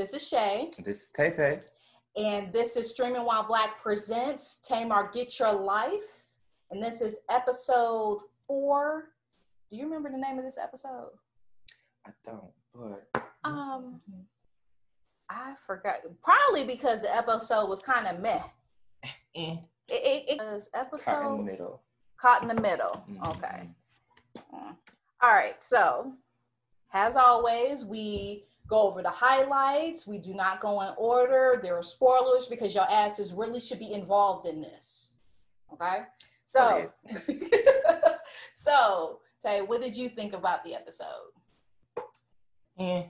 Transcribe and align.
This 0.00 0.14
is 0.14 0.26
Shay. 0.26 0.70
This 0.82 1.02
is 1.02 1.10
Tay 1.10 1.30
Tay. 1.30 1.60
And 2.16 2.50
this 2.54 2.78
is 2.78 2.88
Streaming 2.88 3.22
While 3.22 3.42
Black 3.42 3.78
Presents 3.82 4.60
Tamar 4.66 5.10
Get 5.12 5.38
Your 5.38 5.52
Life. 5.52 6.36
And 6.70 6.82
this 6.82 7.02
is 7.02 7.18
episode 7.28 8.16
four. 8.46 9.10
Do 9.68 9.76
you 9.76 9.84
remember 9.84 10.08
the 10.08 10.16
name 10.16 10.38
of 10.38 10.44
this 10.44 10.56
episode? 10.56 11.10
I 12.06 12.12
don't, 12.24 12.50
but 12.74 13.26
um 13.44 14.00
I 15.28 15.52
forgot. 15.66 15.96
Probably 16.22 16.64
because 16.64 17.02
the 17.02 17.14
episode 17.14 17.68
was 17.68 17.82
kind 17.82 18.06
of 18.06 18.20
meh. 18.20 18.40
Eh. 19.04 19.08
It, 19.36 19.58
it, 19.88 20.24
it, 20.30 20.38
was 20.38 20.70
episode 20.72 21.10
caught 21.10 21.30
in 21.32 21.36
the 21.44 21.52
middle. 21.52 21.82
Caught 22.18 22.42
in 22.42 22.48
the 22.48 22.62
middle. 22.62 23.04
Mm-hmm. 23.06 23.24
Okay. 23.32 23.68
Mm. 24.54 24.76
All 25.20 25.34
right. 25.34 25.60
So, 25.60 26.14
as 26.94 27.16
always, 27.16 27.84
we 27.84 28.46
go 28.70 28.82
over 28.82 29.02
the 29.02 29.10
highlights. 29.10 30.06
We 30.06 30.18
do 30.18 30.32
not 30.32 30.60
go 30.60 30.80
in 30.82 30.94
order. 30.96 31.60
There 31.62 31.76
are 31.76 31.82
spoilers 31.82 32.46
because 32.46 32.74
your 32.74 32.88
asses 32.90 33.34
really 33.34 33.60
should 33.60 33.80
be 33.80 33.92
involved 33.92 34.46
in 34.46 34.62
this. 34.62 35.16
Okay. 35.72 36.04
So, 36.46 36.90
so 38.54 39.18
Tay, 39.42 39.62
what 39.62 39.80
did 39.80 39.96
you 39.96 40.08
think 40.08 40.34
about 40.34 40.64
the 40.64 40.74
episode? 40.74 41.32
Eh. 42.78 43.02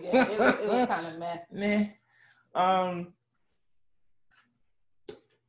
yeah, 0.00 0.10
it, 0.12 0.38
was, 0.38 0.58
it 0.60 0.68
was 0.68 0.86
kind 0.86 1.06
of 1.06 1.18
meh. 1.18 1.36
Meh. 1.52 1.86
Um. 2.54 3.08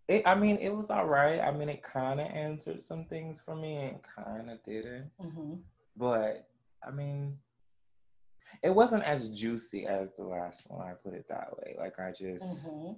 It, 0.08 0.23
I 0.25 0.35
mean, 0.35 0.58
it 0.58 0.75
was 0.75 0.89
all 0.89 1.08
right. 1.08 1.39
I 1.39 1.52
mean, 1.52 1.69
it 1.69 1.83
kind 1.83 2.19
of 2.19 2.28
answered 2.28 2.83
some 2.83 3.06
things 3.06 3.39
for 3.39 3.56
me 3.56 3.78
and 3.78 4.00
kind 4.03 4.50
of 4.50 4.61
didn't. 4.63 5.09
Mm-hmm. 5.23 5.53
But 5.95 6.50
I 6.85 6.91
mean, 6.91 7.38
it 8.63 8.73
wasn't 8.73 9.03
as 9.03 9.30
juicy 9.30 9.85
as 9.85 10.13
the 10.13 10.23
last 10.23 10.69
one. 10.69 10.88
I 10.88 10.94
put 10.94 11.13
it 11.13 11.25
that 11.30 11.49
way. 11.57 11.75
Like 11.77 11.99
I 11.99 12.11
just, 12.11 12.71
mm-hmm. 12.71 12.94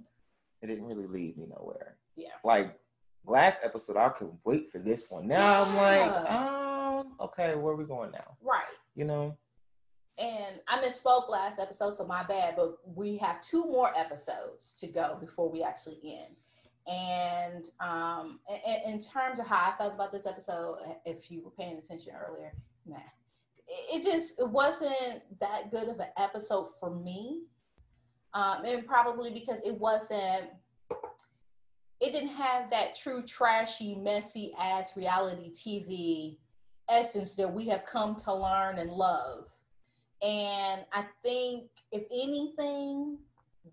it 0.61 0.67
didn't 0.67 0.85
really 0.85 1.07
lead 1.07 1.37
me 1.37 1.47
nowhere. 1.47 1.97
Yeah. 2.15 2.29
Like 2.43 2.79
last 3.25 3.59
episode, 3.63 3.97
I 3.97 4.09
couldn't 4.09 4.39
wait 4.43 4.69
for 4.69 4.79
this 4.79 5.09
one. 5.09 5.27
Now 5.27 5.63
I'm 5.63 5.75
like, 5.75 6.31
um, 6.31 7.15
okay, 7.21 7.55
where 7.55 7.73
are 7.73 7.77
we 7.77 7.85
going 7.85 8.11
now? 8.11 8.37
Right. 8.41 8.65
You 8.95 9.05
know. 9.05 9.37
And 10.19 10.59
I 10.67 10.77
misspoke 10.77 11.27
last 11.27 11.59
episode, 11.59 11.95
so 11.95 12.05
my 12.05 12.23
bad. 12.23 12.55
But 12.55 12.75
we 12.85 13.17
have 13.17 13.41
two 13.41 13.63
more 13.65 13.91
episodes 13.97 14.75
to 14.79 14.87
go 14.87 15.17
before 15.19 15.49
we 15.49 15.63
actually 15.63 15.99
end. 16.03 16.39
And 16.85 17.69
um, 17.79 18.39
in, 18.49 18.93
in 18.93 18.99
terms 18.99 19.39
of 19.39 19.47
how 19.47 19.71
I 19.71 19.77
felt 19.77 19.93
about 19.93 20.11
this 20.11 20.25
episode, 20.25 20.79
if 21.05 21.31
you 21.31 21.43
were 21.43 21.51
paying 21.51 21.77
attention 21.77 22.13
earlier, 22.13 22.53
nah, 22.85 22.97
it 23.67 24.03
just 24.03 24.39
it 24.39 24.49
wasn't 24.49 25.21
that 25.39 25.71
good 25.71 25.87
of 25.87 25.99
an 25.99 26.07
episode 26.17 26.65
for 26.79 26.95
me. 26.95 27.43
Um, 28.33 28.65
and 28.65 28.85
probably 28.85 29.31
because 29.31 29.61
it 29.65 29.79
wasn't 29.79 30.49
it 32.01 32.11
didn't 32.11 32.29
have 32.29 32.69
that 32.71 32.95
true 32.95 33.23
trashy 33.23 33.95
messy 33.95 34.53
ass 34.59 34.97
reality 34.97 35.53
tv 35.53 36.37
essence 36.89 37.35
that 37.35 37.51
we 37.51 37.65
have 37.67 37.85
come 37.85 38.15
to 38.15 38.33
learn 38.33 38.79
and 38.79 38.91
love. 38.91 39.49
And 40.21 40.83
i 40.91 41.05
think 41.23 41.69
if 41.91 42.05
anything 42.11 43.19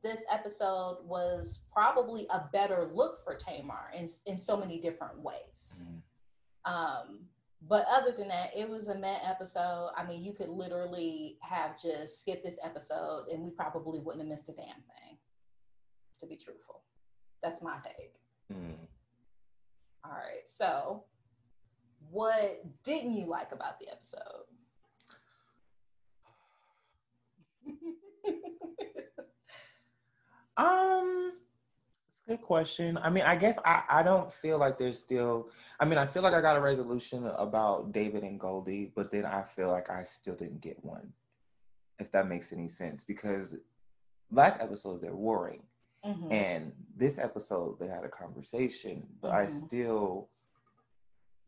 this 0.03 0.25
episode 0.31 0.99
was 1.05 1.65
probably 1.73 2.27
a 2.31 2.45
better 2.53 2.91
look 2.95 3.19
for 3.19 3.35
tamar 3.35 3.91
in, 3.97 4.07
in 4.27 4.39
so 4.39 4.57
many 4.57 4.81
different 4.81 5.19
ways. 5.21 5.83
Mm-hmm. 5.83 6.73
um, 6.73 7.21
but 7.69 7.87
other 7.91 8.13
than 8.13 8.29
that, 8.29 8.51
it 8.57 8.69
was 8.69 8.89
a 8.89 8.95
met 8.95 9.21
episode. 9.25 9.91
I 9.97 10.07
mean, 10.07 10.25
you 10.25 10.33
could 10.33 10.49
literally 10.49 11.37
have 11.43 11.81
just 11.81 12.21
skipped 12.21 12.43
this 12.43 12.59
episode 12.63 13.27
and 13.31 13.43
we 13.43 13.51
probably 13.51 13.99
wouldn't 13.99 14.23
have 14.23 14.29
missed 14.29 14.49
a 14.49 14.53
damn 14.53 14.67
thing, 14.67 15.19
to 16.21 16.27
be 16.27 16.37
truthful. 16.37 16.83
That's 17.43 17.63
my 17.63 17.79
take. 17.83 18.15
Mm. 18.53 18.77
All 20.05 20.13
right. 20.13 20.49
So, 20.49 21.05
what 22.11 22.63
didn't 22.83 23.15
you 23.15 23.27
like 23.27 23.53
about 23.53 23.79
the 23.79 23.91
episode? 23.91 24.47
um, 30.57 31.33
Good 32.31 32.43
question. 32.43 32.97
I 33.03 33.11
mean, 33.11 33.25
I 33.25 33.35
guess 33.35 33.59
I, 33.65 33.83
I 33.89 34.03
don't 34.05 34.33
feel 34.33 34.57
like 34.57 34.79
there's 34.79 34.97
still, 34.97 35.51
I 35.81 35.85
mean, 35.85 35.99
I 35.99 36.07
feel 36.07 36.23
like 36.23 36.33
I 36.33 36.41
got 36.41 36.57
a 36.57 36.61
resolution 36.61 37.27
about 37.27 37.91
David 37.91 38.23
and 38.23 38.39
Goldie, 38.39 38.93
but 38.95 39.11
then 39.11 39.25
I 39.25 39.43
feel 39.43 39.69
like 39.69 39.91
I 39.91 40.05
still 40.05 40.37
didn't 40.37 40.61
get 40.61 40.77
one, 40.85 41.13
if 41.99 42.13
that 42.13 42.29
makes 42.29 42.53
any 42.53 42.69
sense. 42.69 43.03
Because 43.03 43.59
last 44.31 44.61
episodes, 44.61 45.01
they're 45.01 45.13
warring. 45.13 45.65
Mm-hmm. 46.07 46.31
And 46.31 46.73
this 46.97 47.19
episode, 47.19 47.81
they 47.81 47.89
had 47.89 48.05
a 48.05 48.09
conversation, 48.09 49.09
but 49.21 49.33
mm-hmm. 49.33 49.39
I 49.39 49.47
still, 49.49 50.29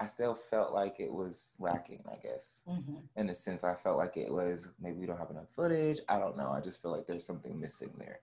I 0.01 0.07
still 0.07 0.35
felt 0.35 0.73
like 0.73 0.99
it 0.99 1.13
was 1.13 1.57
lacking, 1.61 2.03
I 2.11 2.17
guess. 2.21 2.65
Mm-hmm. 2.69 2.97
In 3.19 3.31
a 3.31 3.35
sense, 3.37 3.63
I 3.63 3.77
felt 3.77 3.99
like 3.99 4.17
it 4.17 4.33
was 4.33 4.71
maybe 4.81 4.99
we 4.99 5.07
don't 5.07 5.19
have 5.19 5.31
enough 5.31 5.49
footage. 5.49 6.01
I 6.09 6.19
don't 6.19 6.37
know. 6.37 6.51
I 6.51 6.61
just 6.61 6.83
feel 6.83 6.91
like 6.91 7.07
there's 7.07 7.25
something 7.25 7.61
missing 7.61 7.95
there. 7.99 8.19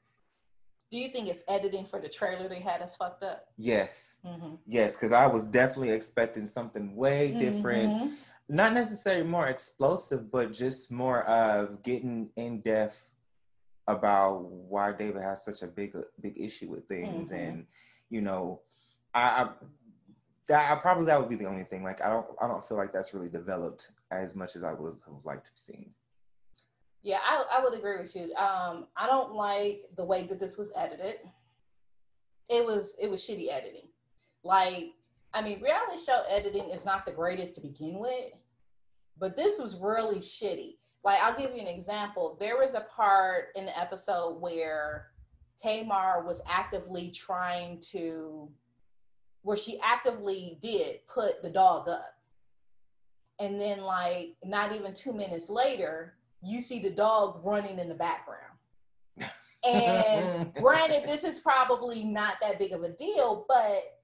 Do 0.92 0.98
you 0.98 1.10
think 1.10 1.28
it's 1.28 1.44
editing 1.48 1.86
for 1.86 2.00
the 2.00 2.10
trailer 2.10 2.48
they 2.48 2.60
had 2.60 2.82
us 2.82 2.98
fucked 2.98 3.24
up? 3.24 3.46
Yes. 3.58 4.20
Mm-hmm. 4.26 4.56
Yes, 4.66 4.96
because 4.96 5.12
I 5.12 5.28
was 5.28 5.46
definitely 5.46 5.92
expecting 5.92 6.48
something 6.48 6.96
way 6.96 7.32
different. 7.32 7.90
Mm-hmm. 7.90 8.14
Not 8.50 8.74
necessarily 8.74 9.24
more 9.24 9.48
explosive, 9.48 10.32
but 10.32 10.52
just 10.52 10.92
more 10.92 11.24
of 11.26 11.84
getting 11.84 12.30
in 12.36 12.62
depth 12.62 13.12
about 13.88 14.46
why 14.46 14.92
David 14.92 15.22
has 15.22 15.44
such 15.44 15.62
a 15.62 15.68
big 15.68 15.96
big 16.22 16.40
issue 16.40 16.70
with 16.70 16.88
things, 16.88 17.30
mm-hmm. 17.30 17.40
and 17.40 17.66
you 18.10 18.22
know, 18.22 18.62
I, 19.14 19.22
I 19.22 19.50
that 20.48 20.72
I 20.72 20.76
probably 20.76 21.06
that 21.06 21.20
would 21.20 21.30
be 21.30 21.36
the 21.36 21.46
only 21.46 21.64
thing. 21.64 21.84
Like 21.84 22.04
I 22.04 22.10
don't 22.10 22.26
I 22.42 22.48
don't 22.48 22.66
feel 22.66 22.78
like 22.78 22.92
that's 22.92 23.14
really 23.14 23.30
developed 23.30 23.92
as 24.12 24.36
much 24.36 24.56
as 24.56 24.64
I 24.64 24.74
would 24.74 24.96
have 25.06 25.26
liked 25.26 25.46
to 25.46 25.52
have 25.52 25.58
seen. 25.58 25.92
Yeah, 27.02 27.20
I, 27.24 27.44
I 27.58 27.64
would 27.64 27.74
agree 27.74 27.98
with 27.98 28.16
you. 28.16 28.34
Um, 28.36 28.88
I 28.98 29.08
don't 29.08 29.34
like 29.34 29.84
the 29.96 30.04
way 30.04 30.28
that 30.28 30.40
this 30.40 30.58
was 30.58 30.72
edited. 30.76 31.16
It 32.50 32.66
was 32.66 32.98
it 33.02 33.10
was 33.10 33.22
shitty 33.22 33.52
editing. 33.52 33.88
Like, 34.44 34.92
I 35.34 35.42
mean, 35.42 35.62
reality 35.62 36.02
show 36.04 36.24
editing 36.30 36.70
is 36.70 36.86
not 36.86 37.06
the 37.06 37.12
greatest 37.12 37.56
to 37.56 37.62
begin 37.62 38.00
with, 38.00 38.34
but 39.18 39.38
this 39.38 39.60
was 39.60 39.78
really 39.80 40.18
shitty. 40.18 40.76
Like, 41.04 41.22
I'll 41.22 41.38
give 41.38 41.56
you 41.56 41.62
an 41.62 41.68
example. 41.68 42.36
There 42.40 42.58
was 42.58 42.74
a 42.74 42.82
part 42.82 43.50
in 43.56 43.66
the 43.66 43.80
episode 43.80 44.42
where 44.42 45.08
Tamar 45.62 46.26
was 46.26 46.42
actively 46.50 47.12
trying 47.12 47.82
to, 47.92 48.50
where 49.44 49.58
she 49.58 49.80
actively 49.82 50.58
did 50.62 51.00
put 51.08 51.42
the 51.42 51.50
dog 51.50 51.88
up. 51.88 52.14
And 53.40 53.60
then, 53.60 53.82
like, 53.82 54.36
not 54.44 54.76
even 54.76 54.94
two 54.94 55.14
minutes 55.14 55.50
later, 55.50 56.16
you 56.42 56.62
see 56.62 56.80
the 56.80 56.90
dog 56.90 57.42
running 57.44 57.80
in 57.80 57.90
the 57.90 57.96
background. 57.96 58.44
And 59.64 60.54
granted, 60.60 61.04
this 61.04 61.24
is 61.24 61.40
probably 61.40 62.04
not 62.04 62.36
that 62.42 62.60
big 62.60 62.72
of 62.72 62.84
a 62.84 62.90
deal, 62.90 63.46
but 63.48 64.00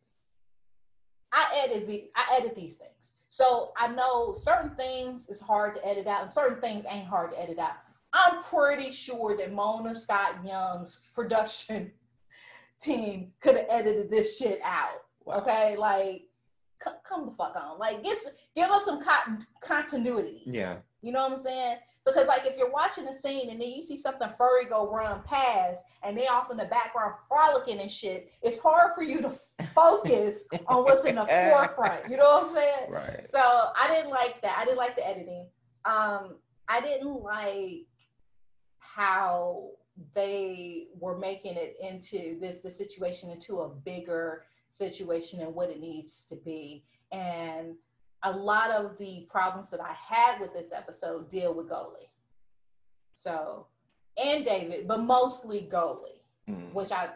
I 1.32 1.64
edit 1.66 2.10
I 2.16 2.38
edit 2.38 2.56
these 2.56 2.78
things. 2.78 3.14
So 3.30 3.74
I 3.78 3.88
know 3.88 4.34
certain 4.34 4.76
things 4.76 5.28
is 5.28 5.42
hard 5.42 5.76
to 5.76 5.86
edit 5.86 6.08
out 6.08 6.24
and 6.24 6.32
certain 6.32 6.62
things 6.62 6.86
ain't 6.90 7.08
hard 7.08 7.32
to 7.32 7.42
edit 7.42 7.60
out. 7.60 7.74
I'm 8.14 8.42
pretty 8.44 8.92
sure 8.92 9.36
that 9.36 9.52
Mona 9.52 9.94
Scott 9.94 10.38
Young's 10.46 11.02
production 11.16 11.92
team 12.80 13.34
could 13.42 13.58
have 13.58 13.66
edited 13.70 14.10
this 14.10 14.38
shit 14.38 14.60
out. 14.64 15.02
Okay, 15.28 15.76
like 15.76 16.24
c- 16.82 16.92
come 17.04 17.26
the 17.26 17.32
fuck 17.32 17.56
on. 17.56 17.78
Like 17.78 18.04
get 18.04 18.18
give 18.56 18.70
us 18.70 18.86
some 18.86 19.04
continuity. 19.60 20.44
Yeah. 20.46 20.78
You 21.06 21.12
know 21.12 21.22
what 21.22 21.34
I'm 21.34 21.38
saying? 21.38 21.78
So, 22.02 22.12
because 22.12 22.28
like 22.28 22.48
if 22.48 22.58
you're 22.58 22.72
watching 22.72 23.08
a 23.08 23.14
scene 23.14 23.52
and 23.52 23.62
then 23.62 23.70
you 23.70 23.84
see 23.84 23.96
something 23.96 24.28
furry 24.36 24.66
go 24.66 24.90
run 24.90 25.22
past 25.22 25.86
and 26.04 26.18
they 26.18 26.26
off 26.26 26.50
in 26.50 26.58
the 26.58 26.66
background 26.66 27.14
frolicking 27.28 27.80
and 27.80 27.92
shit, 27.92 28.32
it's 28.42 28.58
hard 28.58 28.92
for 28.96 29.04
you 29.04 29.22
to 29.22 29.30
focus 29.76 30.48
on 30.66 30.84
what's 30.84 31.06
in 31.06 31.16
the 31.16 31.26
forefront. 31.26 32.10
You 32.10 32.18
know 32.18 32.26
what 32.26 32.48
I'm 32.48 32.56
saying? 32.56 32.90
Right. 32.92 33.28
So 33.28 33.40
I 33.40 33.88
didn't 33.88 34.10
like 34.10 34.42
that. 34.42 34.58
I 34.60 34.66
didn't 34.66 34.80
like 34.80 34.96
the 34.96 35.08
editing. 35.08 35.46
Um, 35.86 36.38
I 36.68 36.82
didn't 36.82 37.22
like 37.22 37.86
how 38.80 39.68
they 40.16 40.88
were 41.00 41.20
making 41.20 41.56
it 41.56 41.76
into 41.80 42.40
this 42.40 42.62
the 42.62 42.72
situation 42.72 43.30
into 43.30 43.60
a 43.60 43.70
bigger 43.70 44.46
situation 44.70 45.42
and 45.42 45.54
what 45.54 45.70
it 45.70 45.80
needs 45.80 46.26
to 46.30 46.36
be. 46.36 46.84
And 47.12 47.76
a 48.26 48.32
lot 48.32 48.72
of 48.72 48.98
the 48.98 49.26
problems 49.30 49.70
that 49.70 49.80
I 49.80 49.94
had 49.94 50.42
with 50.42 50.52
this 50.52 50.74
episode 50.74 51.30
deal 51.30 51.54
with 51.54 51.70
Goldie. 51.70 52.10
So, 53.14 53.68
and 54.22 54.44
David, 54.44 54.88
but 54.88 55.04
mostly 55.04 55.62
Goldie, 55.62 56.24
mm. 56.50 56.74
which 56.74 56.92
I, 56.92 57.10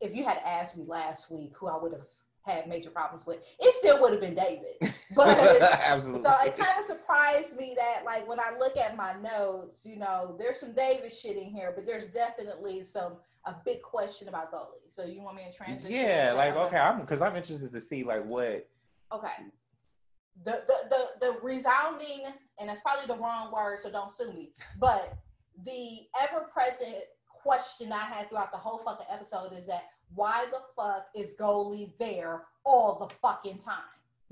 if 0.00 0.14
you 0.14 0.24
had 0.24 0.38
asked 0.44 0.78
me 0.78 0.84
last 0.86 1.30
week 1.30 1.52
who 1.56 1.66
I 1.66 1.76
would 1.76 1.92
have 1.92 2.06
had 2.42 2.68
major 2.68 2.88
problems 2.88 3.26
with, 3.26 3.40
it 3.58 3.74
still 3.74 4.00
would 4.00 4.12
have 4.12 4.20
been 4.20 4.34
David. 4.34 4.76
But 5.14 5.62
Absolutely. 5.62 6.22
so 6.22 6.34
it 6.42 6.58
kind 6.58 6.78
of 6.78 6.84
surprised 6.84 7.56
me 7.56 7.74
that 7.78 8.02
like 8.04 8.28
when 8.28 8.40
I 8.40 8.56
look 8.58 8.76
at 8.76 8.96
my 8.96 9.14
notes, 9.22 9.86
you 9.86 9.96
know, 9.96 10.34
there's 10.36 10.58
some 10.58 10.72
David 10.72 11.12
shit 11.12 11.36
in 11.36 11.44
here, 11.44 11.72
but 11.74 11.86
there's 11.86 12.08
definitely 12.08 12.82
some 12.82 13.12
a 13.44 13.54
big 13.64 13.82
question 13.82 14.26
about 14.26 14.50
Goldie. 14.50 14.90
So 14.90 15.04
you 15.04 15.22
want 15.22 15.36
me 15.36 15.44
to 15.48 15.56
transition? 15.56 15.94
yeah, 15.94 16.32
like 16.36 16.56
okay, 16.56 16.76
I'm 16.76 17.00
because 17.00 17.22
I'm 17.22 17.36
interested 17.36 17.70
to 17.72 17.80
see 17.80 18.02
like 18.02 18.24
what. 18.24 18.68
Okay. 19.12 19.28
The, 20.44 20.62
the 20.68 20.76
the 20.90 21.26
the 21.26 21.38
resounding, 21.42 22.24
and 22.60 22.68
that's 22.68 22.80
probably 22.80 23.06
the 23.06 23.20
wrong 23.20 23.50
word, 23.52 23.80
so 23.82 23.90
don't 23.90 24.12
sue 24.12 24.32
me. 24.32 24.50
But 24.78 25.16
the 25.64 26.00
ever-present 26.22 27.04
question 27.42 27.90
I 27.92 28.04
had 28.04 28.28
throughout 28.28 28.52
the 28.52 28.58
whole 28.58 28.78
fucking 28.78 29.06
episode 29.10 29.52
is 29.52 29.66
that 29.66 29.84
why 30.14 30.46
the 30.50 30.60
fuck 30.76 31.06
is 31.14 31.32
Goldie 31.38 31.94
there 31.98 32.42
all 32.64 32.98
the 32.98 33.14
fucking 33.14 33.58
time? 33.58 33.82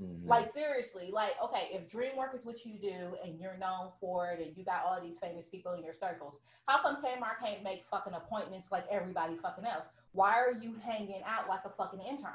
Mhm. 0.01 0.27
Like 0.27 0.47
seriously, 0.47 1.09
like 1.11 1.41
okay, 1.41 1.69
if 1.71 1.89
DreamWork 1.89 2.35
is 2.35 2.45
what 2.45 2.65
you 2.65 2.77
do 2.77 3.15
and 3.23 3.39
you're 3.39 3.57
known 3.57 3.89
for 3.99 4.27
it 4.27 4.45
and 4.45 4.55
you 4.57 4.63
got 4.65 4.83
all 4.85 5.01
these 5.01 5.17
famous 5.17 5.47
people 5.47 5.71
in 5.73 5.83
your 5.83 5.93
circles, 5.93 6.39
how 6.67 6.81
come 6.81 6.97
Tamar 7.01 7.37
can't 7.41 7.63
make 7.63 7.85
fucking 7.89 8.13
appointments 8.13 8.71
like 8.71 8.85
everybody 8.91 9.37
fucking 9.37 9.65
else? 9.65 9.89
Why 10.11 10.33
are 10.33 10.51
you 10.51 10.75
hanging 10.83 11.21
out 11.25 11.47
like 11.47 11.61
a 11.63 11.69
fucking 11.69 12.01
intern? 12.01 12.31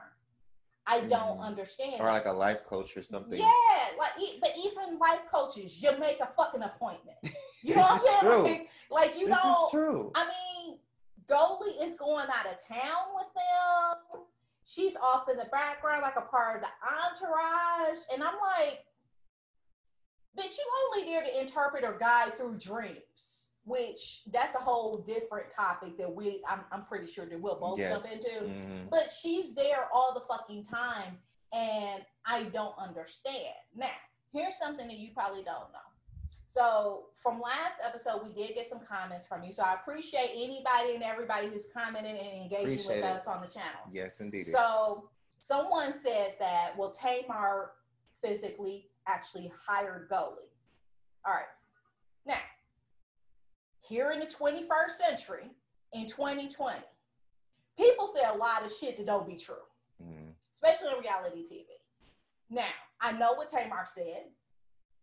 I 0.86 1.00
don't 1.02 1.38
Mhm. 1.38 1.42
understand. 1.44 2.00
or 2.00 2.06
like 2.06 2.26
a 2.26 2.32
life 2.32 2.64
coach 2.64 2.96
or 2.96 3.02
something. 3.02 3.38
Yeah, 3.38 3.90
like 3.98 4.12
but 4.40 4.56
even 4.56 4.98
life 4.98 5.24
coaches, 5.32 5.82
you 5.82 5.96
make 5.98 6.20
a 6.20 6.26
fucking 6.26 6.62
appointment. 6.62 7.18
You 7.62 7.74
know 7.76 7.82
what 7.82 7.90
I'm 7.90 7.96
is 7.98 8.02
saying? 8.04 8.66
true. 8.66 8.66
Like, 8.90 9.18
you 9.18 9.26
this 9.26 9.36
know, 9.44 9.64
is 9.66 9.70
true. 9.70 10.12
I 10.14 10.26
mean, 10.26 10.78
Goldie 11.26 11.72
is 11.72 11.94
going 11.98 12.26
out 12.30 12.46
of 12.46 12.56
town 12.66 13.14
with 13.14 13.26
them. 13.34 14.22
She's 14.64 14.96
off 14.96 15.28
in 15.28 15.36
the 15.36 15.44
background, 15.52 16.00
like 16.00 16.16
a 16.16 16.22
part 16.22 16.56
of 16.56 16.62
the 16.62 16.70
entourage, 16.88 17.98
and 18.14 18.24
I'm 18.24 18.36
like, 18.40 18.86
bitch, 20.38 20.56
you 20.56 20.64
only 20.86 21.10
there 21.12 21.22
to 21.22 21.38
interpret 21.40 21.84
or 21.84 21.98
guide 21.98 22.36
through 22.38 22.56
dreams. 22.56 23.48
Which 23.70 24.22
that's 24.32 24.56
a 24.56 24.58
whole 24.58 24.98
different 24.98 25.48
topic 25.48 25.96
that 25.98 26.12
we, 26.12 26.42
I'm, 26.48 26.62
I'm 26.72 26.84
pretty 26.84 27.06
sure 27.06 27.24
that 27.26 27.40
we'll 27.40 27.60
both 27.60 27.78
Yes. 27.78 27.92
jump 28.02 28.12
into. 28.12 28.46
Mhm. 28.46 28.90
But 28.90 29.12
she's 29.12 29.54
there 29.54 29.88
all 29.94 30.12
the 30.12 30.22
fucking 30.28 30.64
time, 30.64 31.18
and 31.52 32.04
I 32.26 32.44
don't 32.44 32.76
understand. 32.78 33.54
Now, 33.76 33.90
here's 34.32 34.58
something 34.58 34.88
that 34.88 34.98
you 34.98 35.10
probably 35.14 35.44
don't 35.44 35.70
know. 35.72 35.78
So, 36.48 37.10
from 37.14 37.40
last 37.40 37.78
episode, 37.80 38.22
we 38.24 38.32
did 38.32 38.56
get 38.56 38.68
some 38.68 38.80
comments 38.80 39.24
from 39.24 39.44
you. 39.44 39.52
So, 39.52 39.62
I 39.62 39.74
appreciate 39.74 40.30
anybody 40.34 40.96
and 40.96 41.04
everybody 41.04 41.46
who's 41.46 41.68
commenting 41.72 42.16
and 42.18 42.42
engaging 42.42 42.64
Appreciate 42.64 42.96
with 42.96 43.04
it. 43.04 43.16
us 43.18 43.28
on 43.28 43.40
the 43.40 43.46
channel. 43.46 43.82
Yes, 43.92 44.18
indeed. 44.18 44.46
So, 44.46 45.08
someone 45.40 45.92
said 45.92 46.34
that, 46.40 46.76
well, 46.76 46.90
Tamar 46.90 47.74
physically 48.14 48.90
actually 49.06 49.52
hired 49.64 50.08
Goldie. 50.08 50.50
All 51.24 51.34
right. 51.34 51.44
Now, 52.26 52.40
here 53.90 54.12
in 54.12 54.20
the 54.20 54.26
21st 54.26 54.90
century, 54.92 55.50
in 55.92 56.06
2020, 56.06 56.78
people 57.76 58.06
say 58.06 58.22
a 58.32 58.36
lot 58.36 58.64
of 58.64 58.70
shit 58.72 58.96
that 58.96 59.06
don't 59.06 59.26
be 59.26 59.36
true, 59.36 59.64
Mhm. 60.00 60.32
especially 60.54 60.92
in 60.92 61.00
reality 61.00 61.44
TV. 61.44 61.66
Now, 62.48 62.70
I 63.00 63.10
know 63.12 63.32
what 63.32 63.48
Tamar 63.50 63.84
said. 63.84 64.30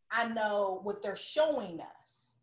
I 0.10 0.25
know 0.30 0.80
what 0.84 1.01
they're 1.01 1.18
showing 1.18 1.81
us. 1.81 2.38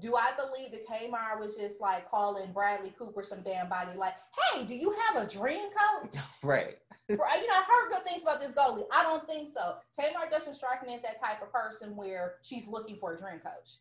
Do 0.00 0.16
I 0.16 0.32
believe 0.32 0.72
that 0.72 0.82
Tamar 0.84 1.38
was 1.38 1.54
just 1.54 1.80
like 1.80 2.10
calling 2.10 2.52
Bradley 2.52 2.90
Cooper 2.90 3.22
some 3.22 3.42
damn 3.42 3.68
body, 3.68 3.92
like, 3.96 4.14
hey, 4.50 4.64
do 4.64 4.74
you 4.74 4.90
have 4.92 5.22
a 5.22 5.28
dream 5.28 5.70
coach? 5.70 6.16
Right. 6.42 6.78
For, 7.06 7.14
you 7.14 7.46
know, 7.46 7.54
I've 7.56 7.66
heard 7.66 7.90
good 7.90 8.04
things 8.04 8.22
about 8.22 8.40
this 8.40 8.52
Goldie. 8.52 8.82
I 8.92 9.04
don't 9.04 9.24
think 9.28 9.48
so. 9.48 9.76
Tamar 9.96 10.28
doesn't 10.28 10.54
strike 10.54 10.84
me 10.84 10.94
as 10.96 11.02
that 11.02 11.20
type 11.20 11.40
of 11.40 11.52
person 11.52 11.94
where 11.94 12.38
she's 12.42 12.66
looking 12.66 12.96
for 12.96 13.12
a 13.14 13.18
dream 13.18 13.38
coach. 13.38 13.78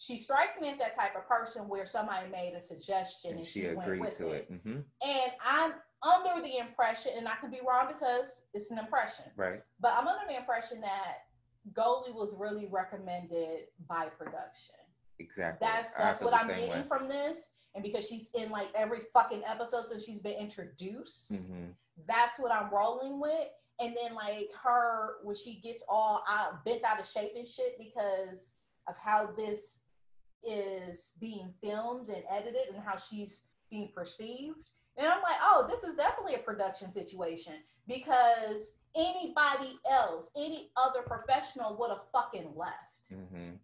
She 0.00 0.16
strikes 0.16 0.58
me 0.58 0.70
as 0.70 0.78
that 0.78 0.96
type 0.98 1.14
of 1.14 1.28
person 1.28 1.68
where 1.68 1.84
somebody 1.84 2.26
made 2.30 2.54
a 2.56 2.60
suggestion 2.60 3.32
and, 3.32 3.40
And 3.40 3.46
she 3.46 3.66
went 3.66 3.82
agreed 3.82 4.00
with 4.00 4.16
to 4.16 4.28
it. 4.28 4.48
hmm 4.64 4.78
And 5.06 5.32
I'm 5.44 5.74
under 6.02 6.42
the 6.42 6.56
impression, 6.56 7.12
and 7.18 7.28
I 7.28 7.34
could 7.34 7.50
be 7.50 7.60
wrong 7.68 7.86
because 7.86 8.46
it's 8.54 8.70
an 8.70 8.78
impression, 8.78 9.26
Right. 9.36 9.62
but 9.78 9.92
I'm 9.92 10.08
under 10.08 10.26
the 10.26 10.38
impression 10.38 10.80
that 10.80 11.18
Goldie 11.74 12.12
was 12.12 12.34
really 12.38 12.64
recommended 12.64 13.66
by 13.86 14.06
production. 14.06 14.76
Exactly. 15.18 15.68
That's 15.68 15.92
that's 15.92 16.22
what 16.22 16.32
I'm 16.32 16.46
getting 16.48 16.70
way. 16.70 16.82
from 16.88 17.06
this. 17.06 17.50
And 17.74 17.84
because 17.84 18.08
she's 18.08 18.30
in 18.30 18.48
like 18.48 18.68
every 18.74 19.00
fucking 19.00 19.42
episode 19.46 19.86
since 19.86 20.02
she's 20.02 20.22
been 20.22 20.38
introduced, 20.38 21.30
Mhm. 21.32 21.74
that's 22.06 22.38
what 22.40 22.52
I'm 22.52 22.70
rolling 22.72 23.20
with. 23.20 23.48
And 23.80 23.94
then 23.94 24.14
like 24.14 24.50
her 24.62 25.16
when 25.24 25.36
she 25.36 25.60
gets 25.60 25.82
all 25.90 26.24
out 26.26 26.64
bent 26.64 26.84
out 26.84 26.98
of 26.98 27.06
shape 27.06 27.32
and 27.36 27.46
shit 27.46 27.78
because 27.78 28.56
of 28.88 28.96
how 28.96 29.26
this 29.32 29.82
is 30.48 31.12
being 31.20 31.52
filmed 31.62 32.08
and 32.08 32.22
edited 32.30 32.68
and 32.74 32.82
how 32.82 32.96
she's 32.96 33.44
being 33.70 33.90
perceived. 33.94 34.70
And 34.96 35.06
I'm 35.06 35.22
like, 35.22 35.36
oh, 35.42 35.66
this 35.68 35.84
is 35.84 35.94
definitely 35.96 36.34
a 36.34 36.38
production 36.38 36.90
situation 36.90 37.54
because 37.86 38.74
anybody 38.96 39.78
else, 39.90 40.30
any 40.36 40.70
other 40.76 41.02
professional 41.02 41.76
would 41.78 41.90
have 41.90 42.08
fucking 42.12 42.52
left. 42.56 42.74
Mhm. 43.10 43.58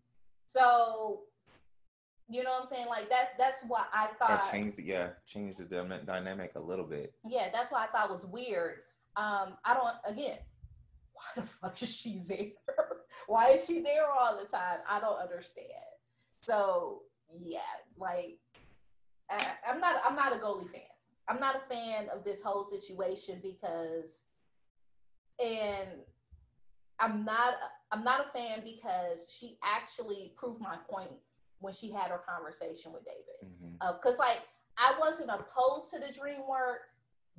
So, 0.46 1.22
you 2.28 2.42
know 2.42 2.50
what 2.50 2.60
I'm 2.62 2.66
saying? 2.66 2.86
Like 2.86 3.08
that's 3.10 3.30
that's 3.38 3.62
what 3.64 3.88
I 3.92 4.08
thought. 4.18 4.50
change 4.50 4.76
the 4.76 4.84
yeah, 4.84 5.10
change 5.26 5.56
the 5.56 5.64
dyna- 5.64 6.02
dynamic 6.04 6.52
a 6.54 6.60
little 6.60 6.86
bit. 6.86 7.14
Yeah, 7.24 7.50
that's 7.52 7.70
what 7.72 7.82
I 7.82 7.86
thought 7.92 8.10
was 8.10 8.26
weird. 8.26 8.78
Um, 9.16 9.56
I 9.64 9.74
don't 9.74 9.96
again. 10.06 10.38
Why 11.12 11.22
the 11.36 11.42
fuck 11.42 11.82
is 11.82 11.94
she 11.94 12.22
there? 12.26 12.76
why 13.26 13.48
is 13.50 13.64
she 13.66 13.80
there 13.80 14.10
all 14.10 14.38
the 14.38 14.46
time? 14.48 14.78
I 14.88 15.00
don't 15.00 15.18
understand. 15.18 15.68
So 16.46 17.02
yeah, 17.42 17.58
like 17.98 18.38
I, 19.30 19.52
I'm 19.68 19.80
not 19.80 20.00
I'm 20.04 20.14
not 20.14 20.34
a 20.34 20.38
Goldie 20.38 20.68
fan. 20.68 20.82
I'm 21.28 21.40
not 21.40 21.56
a 21.56 21.74
fan 21.74 22.08
of 22.14 22.22
this 22.22 22.40
whole 22.40 22.62
situation 22.62 23.40
because, 23.42 24.26
and 25.44 25.88
I'm 27.00 27.24
not 27.24 27.54
I'm 27.90 28.04
not 28.04 28.20
a 28.20 28.28
fan 28.28 28.62
because 28.62 29.26
she 29.28 29.58
actually 29.64 30.32
proved 30.36 30.60
my 30.60 30.76
point 30.88 31.10
when 31.58 31.72
she 31.72 31.90
had 31.90 32.10
her 32.10 32.18
conversation 32.28 32.92
with 32.92 33.04
David 33.04 33.52
Mhm. 33.52 33.76
of 33.80 34.00
because 34.00 34.18
like 34.18 34.42
I 34.78 34.94
wasn't 35.00 35.30
opposed 35.30 35.90
to 35.90 35.98
the 35.98 36.12
dream 36.12 36.46
work, 36.46 36.82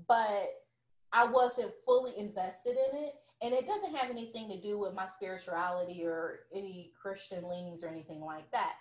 but 0.07 0.65
I 1.13 1.25
wasn't 1.25 1.73
fully 1.73 2.17
invested 2.17 2.75
in 2.75 2.97
it. 2.97 3.15
And 3.41 3.53
it 3.53 3.67
doesn't 3.67 3.95
have 3.95 4.09
anything 4.09 4.49
to 4.49 4.59
do 4.59 4.79
with 4.79 4.93
my 4.93 5.07
spirituality 5.07 6.03
or 6.03 6.39
any 6.51 6.91
Christian 6.99 7.47
leanings 7.47 7.83
or 7.83 7.87
anything 7.87 8.19
like 8.19 8.51
that. 8.51 8.73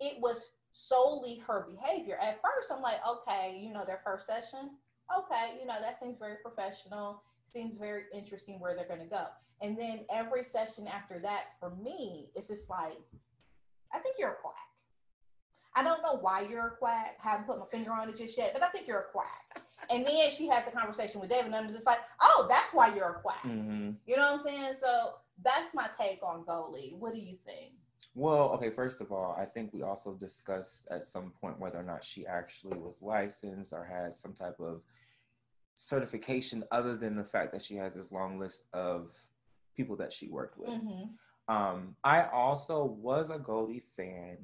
It 0.00 0.20
was 0.20 0.50
solely 0.70 1.42
her 1.46 1.66
behavior. 1.70 2.18
At 2.20 2.40
first, 2.40 2.70
I'm 2.72 2.82
like, 2.82 3.00
okay, 3.08 3.58
you 3.62 3.72
know, 3.72 3.84
their 3.84 4.00
first 4.04 4.26
session, 4.26 4.70
okay, 5.16 5.58
you 5.60 5.66
know, 5.66 5.76
that 5.80 5.98
seems 5.98 6.18
very 6.18 6.36
professional, 6.42 7.22
seems 7.44 7.74
very 7.74 8.04
interesting 8.14 8.60
where 8.60 8.74
they're 8.76 8.86
going 8.88 9.00
to 9.00 9.06
go. 9.06 9.26
And 9.60 9.76
then 9.76 10.00
every 10.12 10.44
session 10.44 10.86
after 10.86 11.18
that, 11.20 11.58
for 11.58 11.70
me, 11.76 12.30
it's 12.34 12.48
just 12.48 12.70
like, 12.70 12.98
I 13.92 13.98
think 13.98 14.16
you're 14.18 14.30
a 14.32 14.36
quack. 14.36 14.54
I 15.74 15.82
don't 15.82 16.02
know 16.02 16.18
why 16.20 16.40
you're 16.42 16.66
a 16.66 16.70
quack. 16.76 17.16
Haven't 17.20 17.46
put 17.46 17.58
my 17.58 17.66
finger 17.66 17.92
on 17.92 18.08
it 18.08 18.16
just 18.16 18.36
yet, 18.36 18.52
but 18.52 18.62
I 18.62 18.68
think 18.68 18.86
you're 18.86 19.00
a 19.00 19.10
quack. 19.10 19.62
And 19.90 20.04
then 20.06 20.30
she 20.30 20.48
has 20.48 20.64
the 20.64 20.70
conversation 20.70 21.20
with 21.20 21.30
David, 21.30 21.46
and 21.46 21.54
I'm 21.54 21.72
just 21.72 21.86
like, 21.86 21.98
oh, 22.20 22.46
that's 22.48 22.74
why 22.74 22.94
you're 22.94 23.08
a 23.08 23.20
quack. 23.20 23.42
Mhm. 23.44 23.96
You 24.06 24.16
know 24.16 24.22
what 24.22 24.32
I'm 24.32 24.38
saying? 24.38 24.74
So 24.74 25.14
that's 25.42 25.74
my 25.74 25.88
take 25.98 26.22
on 26.22 26.44
Goldie. 26.44 26.94
What 26.98 27.14
do 27.14 27.20
you 27.20 27.36
think? 27.46 27.77
Well, 28.18 28.50
okay, 28.54 28.70
first 28.70 29.00
of 29.00 29.12
all, 29.12 29.36
I 29.38 29.44
think 29.44 29.72
we 29.72 29.82
also 29.82 30.12
discussed 30.12 30.88
at 30.90 31.04
some 31.04 31.32
point 31.40 31.60
whether 31.60 31.78
or 31.78 31.84
not 31.84 32.02
she 32.02 32.26
actually 32.26 32.76
was 32.76 33.00
licensed 33.00 33.72
or 33.72 33.84
had 33.84 34.12
some 34.12 34.32
type 34.32 34.58
of 34.58 34.82
certification 35.76 36.64
other 36.72 36.96
than 36.96 37.14
the 37.14 37.22
fact 37.22 37.52
that 37.52 37.62
she 37.62 37.76
has 37.76 37.94
this 37.94 38.10
long 38.10 38.40
list 38.40 38.64
of 38.72 39.16
people 39.76 39.94
that 39.98 40.12
she 40.12 40.26
worked 40.26 40.58
with. 40.58 40.68
Mm-hmm. 40.68 41.04
Um, 41.46 41.94
I 42.02 42.24
also 42.24 42.84
was 42.84 43.30
a 43.30 43.38
Goldie 43.38 43.84
fan 43.96 44.38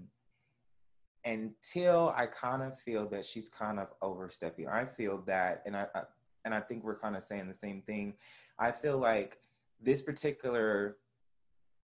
until 1.25 2.14
I 2.16 2.26
kind 2.26 2.62
of 2.62 2.78
feel 2.78 3.09
that 3.09 3.25
she's 3.25 3.49
kind 3.49 3.81
of 3.81 3.88
overstepping. 4.00 4.69
I 4.69 4.85
feel 4.85 5.19
that, 5.26 5.64
and 5.66 5.76
I, 5.76 5.88
I 5.97 6.02
and 6.45 6.54
I 6.54 6.61
think 6.61 6.85
we're 6.85 7.00
kind 7.00 7.16
of 7.16 7.25
saying 7.25 7.49
the 7.49 7.54
same 7.54 7.83
thing. 7.83 8.14
I 8.57 8.71
feel 8.71 8.99
like 8.99 9.38
this 9.83 10.00
particular 10.00 10.99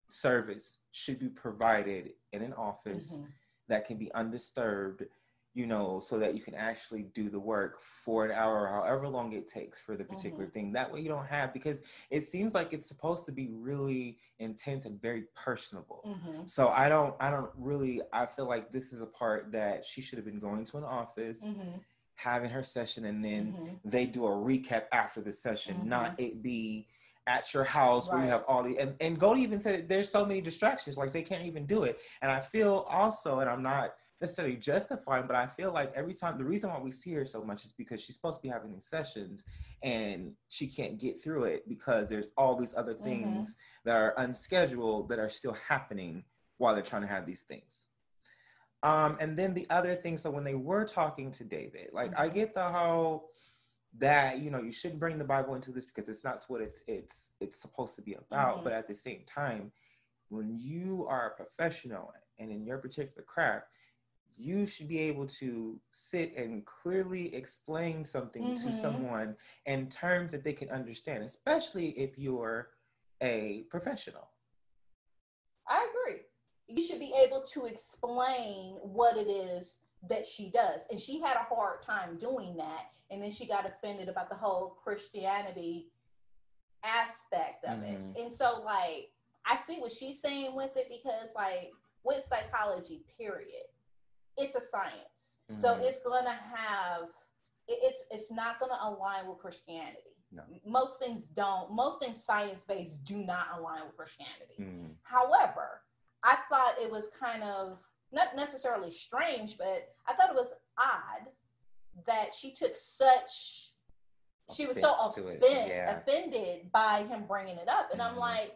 service 0.10 0.78
should 0.92 1.20
be 1.20 1.30
provided 1.30 2.12
in 2.34 2.42
an 2.42 2.54
office 2.54 3.16
Mm-hmm. 3.18 3.26
that 3.70 3.86
can 3.86 3.98
be 3.98 4.12
undisturbed, 4.14 5.04
you 5.54 5.66
know, 5.68 6.00
so 6.00 6.20
that 6.20 6.36
you 6.36 6.42
can 6.42 6.56
actually 6.56 7.04
do 7.14 7.30
the 7.30 7.40
work 7.40 7.82
for 7.82 8.26
an 8.26 8.32
hour 8.32 8.62
or 8.62 8.68
however 8.68 9.08
long 9.08 9.34
it 9.34 9.48
takes 9.48 9.80
for 9.80 9.98
the 9.98 10.06
particular 10.06 10.46
thing. 10.46 10.72
That 10.72 10.92
way 10.92 11.02
you 11.02 11.10
don't 11.10 11.26
have 11.26 11.52
because 11.52 11.82
it 12.10 12.24
seems 12.24 12.54
like 12.54 12.74
it's 12.74 12.86
supposed 12.88 13.26
to 13.26 13.32
be 13.32 13.50
really 13.52 14.20
intense 14.40 14.86
and 14.86 15.02
very 15.02 15.26
personable. 15.36 16.04
Mm-hmm. 16.08 16.42
So 16.46 16.70
I 16.70 16.88
don't 16.90 17.16
I 17.20 17.30
don't 17.32 17.52
really 17.58 18.02
I 18.14 18.26
feel 18.26 18.48
like 18.48 18.72
this 18.72 18.94
is 18.94 19.02
a 19.02 19.08
part 19.08 19.52
that 19.52 19.84
she 19.84 20.02
should 20.02 20.18
have 20.18 20.26
been 20.26 20.40
going 20.40 20.64
to 20.66 20.78
an 20.78 20.84
office 20.84 21.44
Mm-hmm. 21.44 21.78
having 22.16 22.50
her 22.50 22.64
session 22.64 23.06
and 23.06 23.24
then 23.24 23.54
mm-hmm. 23.54 23.76
they 23.84 24.06
do 24.06 24.26
a 24.26 24.30
recap 24.30 24.84
after 24.92 25.22
the 25.22 25.34
session, 25.34 25.76
mm-hmm. 25.76 25.90
not 25.90 26.20
it 26.20 26.42
be 26.42 26.88
at 27.28 27.54
your 27.54 27.64
house 27.64 28.08
right. 28.08 28.16
where 28.16 28.26
you 28.26 28.32
have 28.32 28.44
all 28.48 28.64
the 28.64 28.78
and, 28.80 28.96
and 29.02 29.20
Goldie 29.20 29.42
even 29.42 29.60
said 29.60 29.88
there's 29.88 30.10
so 30.10 30.26
many 30.26 30.42
distractions, 30.42 30.98
like 30.98 31.12
they 31.12 31.22
can't 31.22 31.46
even 31.46 31.66
do 31.66 31.84
it. 31.84 32.00
And 32.22 32.32
I 32.32 32.40
feel 32.40 32.88
also, 32.90 33.40
and 33.40 33.50
I'm 33.50 33.62
not 33.62 33.94
necessarily 34.20 34.56
justifying, 34.56 35.28
but 35.28 35.36
I 35.36 35.46
feel 35.46 35.72
like 35.72 35.92
every 35.94 36.14
time 36.14 36.38
the 36.38 36.46
reason 36.46 36.70
why 36.70 36.80
we 36.80 36.92
see 36.92 37.14
her 37.14 37.26
so 37.26 37.44
much 37.44 37.66
is 37.66 37.72
because 37.72 38.02
she's 38.02 38.16
supposed 38.16 38.36
to 38.36 38.42
be 38.42 38.50
having 38.50 38.72
these 38.72 38.86
sessions 38.86 39.44
and 39.84 40.34
she 40.50 40.66
can't 40.66 40.98
get 40.98 41.22
through 41.22 41.44
it 41.44 41.68
because 41.70 42.08
there's 42.08 42.30
all 42.38 42.56
these 42.56 42.74
other 42.76 42.94
mm-hmm. 42.94 43.04
things 43.04 43.54
mm-hmm. 43.54 43.90
that 43.90 43.98
are 43.98 44.14
unscheduled 44.18 45.10
that 45.10 45.20
are 45.20 45.30
still 45.30 45.56
happening 45.68 46.24
while 46.58 46.74
they're 46.74 46.84
trying 46.84 47.04
to 47.04 47.08
have 47.08 47.26
these 47.26 47.44
things. 47.44 47.88
Um, 48.84 49.18
and 49.20 49.38
then 49.38 49.54
the 49.54 49.68
other 49.70 49.96
thing, 49.96 50.18
so 50.18 50.32
when 50.32 50.44
they 50.44 50.56
were 50.56 50.86
talking 50.86 51.32
to 51.32 51.44
David, 51.44 51.90
like 51.94 52.12
mm-hmm. 52.12 52.22
I 52.22 52.30
get 52.30 52.56
the 52.56 52.64
whole 52.64 53.30
that 54.00 54.40
you 54.40 54.50
know 54.50 54.62
you 54.62 54.72
shouldn't 54.72 55.00
bring 55.00 55.18
the 55.18 55.26
Bible 55.26 55.56
into 55.56 55.72
this 55.72 55.86
because 55.86 56.10
it's 56.10 56.24
not 56.24 56.44
what 56.48 56.62
it's 56.62 56.84
it's 56.88 57.32
it's 57.40 57.60
supposed 57.60 57.96
to 57.96 58.02
be 58.02 58.14
about. 58.14 58.56
Mm-hmm. 58.56 58.64
But 58.64 58.74
at 58.74 58.88
the 58.88 58.96
same 58.96 59.22
time, 59.26 59.72
when 60.30 60.58
you 60.58 61.06
are 61.08 61.28
a 61.28 61.36
professional 61.36 62.14
and 62.40 62.52
in 62.52 62.66
your 62.66 62.78
particular 62.78 63.24
craft, 63.24 63.68
you 64.38 64.68
should 64.68 64.88
be 64.88 65.00
able 65.00 65.26
to 65.26 65.80
sit 65.92 66.36
and 66.36 66.66
clearly 66.66 67.34
explain 67.34 68.04
something 68.04 68.44
mm-hmm. 68.44 68.68
to 68.68 68.74
someone 68.74 69.36
in 69.66 69.90
terms 69.90 70.32
that 70.32 70.44
they 70.44 70.54
can 70.54 70.70
understand, 70.70 71.24
especially 71.24 71.90
if 71.90 72.18
you're 72.18 72.70
a 73.22 73.66
professional. 73.70 74.30
I 75.68 75.88
agree 75.90 76.22
you 76.68 76.84
should 76.84 77.00
be 77.00 77.14
able 77.24 77.42
to 77.42 77.66
explain 77.66 78.76
what 78.82 79.18
it 79.18 79.28
is 79.30 79.80
that 80.10 80.26
she 80.26 80.50
does. 80.50 80.88
And 80.90 81.00
she 81.00 81.20
had 81.20 81.36
a 81.36 81.54
hard 81.54 81.82
time 81.82 82.18
doing 82.18 82.56
that. 82.58 82.92
And 83.10 83.22
then 83.22 83.32
she 83.32 83.48
got 83.48 83.66
offended 83.66 84.10
about 84.10 84.30
the 84.30 84.36
whole 84.36 84.78
Christianity 84.84 85.88
aspect 86.84 87.64
of 87.66 87.80
mm-hmm. 87.80 88.12
it. 88.16 88.22
And 88.22 88.32
so, 88.32 88.62
like, 88.66 89.10
I 89.46 89.56
see 89.56 89.80
what 89.80 89.92
she's 89.92 90.22
saying 90.22 90.56
with 90.56 90.76
it 90.76 90.88
because, 90.90 91.30
like, 91.36 91.72
with 92.04 92.22
psychology, 92.22 93.04
period, 93.18 93.66
it's 94.38 94.56
a 94.56 94.62
science. 94.62 95.40
Mm-hmm. 95.52 95.62
So 95.62 95.80
it's 95.82 96.02
going 96.04 96.26
to 96.26 96.32
have, 96.32 97.10
it's 97.68 98.06
it's 98.12 98.32
not 98.32 98.60
going 98.60 98.72
to 98.72 98.88
align 98.88 99.28
with 99.28 99.40
Christianity. 99.40 99.98
No. 100.32 100.44
Most 100.66 101.00
things 101.00 101.24
don't. 101.24 101.72
Most 101.72 102.02
things 102.02 102.22
science 102.22 102.66
based 102.66 103.04
do 103.06 103.18
not 103.18 103.48
align 103.58 103.82
with 103.86 103.96
Christianity. 103.96 104.56
Mm-hmm. 104.60 104.88
However, 105.04 105.82
I 106.24 106.38
thought 106.50 106.76
it 106.82 106.92
was 106.92 107.10
kind 107.18 107.44
of 107.44 107.80
not 108.12 108.36
necessarily 108.36 108.92
strange, 108.92 109.58
but 109.58 109.90
I 110.08 110.14
thought 110.14 110.30
it 110.30 110.36
was 110.36 110.54
odd 110.78 111.28
that 112.06 112.34
she 112.34 112.54
took 112.54 112.76
such 112.76 113.72
she 114.54 114.66
was 114.66 114.80
so 114.80 114.94
offend, 115.06 115.40
yeah. 115.42 115.98
offended 115.98 116.72
by 116.72 117.04
him 117.04 117.26
bringing 117.28 117.58
it 117.58 117.68
up 117.68 117.90
and 117.92 118.00
mm-hmm. 118.00 118.14
i'm 118.14 118.18
like 118.18 118.54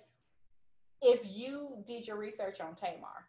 if 1.01 1.21
you 1.25 1.83
did 1.85 2.07
your 2.07 2.17
research 2.17 2.61
on 2.61 2.75
tamar 2.75 3.27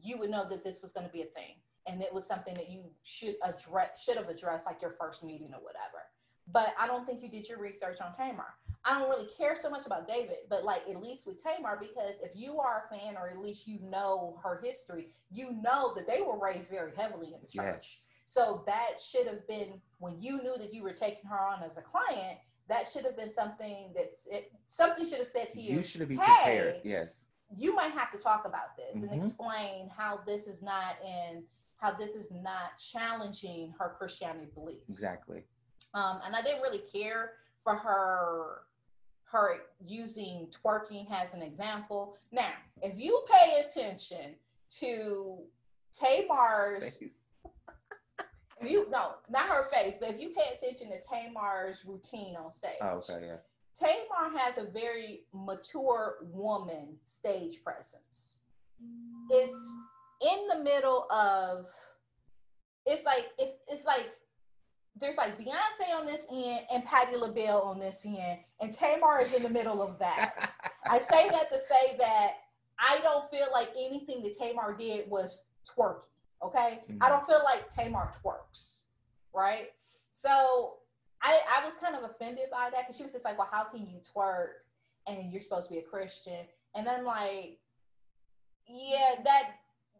you 0.00 0.18
would 0.18 0.30
know 0.30 0.46
that 0.48 0.62
this 0.62 0.82
was 0.82 0.92
going 0.92 1.06
to 1.06 1.12
be 1.12 1.22
a 1.22 1.26
thing 1.26 1.56
and 1.86 2.02
it 2.02 2.12
was 2.12 2.26
something 2.26 2.54
that 2.54 2.70
you 2.70 2.82
should 3.02 3.34
address 3.42 4.02
should 4.04 4.16
have 4.16 4.28
addressed 4.28 4.66
like 4.66 4.80
your 4.82 4.90
first 4.90 5.24
meeting 5.24 5.48
or 5.52 5.60
whatever 5.62 6.04
but 6.52 6.74
i 6.78 6.86
don't 6.86 7.06
think 7.06 7.22
you 7.22 7.28
did 7.28 7.48
your 7.48 7.58
research 7.58 7.98
on 8.00 8.14
tamar 8.16 8.54
I 8.84 8.98
don't 8.98 9.08
really 9.08 9.28
care 9.36 9.56
so 9.56 9.70
much 9.70 9.86
about 9.86 10.06
David, 10.06 10.36
but 10.50 10.64
like 10.64 10.82
at 10.88 11.00
least 11.02 11.26
with 11.26 11.42
Tamar, 11.42 11.78
because 11.80 12.16
if 12.22 12.32
you 12.34 12.60
are 12.60 12.84
a 12.84 12.94
fan 12.94 13.16
or 13.16 13.30
at 13.30 13.38
least 13.38 13.66
you 13.66 13.78
know 13.82 14.38
her 14.42 14.60
history, 14.62 15.08
you 15.30 15.52
know 15.62 15.94
that 15.94 16.06
they 16.06 16.20
were 16.20 16.38
raised 16.38 16.68
very 16.68 16.92
heavily 16.94 17.28
in 17.28 17.40
the 17.40 17.46
church. 17.46 17.64
Yes. 17.76 18.08
So 18.26 18.62
that 18.66 19.00
should 19.00 19.26
have 19.26 19.46
been 19.48 19.80
when 19.98 20.20
you 20.20 20.42
knew 20.42 20.56
that 20.58 20.74
you 20.74 20.82
were 20.82 20.92
taking 20.92 21.24
her 21.28 21.38
on 21.38 21.62
as 21.62 21.78
a 21.78 21.82
client. 21.82 22.38
That 22.68 22.86
should 22.90 23.04
have 23.04 23.16
been 23.16 23.32
something 23.32 23.90
that's 23.94 24.26
it. 24.30 24.52
Something 24.68 25.06
should 25.06 25.18
have 25.18 25.26
said 25.26 25.50
to 25.52 25.60
you. 25.60 25.76
You 25.76 25.82
should 25.82 26.00
have 26.00 26.08
been 26.08 26.18
hey, 26.18 26.42
prepared. 26.42 26.80
Yes. 26.84 27.28
You 27.56 27.74
might 27.74 27.92
have 27.92 28.10
to 28.12 28.18
talk 28.18 28.44
about 28.46 28.76
this 28.76 29.02
mm-hmm. 29.02 29.12
and 29.12 29.24
explain 29.24 29.90
how 29.94 30.20
this 30.26 30.46
is 30.46 30.62
not 30.62 30.96
in 31.04 31.42
how 31.76 31.92
this 31.92 32.14
is 32.14 32.30
not 32.30 32.78
challenging 32.78 33.74
her 33.78 33.94
Christianity 33.98 34.46
beliefs. 34.54 34.88
Exactly. 34.88 35.44
Um, 35.94 36.20
and 36.24 36.34
I 36.34 36.42
didn't 36.42 36.62
really 36.62 36.82
care 36.92 37.32
for 37.58 37.76
her 37.76 38.62
her 39.24 39.56
using 39.84 40.48
twerking 40.64 41.06
as 41.10 41.34
an 41.34 41.42
example. 41.42 42.16
Now, 42.30 42.52
if 42.82 42.98
you 42.98 43.24
pay 43.30 43.62
attention 43.66 44.36
to 44.78 45.38
Tamar's 45.96 47.02
you 48.62 48.88
no, 48.90 49.14
not 49.28 49.46
her 49.46 49.64
face, 49.64 49.96
but 49.98 50.10
if 50.10 50.20
you 50.20 50.30
pay 50.30 50.54
attention 50.54 50.90
to 50.90 51.00
Tamar's 51.00 51.84
routine 51.84 52.36
on 52.36 52.50
stage. 52.50 52.72
Oh, 52.80 53.02
okay, 53.08 53.26
yeah. 53.26 53.36
Tamar 53.76 54.38
has 54.38 54.58
a 54.58 54.64
very 54.64 55.24
mature 55.32 56.18
woman 56.22 56.96
stage 57.04 57.62
presence. 57.64 58.40
It's 59.30 59.76
in 60.22 60.46
the 60.48 60.62
middle 60.62 61.06
of 61.10 61.66
it's 62.86 63.04
like 63.04 63.30
it's 63.38 63.52
it's 63.66 63.84
like 63.84 64.10
there's 65.00 65.16
like 65.16 65.38
Beyonce 65.38 65.98
on 65.98 66.06
this 66.06 66.26
end 66.32 66.60
and 66.72 66.84
Patti 66.84 67.16
LaBelle 67.16 67.62
on 67.62 67.78
this 67.78 68.04
end, 68.06 68.38
and 68.60 68.72
Tamar 68.72 69.20
is 69.20 69.36
in 69.36 69.42
the 69.42 69.58
middle 69.58 69.82
of 69.82 69.98
that. 69.98 70.52
I 70.86 70.98
say 70.98 71.28
that 71.30 71.50
to 71.50 71.58
say 71.58 71.96
that 71.98 72.34
I 72.78 73.00
don't 73.02 73.24
feel 73.30 73.46
like 73.52 73.70
anything 73.76 74.22
that 74.22 74.36
Tamar 74.38 74.76
did 74.76 75.08
was 75.08 75.46
twerky. 75.66 76.06
Okay, 76.42 76.80
mm-hmm. 76.88 77.02
I 77.02 77.08
don't 77.08 77.24
feel 77.24 77.40
like 77.44 77.70
Tamar 77.74 78.12
twerks, 78.22 78.84
right? 79.34 79.68
So 80.12 80.74
I 81.22 81.40
I 81.56 81.64
was 81.64 81.76
kind 81.76 81.96
of 81.96 82.04
offended 82.04 82.46
by 82.50 82.70
that 82.70 82.82
because 82.82 82.96
she 82.96 83.02
was 83.02 83.12
just 83.12 83.24
like, 83.24 83.38
well, 83.38 83.48
how 83.50 83.64
can 83.64 83.86
you 83.86 84.00
twerk 84.14 84.48
and 85.06 85.32
you're 85.32 85.40
supposed 85.40 85.68
to 85.68 85.74
be 85.74 85.80
a 85.80 85.82
Christian? 85.82 86.46
And 86.76 86.86
then 86.86 87.00
I'm 87.00 87.04
like, 87.04 87.58
yeah, 88.68 89.16
that 89.24 89.50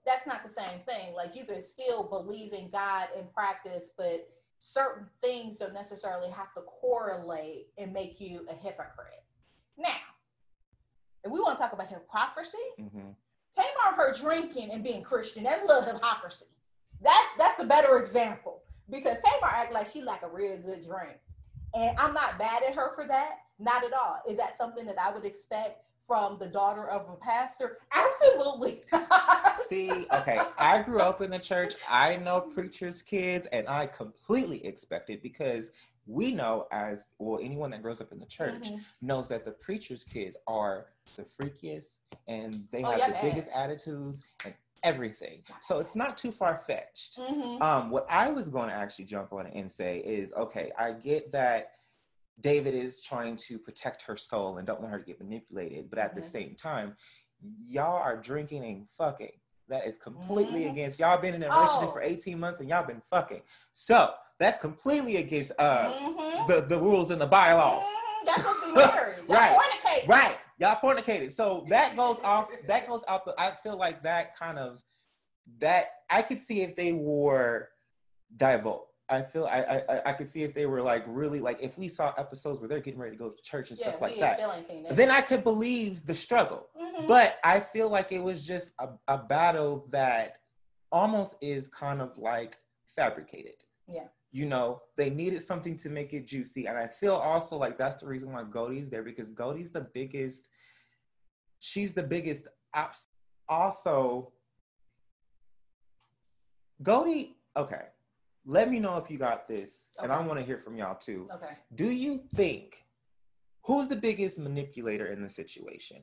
that's 0.06 0.26
not 0.26 0.44
the 0.44 0.50
same 0.50 0.80
thing. 0.86 1.14
Like 1.14 1.34
you 1.34 1.44
could 1.44 1.64
still 1.64 2.04
believe 2.04 2.52
in 2.52 2.68
God 2.70 3.08
and 3.16 3.32
practice, 3.32 3.92
but 3.96 4.28
certain 4.64 5.06
things 5.22 5.58
don't 5.58 5.74
necessarily 5.74 6.30
have 6.30 6.52
to 6.54 6.62
correlate 6.62 7.68
and 7.76 7.92
make 7.92 8.20
you 8.20 8.46
a 8.50 8.54
hypocrite. 8.54 9.24
Now, 9.76 9.90
if 11.22 11.30
we 11.30 11.40
want 11.40 11.58
to 11.58 11.62
talk 11.62 11.72
about 11.72 11.88
hypocrisy, 11.88 12.58
mm-hmm. 12.80 13.10
Tamar 13.54 13.96
her 13.96 14.12
drinking 14.14 14.72
and 14.72 14.82
being 14.82 15.02
Christian, 15.02 15.44
that's 15.44 15.62
a 15.62 15.66
little 15.66 15.94
hypocrisy. 15.94 16.46
That's 17.00 17.28
that's 17.38 17.60
the 17.60 17.66
better 17.66 17.98
example 17.98 18.62
because 18.90 19.18
Tamar 19.20 19.52
act 19.52 19.72
like 19.72 19.86
she 19.86 20.02
like 20.02 20.22
a 20.22 20.28
real 20.28 20.58
good 20.58 20.84
drink. 20.84 21.18
And 21.74 21.96
I'm 21.98 22.14
not 22.14 22.38
mad 22.38 22.62
at 22.66 22.74
her 22.74 22.90
for 22.94 23.06
that. 23.06 23.40
Not 23.58 23.84
at 23.84 23.92
all. 23.92 24.20
Is 24.28 24.38
that 24.38 24.56
something 24.56 24.86
that 24.86 24.98
I 24.98 25.12
would 25.12 25.24
expect 25.24 25.84
from 26.06 26.38
the 26.38 26.46
daughter 26.46 26.88
of 26.88 27.08
a 27.10 27.16
pastor? 27.16 27.78
Absolutely. 27.92 28.82
See, 29.56 30.06
okay, 30.12 30.40
I 30.58 30.82
grew 30.82 31.00
up 31.00 31.22
in 31.22 31.30
the 31.30 31.38
church. 31.38 31.74
I 31.88 32.16
know 32.16 32.40
preachers' 32.40 33.02
kids, 33.02 33.46
and 33.46 33.68
I 33.68 33.86
completely 33.86 34.64
expect 34.66 35.10
it 35.10 35.22
because 35.22 35.70
we 36.06 36.32
know, 36.32 36.66
as 36.70 37.06
well, 37.18 37.40
anyone 37.42 37.70
that 37.70 37.82
grows 37.82 38.00
up 38.00 38.12
in 38.12 38.18
the 38.18 38.26
church 38.26 38.70
mm-hmm. 38.70 38.76
knows 39.00 39.28
that 39.28 39.44
the 39.44 39.52
preacher's 39.52 40.04
kids 40.04 40.36
are 40.46 40.86
the 41.16 41.22
freakiest 41.22 42.00
and 42.28 42.64
they 42.70 42.82
oh, 42.82 42.90
have 42.90 42.98
yeah, 42.98 43.06
the 43.08 43.12
man. 43.14 43.24
biggest 43.24 43.48
attitudes 43.54 44.22
and 44.44 44.54
everything. 44.82 45.42
So 45.62 45.78
it's 45.78 45.94
not 45.94 46.16
too 46.18 46.30
far 46.30 46.58
fetched. 46.58 47.18
Mm-hmm. 47.18 47.62
Um, 47.62 47.90
what 47.90 48.06
I 48.08 48.30
was 48.30 48.50
going 48.50 48.68
to 48.68 48.74
actually 48.74 49.06
jump 49.06 49.32
on 49.32 49.46
and 49.46 49.70
say 49.70 49.98
is 49.98 50.30
okay, 50.36 50.70
I 50.78 50.92
get 50.92 51.32
that 51.32 51.72
David 52.40 52.74
is 52.74 53.00
trying 53.00 53.36
to 53.36 53.58
protect 53.58 54.02
her 54.02 54.16
soul 54.16 54.58
and 54.58 54.66
don't 54.66 54.80
want 54.80 54.92
her 54.92 54.98
to 54.98 55.04
get 55.04 55.20
manipulated. 55.20 55.88
But 55.90 55.98
at 55.98 56.10
mm-hmm. 56.10 56.20
the 56.20 56.26
same 56.26 56.54
time, 56.54 56.96
y'all 57.64 58.02
are 58.02 58.16
drinking 58.16 58.64
and 58.64 58.88
fucking. 58.88 59.32
That 59.68 59.86
is 59.86 59.96
completely 59.96 60.62
mm-hmm. 60.62 60.72
against 60.72 60.98
y'all 60.98 61.18
been 61.18 61.34
in 61.34 61.42
a 61.42 61.48
relationship 61.48 61.88
oh. 61.88 61.92
for 61.92 62.02
18 62.02 62.38
months 62.38 62.60
and 62.60 62.68
y'all 62.68 62.86
been 62.86 63.00
fucking. 63.00 63.40
So 63.72 64.12
that's 64.38 64.58
completely 64.58 65.16
against 65.16 65.52
uh 65.58 65.90
mm-hmm. 65.90 66.52
the, 66.52 66.60
the 66.62 66.78
rules 66.78 67.10
and 67.10 67.20
the 67.20 67.26
bylaws. 67.26 67.82
Mm-hmm. 67.82 68.26
That's 68.26 68.44
what 68.44 68.94
married. 68.94 69.14
Y'all 69.28 69.36
right. 69.36 69.56
fornicated. 69.56 70.08
Right. 70.08 70.38
Y'all 70.58 70.76
fornicated. 70.76 71.32
So 71.32 71.64
that 71.68 71.96
goes 71.96 72.18
off 72.24 72.48
that 72.66 72.86
goes 72.88 73.04
out 73.08 73.24
the 73.24 73.34
I 73.38 73.52
feel 73.62 73.78
like 73.78 74.02
that 74.02 74.36
kind 74.36 74.58
of 74.58 74.82
that 75.60 75.86
I 76.10 76.20
could 76.22 76.42
see 76.42 76.60
if 76.60 76.76
they 76.76 76.92
were 76.92 77.68
divulged 78.36 78.93
I 79.10 79.20
feel 79.20 79.44
I, 79.44 79.82
I 79.88 80.00
I 80.06 80.12
could 80.14 80.28
see 80.28 80.44
if 80.44 80.54
they 80.54 80.64
were 80.64 80.80
like 80.80 81.04
really 81.06 81.38
like 81.38 81.62
if 81.62 81.76
we 81.76 81.88
saw 81.88 82.14
episodes 82.16 82.60
where 82.60 82.68
they're 82.68 82.80
getting 82.80 82.98
ready 82.98 83.12
to 83.12 83.18
go 83.18 83.30
to 83.30 83.42
church 83.42 83.70
and 83.70 83.78
yeah, 83.78 83.88
stuff 83.88 84.00
like 84.00 84.18
that, 84.18 84.40
then 84.92 85.10
I 85.10 85.20
could 85.20 85.44
believe 85.44 86.06
the 86.06 86.14
struggle. 86.14 86.68
Mm-hmm. 86.80 87.06
But 87.06 87.38
I 87.44 87.60
feel 87.60 87.90
like 87.90 88.12
it 88.12 88.22
was 88.22 88.46
just 88.46 88.72
a, 88.78 88.88
a 89.08 89.18
battle 89.18 89.86
that 89.90 90.38
almost 90.90 91.36
is 91.42 91.68
kind 91.68 92.00
of 92.00 92.16
like 92.16 92.56
fabricated. 92.86 93.56
Yeah. 93.86 94.06
You 94.32 94.46
know, 94.46 94.80
they 94.96 95.10
needed 95.10 95.42
something 95.42 95.76
to 95.78 95.90
make 95.90 96.12
it 96.14 96.26
juicy. 96.26 96.66
And 96.66 96.78
I 96.78 96.86
feel 96.86 97.14
also 97.14 97.56
like 97.56 97.76
that's 97.76 97.98
the 97.98 98.06
reason 98.06 98.32
why 98.32 98.42
Goldie's 98.44 98.90
there 98.90 99.02
because 99.02 99.30
Goldie's 99.30 99.70
the 99.70 99.86
biggest, 99.92 100.48
she's 101.60 101.92
the 101.92 102.02
biggest 102.02 102.48
also 103.48 104.32
Goldie, 106.82 107.36
okay 107.56 107.84
let 108.46 108.70
me 108.70 108.78
know 108.78 108.96
if 108.98 109.10
you 109.10 109.18
got 109.18 109.48
this, 109.48 109.90
and 110.02 110.12
I 110.12 110.20
want 110.20 110.38
to 110.38 110.44
hear 110.44 110.58
from 110.58 110.76
y'all 110.76 110.94
too. 110.96 111.28
Okay. 111.34 111.54
Do 111.74 111.90
you 111.90 112.22
think 112.34 112.84
who's 113.62 113.88
the 113.88 113.96
biggest 113.96 114.38
manipulator 114.38 115.06
in 115.06 115.22
the 115.22 115.28
situation? 115.28 116.02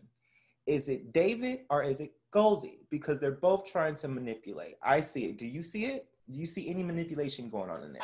Is 0.67 0.89
it 0.89 1.13
David 1.13 1.61
or 1.69 1.83
is 1.83 1.99
it 1.99 2.13
Goldie? 2.31 2.81
Because 2.89 3.19
they're 3.19 3.31
both 3.31 3.65
trying 3.65 3.95
to 3.95 4.07
manipulate. 4.07 4.75
I 4.83 5.01
see 5.01 5.25
it. 5.25 5.37
Do 5.37 5.45
you 5.47 5.63
see 5.63 5.85
it? 5.85 6.07
Do 6.31 6.39
you 6.39 6.45
see 6.45 6.69
any 6.69 6.83
manipulation 6.83 7.49
going 7.49 7.69
on 7.69 7.83
in 7.83 7.93
there? 7.93 8.01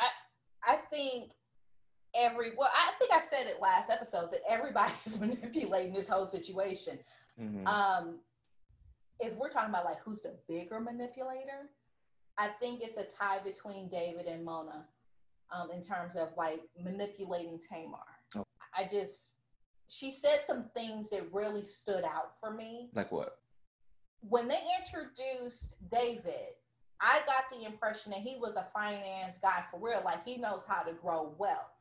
I 0.66 0.76
think 0.90 1.32
every 2.14 2.52
well, 2.56 2.70
I 2.74 2.92
think 2.98 3.12
I 3.12 3.20
said 3.20 3.46
it 3.46 3.60
last 3.60 3.90
episode 3.90 4.30
that 4.32 4.40
everybody's 4.48 5.18
manipulating 5.20 5.92
this 5.94 6.08
whole 6.08 6.26
situation. 6.26 6.98
Mhm. 7.40 7.66
Um, 7.66 8.18
if 9.20 9.36
we're 9.36 9.50
talking 9.50 9.70
about 9.70 9.84
like 9.84 9.98
who's 10.04 10.22
the 10.22 10.36
bigger 10.48 10.80
manipulator, 10.80 11.70
I 12.38 12.48
think 12.60 12.80
it's 12.82 12.96
a 12.96 13.04
tie 13.04 13.40
between 13.44 13.88
David 13.88 14.26
and 14.26 14.44
Mona, 14.44 14.86
um, 15.54 15.70
in 15.70 15.82
terms 15.82 16.16
of 16.16 16.28
like 16.36 16.60
manipulating 16.82 17.58
Tamar. 17.58 17.98
Oh. 18.36 18.46
I 18.76 18.88
just 18.90 19.38
she 19.88 20.12
said 20.12 20.40
some 20.46 20.66
things 20.74 21.08
that 21.10 21.32
really 21.32 21.64
stood 21.64 22.04
out 22.04 22.38
for 22.38 22.52
me. 22.52 22.90
like 22.94 23.10
what? 23.10 23.38
When 24.20 24.48
they 24.48 24.60
introduced 24.78 25.74
David, 25.90 26.54
I 27.00 27.20
got 27.26 27.44
the 27.50 27.64
impression 27.64 28.12
that 28.12 28.20
he 28.20 28.36
was 28.36 28.56
a 28.56 28.66
finance 28.74 29.38
guy 29.38 29.64
for 29.70 29.80
real. 29.80 30.02
Like 30.04 30.24
he 30.24 30.36
knows 30.36 30.64
how 30.66 30.82
to 30.82 30.92
grow 30.92 31.34
wealth. 31.38 31.72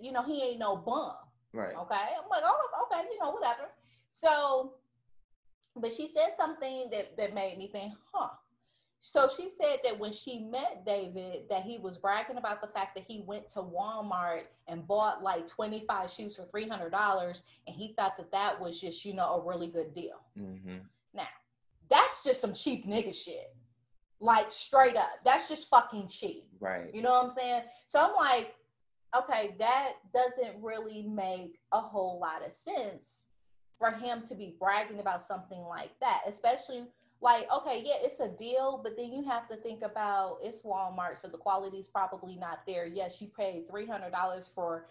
You 0.00 0.12
know, 0.12 0.22
he 0.22 0.42
ain't 0.42 0.60
no 0.60 0.76
bum. 0.76 1.14
Right. 1.52 1.74
Okay. 1.74 1.94
I'm 1.94 2.28
like, 2.30 2.42
oh, 2.44 2.86
okay, 2.90 3.06
you 3.12 3.18
know, 3.18 3.32
whatever. 3.32 3.68
So, 4.10 4.74
but 5.76 5.92
she 5.92 6.06
said 6.06 6.30
something 6.36 6.88
that, 6.90 7.16
that 7.16 7.34
made 7.34 7.58
me 7.58 7.66
think, 7.66 7.92
huh. 8.12 8.28
So 9.04 9.28
she 9.28 9.48
said 9.48 9.78
that 9.82 9.98
when 9.98 10.12
she 10.12 10.38
met 10.38 10.86
David, 10.86 11.48
that 11.50 11.64
he 11.64 11.78
was 11.78 11.98
bragging 11.98 12.36
about 12.36 12.60
the 12.60 12.68
fact 12.68 12.94
that 12.94 13.02
he 13.02 13.24
went 13.26 13.50
to 13.50 13.58
Walmart 13.58 14.44
and 14.68 14.86
bought 14.86 15.24
like 15.24 15.48
25 15.48 16.08
shoes 16.08 16.36
for 16.36 16.44
$300 16.44 17.40
and 17.66 17.76
he 17.76 17.94
thought 17.94 18.16
that 18.16 18.30
that 18.30 18.60
was 18.60 18.80
just, 18.80 19.04
you 19.04 19.12
know, 19.12 19.34
a 19.34 19.44
really 19.44 19.66
good 19.66 19.92
deal. 19.92 20.20
Mm-hmm. 20.38 20.78
That's 21.90 22.22
just 22.24 22.40
some 22.40 22.54
cheap 22.54 22.86
nigga 22.86 23.12
shit. 23.12 23.54
Like 24.20 24.50
straight 24.50 24.96
up. 24.96 25.10
That's 25.24 25.48
just 25.48 25.68
fucking 25.68 26.08
cheap. 26.08 26.46
Right. 26.58 26.94
You 26.94 27.02
know 27.02 27.10
what 27.10 27.24
I'm 27.24 27.30
saying? 27.30 27.62
So 27.88 27.98
I'm 27.98 28.14
like, 28.14 28.54
okay, 29.14 29.56
that 29.58 29.94
doesn't 30.14 30.62
really 30.62 31.02
make 31.02 31.58
a 31.72 31.80
whole 31.80 32.18
lot 32.20 32.46
of 32.46 32.52
sense 32.52 33.26
for 33.78 33.90
him 33.90 34.22
to 34.28 34.34
be 34.36 34.56
bragging 34.58 35.00
about 35.00 35.20
something 35.20 35.60
like 35.62 35.90
that, 36.00 36.22
especially 36.26 36.84
like, 37.22 37.46
okay, 37.52 37.82
yeah, 37.84 37.94
it's 38.00 38.20
a 38.20 38.28
deal, 38.28 38.80
but 38.82 38.96
then 38.96 39.12
you 39.12 39.22
have 39.24 39.48
to 39.48 39.56
think 39.56 39.82
about 39.82 40.38
it's 40.42 40.62
Walmart, 40.62 41.16
so 41.16 41.28
the 41.28 41.38
quality's 41.38 41.88
probably 41.88 42.36
not 42.36 42.60
there. 42.66 42.84
Yes, 42.84 43.22
you 43.22 43.28
paid 43.28 43.68
$300 43.68 44.54
for 44.54 44.88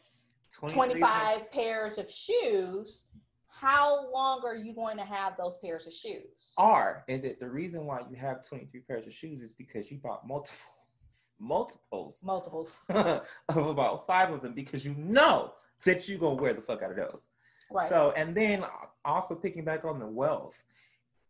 25 0.69 1.51
pairs 1.51 1.97
of 1.97 2.09
shoes. 2.09 3.07
How 3.49 4.09
long 4.11 4.41
are 4.45 4.55
you 4.55 4.73
going 4.73 4.95
to 4.97 5.03
have 5.03 5.35
those 5.37 5.57
pairs 5.57 5.85
of 5.85 5.93
shoes? 5.93 6.53
Or 6.57 7.03
is 7.09 7.25
it 7.25 7.39
the 7.41 7.49
reason 7.49 7.85
why 7.85 8.01
you 8.09 8.15
have 8.15 8.47
23 8.47 8.79
pairs 8.81 9.05
of 9.05 9.13
shoes 9.13 9.41
is 9.41 9.51
because 9.51 9.91
you 9.91 9.97
bought 9.97 10.25
multiples, 10.25 11.31
multiples 11.39 12.21
Multiples. 12.23 12.79
of 12.89 13.67
about 13.67 14.07
five 14.07 14.31
of 14.31 14.41
them 14.41 14.53
because 14.53 14.85
you 14.85 14.95
know 14.97 15.53
that 15.83 16.07
you're 16.07 16.17
gonna 16.17 16.41
wear 16.41 16.53
the 16.53 16.61
fuck 16.61 16.81
out 16.81 16.91
of 16.91 16.97
those. 16.97 17.27
Right. 17.69 17.87
So, 17.87 18.13
and 18.15 18.35
then 18.35 18.63
uh, 18.63 18.67
also 19.03 19.35
picking 19.35 19.65
back 19.65 19.83
on 19.85 19.99
the 19.99 20.07
wealth, 20.07 20.70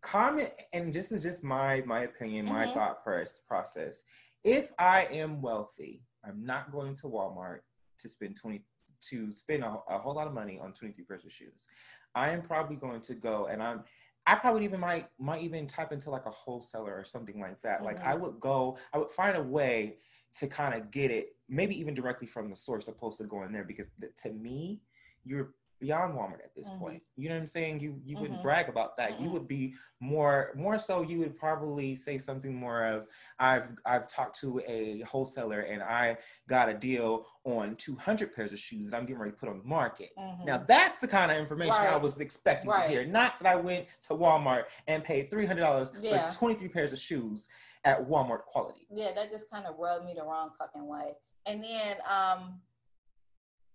comment, 0.01 0.51
and 0.73 0.93
this 0.93 1.11
is 1.11 1.23
just 1.23 1.43
my 1.43 1.81
my 1.85 2.01
opinion, 2.01 2.45
my 2.47 2.65
Mhm. 2.67 2.73
thought 2.73 3.03
press 3.03 3.39
process. 3.47 4.03
If 4.43 4.71
I 4.79 5.05
am 5.05 5.41
wealthy, 5.41 6.03
I'm 6.23 6.43
not 6.43 6.71
going 6.71 6.95
to 6.97 7.07
Walmart 7.07 7.61
to 7.99 8.09
spend 8.09 8.35
20 8.37 8.63
to 9.09 9.31
spend 9.31 9.63
a, 9.63 9.79
a 9.89 9.97
whole 9.97 10.13
lot 10.13 10.27
of 10.27 10.33
money 10.33 10.59
on 10.59 10.73
23 10.73 11.03
pairs 11.05 11.25
of 11.25 11.31
shoes. 11.31 11.67
I 12.13 12.29
am 12.31 12.43
probably 12.43 12.75
going 12.75 13.01
to 13.01 13.15
go 13.15 13.47
and 13.47 13.61
I'm 13.63 13.83
I 14.27 14.35
probably 14.35 14.63
even 14.65 14.79
might 14.79 15.07
might 15.17 15.41
even 15.41 15.65
type 15.65 15.91
into 15.91 16.11
like 16.11 16.27
a 16.27 16.31
wholesaler 16.31 16.95
or 16.95 17.03
something 17.03 17.39
like 17.39 17.59
that. 17.63 17.83
Like 17.83 17.99
I 18.03 18.13
would 18.15 18.39
go, 18.39 18.77
I 18.93 18.99
would 18.99 19.09
find 19.09 19.35
a 19.35 19.41
way 19.41 19.97
to 20.33 20.47
kind 20.47 20.75
of 20.79 20.91
get 20.91 21.09
it, 21.09 21.35
maybe 21.49 21.77
even 21.79 21.95
directly 21.95 22.27
from 22.27 22.49
the 22.49 22.55
source, 22.55 22.87
opposed 22.87 23.17
to 23.17 23.23
going 23.25 23.51
there. 23.51 23.63
Because 23.63 23.89
th- 23.99 24.13
to 24.17 24.31
me, 24.31 24.81
you're 25.23 25.55
beyond 25.81 26.13
Walmart 26.13 26.43
at 26.43 26.53
this 26.55 26.69
Mhm. 26.69 26.79
point. 26.79 27.03
You 27.17 27.27
know 27.27 27.35
what 27.35 27.41
I'm 27.41 27.47
saying? 27.47 27.79
You 27.81 27.99
you 28.05 28.17
wouldn't 28.17 28.39
Mhm. 28.39 28.43
brag 28.43 28.69
about 28.69 28.95
that. 28.97 29.19
You 29.19 29.27
Mm-mm. 29.27 29.31
would 29.33 29.47
be 29.47 29.75
more 29.99 30.53
more 30.55 30.77
so. 30.77 31.01
You 31.01 31.19
would 31.19 31.35
probably 31.37 31.95
say 31.95 32.17
something 32.19 32.53
more 32.55 32.85
of, 32.85 33.07
I've 33.39 33.73
I've 33.85 34.07
talked 34.07 34.39
to 34.41 34.61
a 34.67 35.01
wholesaler 35.01 35.61
and 35.61 35.81
I 35.81 36.17
got 36.47 36.69
a 36.69 36.73
deal 36.73 37.25
on 37.43 37.75
200 37.75 38.33
pairs 38.33 38.53
of 38.53 38.59
shoes 38.59 38.89
that 38.89 38.95
I'm 38.97 39.05
getting 39.05 39.19
ready 39.19 39.31
to 39.31 39.37
put 39.37 39.49
on 39.49 39.57
the 39.57 39.65
market. 39.65 40.11
Mhm. 40.17 40.45
Now 40.45 40.57
that's 40.59 40.97
the 40.97 41.07
kind 41.07 41.31
of 41.31 41.37
information 41.37 41.75
I 41.81 41.97
was 41.97 42.19
expecting 42.21 42.69
Right. 42.69 42.83
to 42.87 42.89
hear. 42.93 43.05
Not 43.05 43.39
that 43.39 43.47
I 43.51 43.55
went 43.55 43.87
to 44.03 44.13
Walmart 44.13 44.65
and 44.87 45.03
paid 45.03 45.29
three 45.31 45.47
hundred 45.47 45.61
dollars 45.61 45.91
Yeah. 45.99 46.29
for 46.29 46.37
twenty 46.37 46.53
three 46.55 46.69
pairs 46.69 46.93
of 46.93 46.99
shoes 46.99 47.47
at 47.83 47.99
Walmart 48.01 48.45
quality. 48.45 48.85
yeah, 48.91 49.11
that 49.13 49.31
just 49.31 49.49
kind 49.49 49.65
of 49.65 49.75
rubbed 49.79 50.05
me 50.05 50.13
the 50.13 50.23
wrong 50.23 50.51
fucking 50.59 50.85
way. 50.87 51.15
And 51.47 51.63
then 51.63 51.97
um 52.07 52.61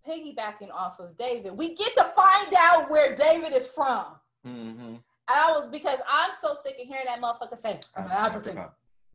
piggybacking 0.06 0.70
off 0.72 0.98
of 1.00 1.16
David, 1.18 1.52
we 1.56 1.74
get 1.74 1.94
to 1.96 2.04
find 2.04 2.54
out 2.58 2.90
where 2.90 3.14
David 3.14 3.52
is 3.52 3.66
from. 3.66 4.04
Mm-hmm. 4.46 4.80
And 4.88 5.00
I 5.28 5.50
was 5.50 5.68
because 5.68 5.98
I'm 6.08 6.30
so 6.40 6.54
sick 6.62 6.76
of 6.80 6.86
hearing 6.86 7.06
that 7.06 7.20
motherfucker 7.20 7.56
say, 7.58 7.80
I'm 7.96 8.06
African. 8.10 8.58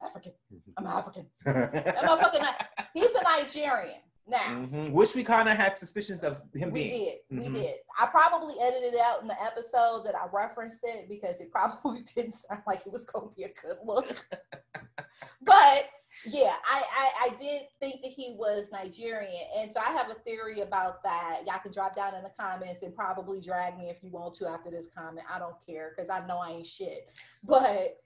African. 0.04 0.34
I'm 0.78 0.88
African. 0.88 1.26
That 1.46 1.96
motherfucker 2.04 2.54
he's 2.94 3.12
a 3.12 3.24
Nigerian. 3.24 4.00
Now 4.28 4.50
Mhm. 4.50 4.92
Which 4.92 5.16
we 5.16 5.24
kind 5.24 5.50
of 5.50 5.58
had 5.58 5.74
suspicions 5.76 6.24
of 6.24 6.42
him 6.54 6.72
we 6.72 6.84
being. 6.84 7.18
did. 7.30 7.40
We 7.40 7.48
Mhm. 7.48 7.54
did. 7.54 7.76
I 8.00 8.06
probably 8.08 8.56
edited 8.62 8.94
it 8.94 9.00
out 9.00 9.22
in 9.22 9.28
the 9.28 9.42
episode 9.42 10.04
that 10.06 10.16
I 10.16 10.28
referenced 10.32 10.84
it 10.84 11.08
because 11.10 11.40
it 11.40 11.52
probably 11.58 12.02
didn't 12.16 12.34
sound 12.34 12.62
like 12.68 12.86
it 12.86 12.92
was 12.92 13.06
gonna 13.06 13.30
be 13.36 13.44
a 13.44 13.50
good 13.62 13.78
look. 13.84 14.28
but 15.42 15.86
yeah, 16.26 16.56
I, 16.66 16.84
I 16.98 17.26
I 17.26 17.30
did 17.42 17.64
think 17.80 18.02
that 18.02 18.12
he 18.12 18.36
was 18.38 18.72
Nigerian, 18.72 19.48
and 19.58 19.72
so 19.72 19.80
I 19.80 19.92
have 19.92 20.10
a 20.10 20.16
theory 20.16 20.62
about 20.62 21.04
that. 21.04 21.42
Y'all 21.46 21.60
can 21.62 21.72
drop 21.72 21.96
down 21.96 22.16
in 22.16 22.24
the 22.24 22.32
comments 22.38 22.82
and 22.82 22.94
probably 22.94 23.40
drag 23.42 23.78
me 23.78 23.90
if 23.90 24.04
you 24.04 24.10
want 24.10 24.34
to 24.36 24.48
after 24.48 24.72
this 24.72 24.88
comment. 24.96 25.26
I 25.34 25.40
don't 25.40 25.56
care 25.66 25.94
because 25.96 26.10
I 26.10 26.26
know 26.28 26.38
I 26.38 26.52
ain't 26.52 26.66
shit. 26.66 27.20
But 27.44 27.98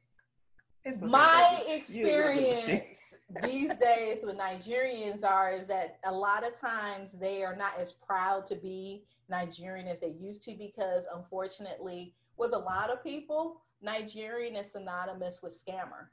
okay, 0.86 0.98
my 1.02 1.62
baby. 1.68 1.84
You 1.90 2.06
a 2.06 2.08
little 2.08 2.34
bit 2.34 2.42
of 2.42 2.58
a 2.58 2.62
shit. 2.62 2.76
experience 2.76 3.16
these 3.44 3.74
days 3.76 4.24
with 4.24 4.38
Nigerians 4.38 5.24
are 5.24 5.52
is 5.52 5.68
that 5.68 5.98
a 6.06 6.12
lot 6.12 6.46
of 6.46 6.60
times 6.60 7.14
they 7.14 7.44
are 7.44 7.56
not 7.56 7.80
as 7.80 7.92
proud 7.92 8.46
to 8.48 8.56
be 8.56 9.04
Nigerian 9.30 9.88
as 9.88 10.00
they 10.00 10.16
used 10.20 10.44
to 10.44 10.54
because 10.56 11.08
unfortunately 11.14 12.14
with 12.38 12.54
a 12.54 12.58
lot 12.58 12.92
of 12.92 13.04
people 13.04 13.62
Nigerian 13.82 14.56
is 14.56 14.72
synonymous 14.72 15.42
with 15.42 15.54
scammer. 15.54 16.08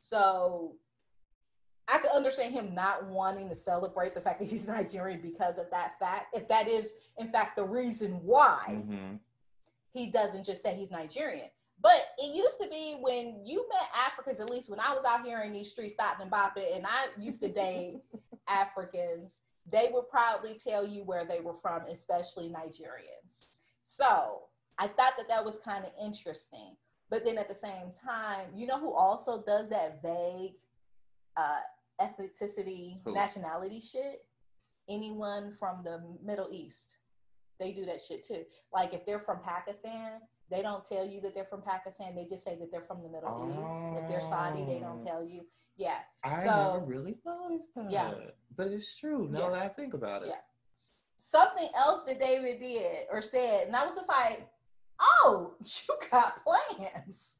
So 0.00 0.76
I 1.90 1.98
could 1.98 2.10
understand 2.12 2.52
him 2.52 2.74
not 2.74 3.06
wanting 3.06 3.48
to 3.48 3.54
celebrate 3.54 4.14
the 4.14 4.20
fact 4.20 4.40
that 4.40 4.48
he's 4.48 4.66
Nigerian 4.76 5.20
because 5.20 5.58
of 5.58 5.70
that 5.70 5.98
fact. 5.98 6.36
If 6.36 6.46
that 6.48 6.68
is 6.68 6.94
in 7.16 7.26
fact 7.28 7.56
the 7.56 7.64
reason 7.64 8.20
why 8.24 8.64
Mhm. 8.86 9.18
he 9.92 10.10
doesn't 10.10 10.44
just 10.44 10.62
say 10.62 10.74
he's 10.74 10.90
Nigerian. 10.90 11.48
But 11.80 12.00
it 12.18 12.34
used 12.34 12.60
to 12.60 12.68
be 12.68 12.98
when 13.00 13.46
you 13.46 13.66
met 13.68 13.88
Africans, 13.94 14.40
at 14.40 14.50
least 14.50 14.68
when 14.68 14.80
I 14.80 14.92
was 14.94 15.04
out 15.04 15.24
here 15.24 15.40
in 15.42 15.52
these 15.52 15.70
streets, 15.70 15.94
stopping 15.94 16.22
and 16.22 16.30
bopping, 16.32 16.74
and 16.76 16.84
I 16.86 17.06
used 17.18 17.40
to 17.42 17.48
date 17.48 18.02
Africans, 18.48 19.42
they 19.70 19.88
would 19.92 20.08
proudly 20.08 20.54
tell 20.54 20.84
you 20.86 21.04
where 21.04 21.24
they 21.24 21.40
were 21.40 21.54
from, 21.54 21.82
especially 21.82 22.48
Nigerians. 22.48 23.60
So 23.84 24.44
I 24.76 24.88
thought 24.88 25.14
that 25.18 25.28
that 25.28 25.44
was 25.44 25.58
kind 25.58 25.84
of 25.84 25.92
interesting. 26.02 26.76
But 27.10 27.24
then 27.24 27.38
at 27.38 27.48
the 27.48 27.54
same 27.54 27.92
time, 27.92 28.48
you 28.54 28.66
know 28.66 28.78
who 28.78 28.92
also 28.92 29.42
does 29.42 29.68
that 29.70 30.02
vague 30.02 30.54
uh, 31.36 31.60
ethnicity, 32.00 33.00
Who? 33.04 33.14
nationality 33.14 33.80
shit? 33.80 34.24
Anyone 34.88 35.52
from 35.52 35.82
the 35.84 36.02
Middle 36.24 36.48
East. 36.50 36.96
They 37.60 37.72
do 37.72 37.84
that 37.86 38.00
shit 38.00 38.24
too. 38.24 38.44
Like 38.72 38.94
if 38.94 39.04
they're 39.04 39.18
from 39.18 39.40
Pakistan, 39.42 40.20
they 40.50 40.62
don't 40.62 40.84
tell 40.84 41.06
you 41.06 41.20
that 41.22 41.34
they're 41.34 41.44
from 41.44 41.60
Pakistan. 41.60 42.14
They 42.14 42.24
just 42.24 42.44
say 42.44 42.56
that 42.56 42.70
they're 42.70 42.82
from 42.82 43.02
the 43.02 43.08
Middle 43.08 43.48
East. 43.50 44.02
If 44.02 44.08
they're 44.08 44.20
Saudi, 44.20 44.64
they 44.64 44.78
don't 44.78 45.02
Oh. 45.02 45.06
tell 45.06 45.24
you. 45.24 45.46
Yeah. 45.76 45.98
I 46.24 46.44
So- 46.44 46.74
never 46.74 46.86
really 46.86 47.18
noticed 47.24 47.74
that. 47.74 47.90
Yeah. 47.90 48.14
But 48.56 48.68
it's 48.68 48.96
true 48.96 49.28
now 49.28 49.40
Yeah. 49.40 49.50
that 49.50 49.58
I 49.62 49.68
think 49.68 49.94
about 49.94 50.22
it. 50.22 50.28
Yeah. 50.28 50.40
Something 51.18 51.68
else 51.74 52.04
that 52.04 52.18
David 52.20 52.60
did 52.60 53.08
or 53.10 53.20
said, 53.20 53.66
and 53.66 53.76
I 53.76 53.84
was 53.84 53.96
just 53.96 54.08
like, 54.08 54.48
oh, 55.00 55.54
you 55.60 55.96
got 56.10 56.42
plans. 56.44 57.38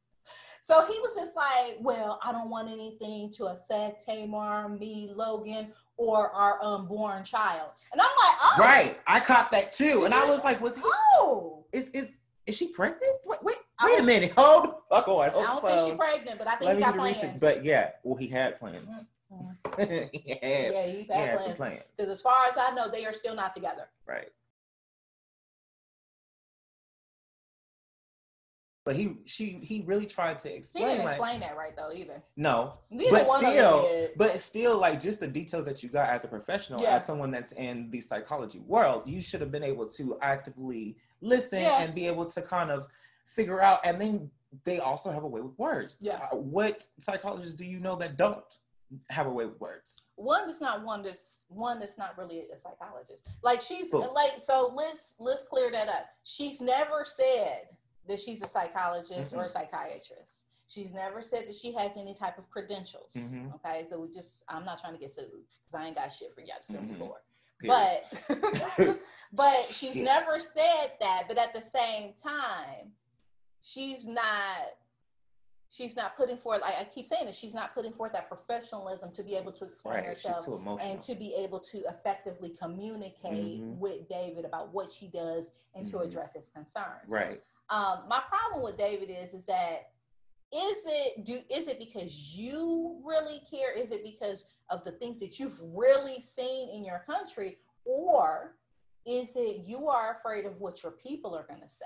So 0.61 0.85
he 0.85 0.99
was 0.99 1.15
just 1.15 1.35
like, 1.35 1.77
well, 1.79 2.19
I 2.23 2.31
don't 2.31 2.49
want 2.49 2.69
anything 2.69 3.31
to 3.33 3.45
affect 3.45 4.05
Tamar, 4.05 4.69
me, 4.69 5.11
Logan, 5.13 5.71
or 5.97 6.29
our 6.31 6.61
unborn 6.63 7.23
child. 7.23 7.71
And 7.91 8.01
I'm 8.01 8.07
like, 8.07 8.35
oh, 8.41 8.55
Right. 8.59 8.97
I 9.07 9.19
caught 9.19 9.51
that 9.51 9.71
too. 9.73 10.03
And 10.05 10.13
I 10.13 10.25
was 10.25 10.43
like, 10.43 10.61
was 10.61 10.77
he 10.77 10.83
Oh, 10.85 11.65
is 11.73 11.89
is 11.89 12.11
is 12.45 12.57
she 12.57 12.67
pregnant? 12.69 13.03
Wait, 13.25 13.39
wait, 13.43 13.57
wait 13.85 13.99
a 13.99 14.03
minute. 14.03 14.31
Hold 14.35 14.63
the 14.65 14.75
fuck 14.89 15.07
on. 15.07 15.29
I 15.29 15.29
don't 15.29 15.61
think 15.63 15.89
she's 15.89 15.97
pregnant, 15.97 16.37
but 16.39 16.47
I 16.47 16.55
think 16.55 16.67
Let 16.69 16.77
he 16.77 16.83
got 16.83 16.95
plans. 16.95 17.21
research. 17.23 17.39
But 17.39 17.63
yeah, 17.63 17.91
well, 18.03 18.17
he 18.17 18.27
had 18.27 18.59
plans. 18.59 19.07
Mm-hmm. 19.31 19.79
yeah, 19.79 20.71
yeah, 20.71 20.85
he 20.87 21.05
had, 21.09 21.15
had 21.17 21.29
plans. 21.37 21.41
some 21.43 21.53
plans. 21.55 21.83
Because 21.95 22.11
as 22.11 22.21
far 22.21 22.47
as 22.49 22.57
I 22.57 22.71
know, 22.71 22.89
they 22.89 23.05
are 23.05 23.13
still 23.13 23.35
not 23.35 23.53
together. 23.53 23.87
Right. 24.07 24.29
But 28.89 28.95
he 28.95 29.17
she 29.25 29.59
he 29.61 29.83
really 29.85 30.07
tried 30.07 30.39
to 30.39 30.51
explain. 30.51 30.83
He 30.83 30.89
didn't 30.93 31.05
like 31.05 31.13
explain 31.17 31.39
that 31.41 31.55
right 31.55 31.77
though 31.77 31.91
either. 31.93 32.23
no. 32.35 32.73
Neither 32.89 33.11
but 33.17 33.27
one 33.27 33.45
of 33.45 33.53
them 33.53 33.53
still 33.53 34.07
but 34.17 34.33
it's 34.33 34.43
still 34.43 34.79
like 34.79 34.99
just 34.99 35.19
the 35.19 35.27
details 35.27 35.63
that 35.65 35.83
you 35.83 35.89
got 35.89 36.09
as 36.09 36.23
a 36.23 36.27
professional, 36.27 36.81
Yeah. 36.81 36.95
as 36.95 37.05
someone 37.05 37.29
that's 37.29 37.51
in 37.51 37.91
the 37.91 38.01
psychology 38.01 38.57
world, 38.65 39.03
you 39.05 39.21
should 39.21 39.41
have 39.41 39.51
been 39.51 39.61
able 39.63 39.85
to 39.89 40.17
actively 40.23 40.97
listen 41.21 41.59
Yeah. 41.59 41.83
and 41.83 41.93
be 41.93 42.07
able 42.07 42.25
to 42.25 42.41
kind 42.41 42.71
of 42.71 42.87
figure 43.27 43.61
out 43.61 43.85
and 43.85 44.01
then 44.01 44.31
they 44.63 44.79
also 44.79 45.11
have 45.11 45.21
a 45.21 45.27
way 45.27 45.41
with 45.41 45.55
words. 45.59 45.99
Yeah. 46.01 46.27
Uh, 46.31 46.37
What 46.37 46.87
psychologists 46.97 47.53
do 47.53 47.65
you 47.65 47.79
know 47.79 47.95
that 47.97 48.17
don't 48.17 48.57
have 49.11 49.27
a 49.27 49.31
way 49.31 49.45
with 49.45 49.61
words? 49.61 50.01
one 50.15 50.47
that's 50.47 50.59
not 50.59 50.83
one 50.83 51.01
that's 51.03 51.45
one 51.47 51.79
that's 51.79 51.97
not 51.97 52.17
really 52.17 52.39
a 52.51 52.57
psychologist. 52.57 53.27
Like 53.43 53.61
she's 53.61 53.93
like 53.93 54.33
so 54.43 54.73
let's 54.75 55.15
let's 55.19 55.43
clear 55.43 55.69
that 55.73 55.87
up. 55.87 56.07
She's 56.23 56.59
never 56.59 57.05
said 57.05 57.67
that 58.07 58.19
she's 58.19 58.41
a 58.43 58.47
psychologist 58.47 59.33
or 59.33 59.43
a 59.43 59.49
psychiatrist. 59.49 60.45
She's 60.67 60.93
never 60.93 61.21
said 61.21 61.47
that 61.47 61.55
she 61.55 61.71
has 61.73 61.97
any 61.97 62.13
type 62.13 62.37
of 62.37 62.49
credentials. 62.49 63.13
Mhm. 63.13 63.55
Okay, 63.55 63.85
so 63.87 63.99
we 63.99 64.07
just 64.09 64.43
I'm 64.47 64.63
not 64.63 64.79
trying 64.79 64.93
to 64.93 64.99
get 64.99 65.11
sued 65.11 65.25
because 65.31 65.73
I 65.75 65.85
ain't 65.87 65.95
got 65.95 66.09
shit 66.11 66.31
for 66.33 66.41
y'all 66.41 66.57
to 66.61 66.63
sue 66.63 66.79
me 66.81 66.93
Mhm. 66.95 66.99
for. 66.99 67.21
But 67.65 68.99
but 69.33 69.65
she's 69.71 69.95
Shit. 69.95 70.03
never 70.03 70.39
said 70.39 70.93
that. 71.01 71.23
But 71.27 71.37
at 71.37 71.53
the 71.53 71.61
same 71.61 72.13
time, 72.13 72.93
she's 73.61 74.07
not 74.07 74.75
she's 75.71 75.95
not 75.95 76.15
putting 76.17 76.37
forth. 76.37 76.61
I, 76.63 76.81
I 76.81 76.83
keep 76.85 77.05
saying 77.05 77.25
that 77.25 77.35
she's 77.35 77.53
not 77.53 77.75
putting 77.75 77.91
forth 77.93 78.11
that 78.13 78.27
professionalism 78.27 79.11
to 79.11 79.23
be 79.23 79.35
able 79.35 79.51
to 79.51 79.65
explain 79.65 79.97
right. 79.97 80.05
Herself 80.05 80.47
and 80.81 80.99
to 81.01 81.13
be 81.15 81.33
able 81.35 81.59
to 81.59 81.79
effectively 81.87 82.49
communicate 82.49 83.61
Mhm. 83.61 83.77
with 83.77 84.07
David 84.09 84.45
about 84.45 84.73
what 84.73 84.91
she 84.91 85.07
does 85.09 85.51
and 85.75 85.85
to 85.87 85.97
Mhm. 85.97 86.05
address 86.05 86.33
his 86.33 86.49
concerns. 86.49 87.07
right. 87.09 87.43
Um, 87.69 87.99
my 88.07 88.21
problem 88.27 88.63
with 88.63 88.77
David 88.77 89.09
is 89.11 89.33
is 89.33 89.45
that 89.45 89.91
is 90.51 90.77
it 90.85 91.25
do 91.25 91.39
is 91.49 91.67
it 91.67 91.79
because 91.79 92.35
you 92.35 92.99
really 93.03 93.41
care? 93.49 93.71
Is 93.71 93.91
it 93.91 94.03
because 94.03 94.47
of 94.69 94.83
the 94.83 94.91
things 94.91 95.19
that 95.19 95.39
you've 95.39 95.59
really 95.73 96.19
seen 96.19 96.69
in 96.69 96.83
your 96.83 97.03
country, 97.05 97.57
or 97.85 98.55
is 99.05 99.35
it 99.35 99.61
you 99.65 99.87
are 99.87 100.17
afraid 100.17 100.45
of 100.45 100.59
what 100.59 100.81
your 100.83 100.91
people 100.93 101.35
are 101.35 101.45
going 101.47 101.61
to 101.61 101.69
say? 101.69 101.85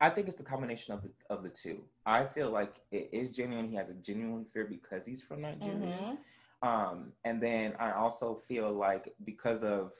I 0.00 0.08
think 0.10 0.28
it's 0.28 0.40
a 0.40 0.44
combination 0.44 0.94
of 0.94 1.02
the 1.02 1.12
of 1.28 1.42
the 1.42 1.50
two. 1.50 1.84
I 2.06 2.24
feel 2.24 2.50
like 2.50 2.80
it 2.90 3.10
is 3.12 3.30
genuine. 3.30 3.68
He 3.68 3.76
has 3.76 3.90
a 3.90 3.94
genuine 3.94 4.44
fear 4.44 4.64
because 4.64 5.04
he's 5.04 5.22
from 5.22 5.42
Nigeria. 5.42 5.76
Mhm. 5.76 6.18
Um, 6.60 7.12
and 7.24 7.40
then 7.40 7.74
I 7.78 7.92
also 7.92 8.34
feel 8.34 8.72
like 8.72 9.14
because 9.24 9.62
of 9.62 9.92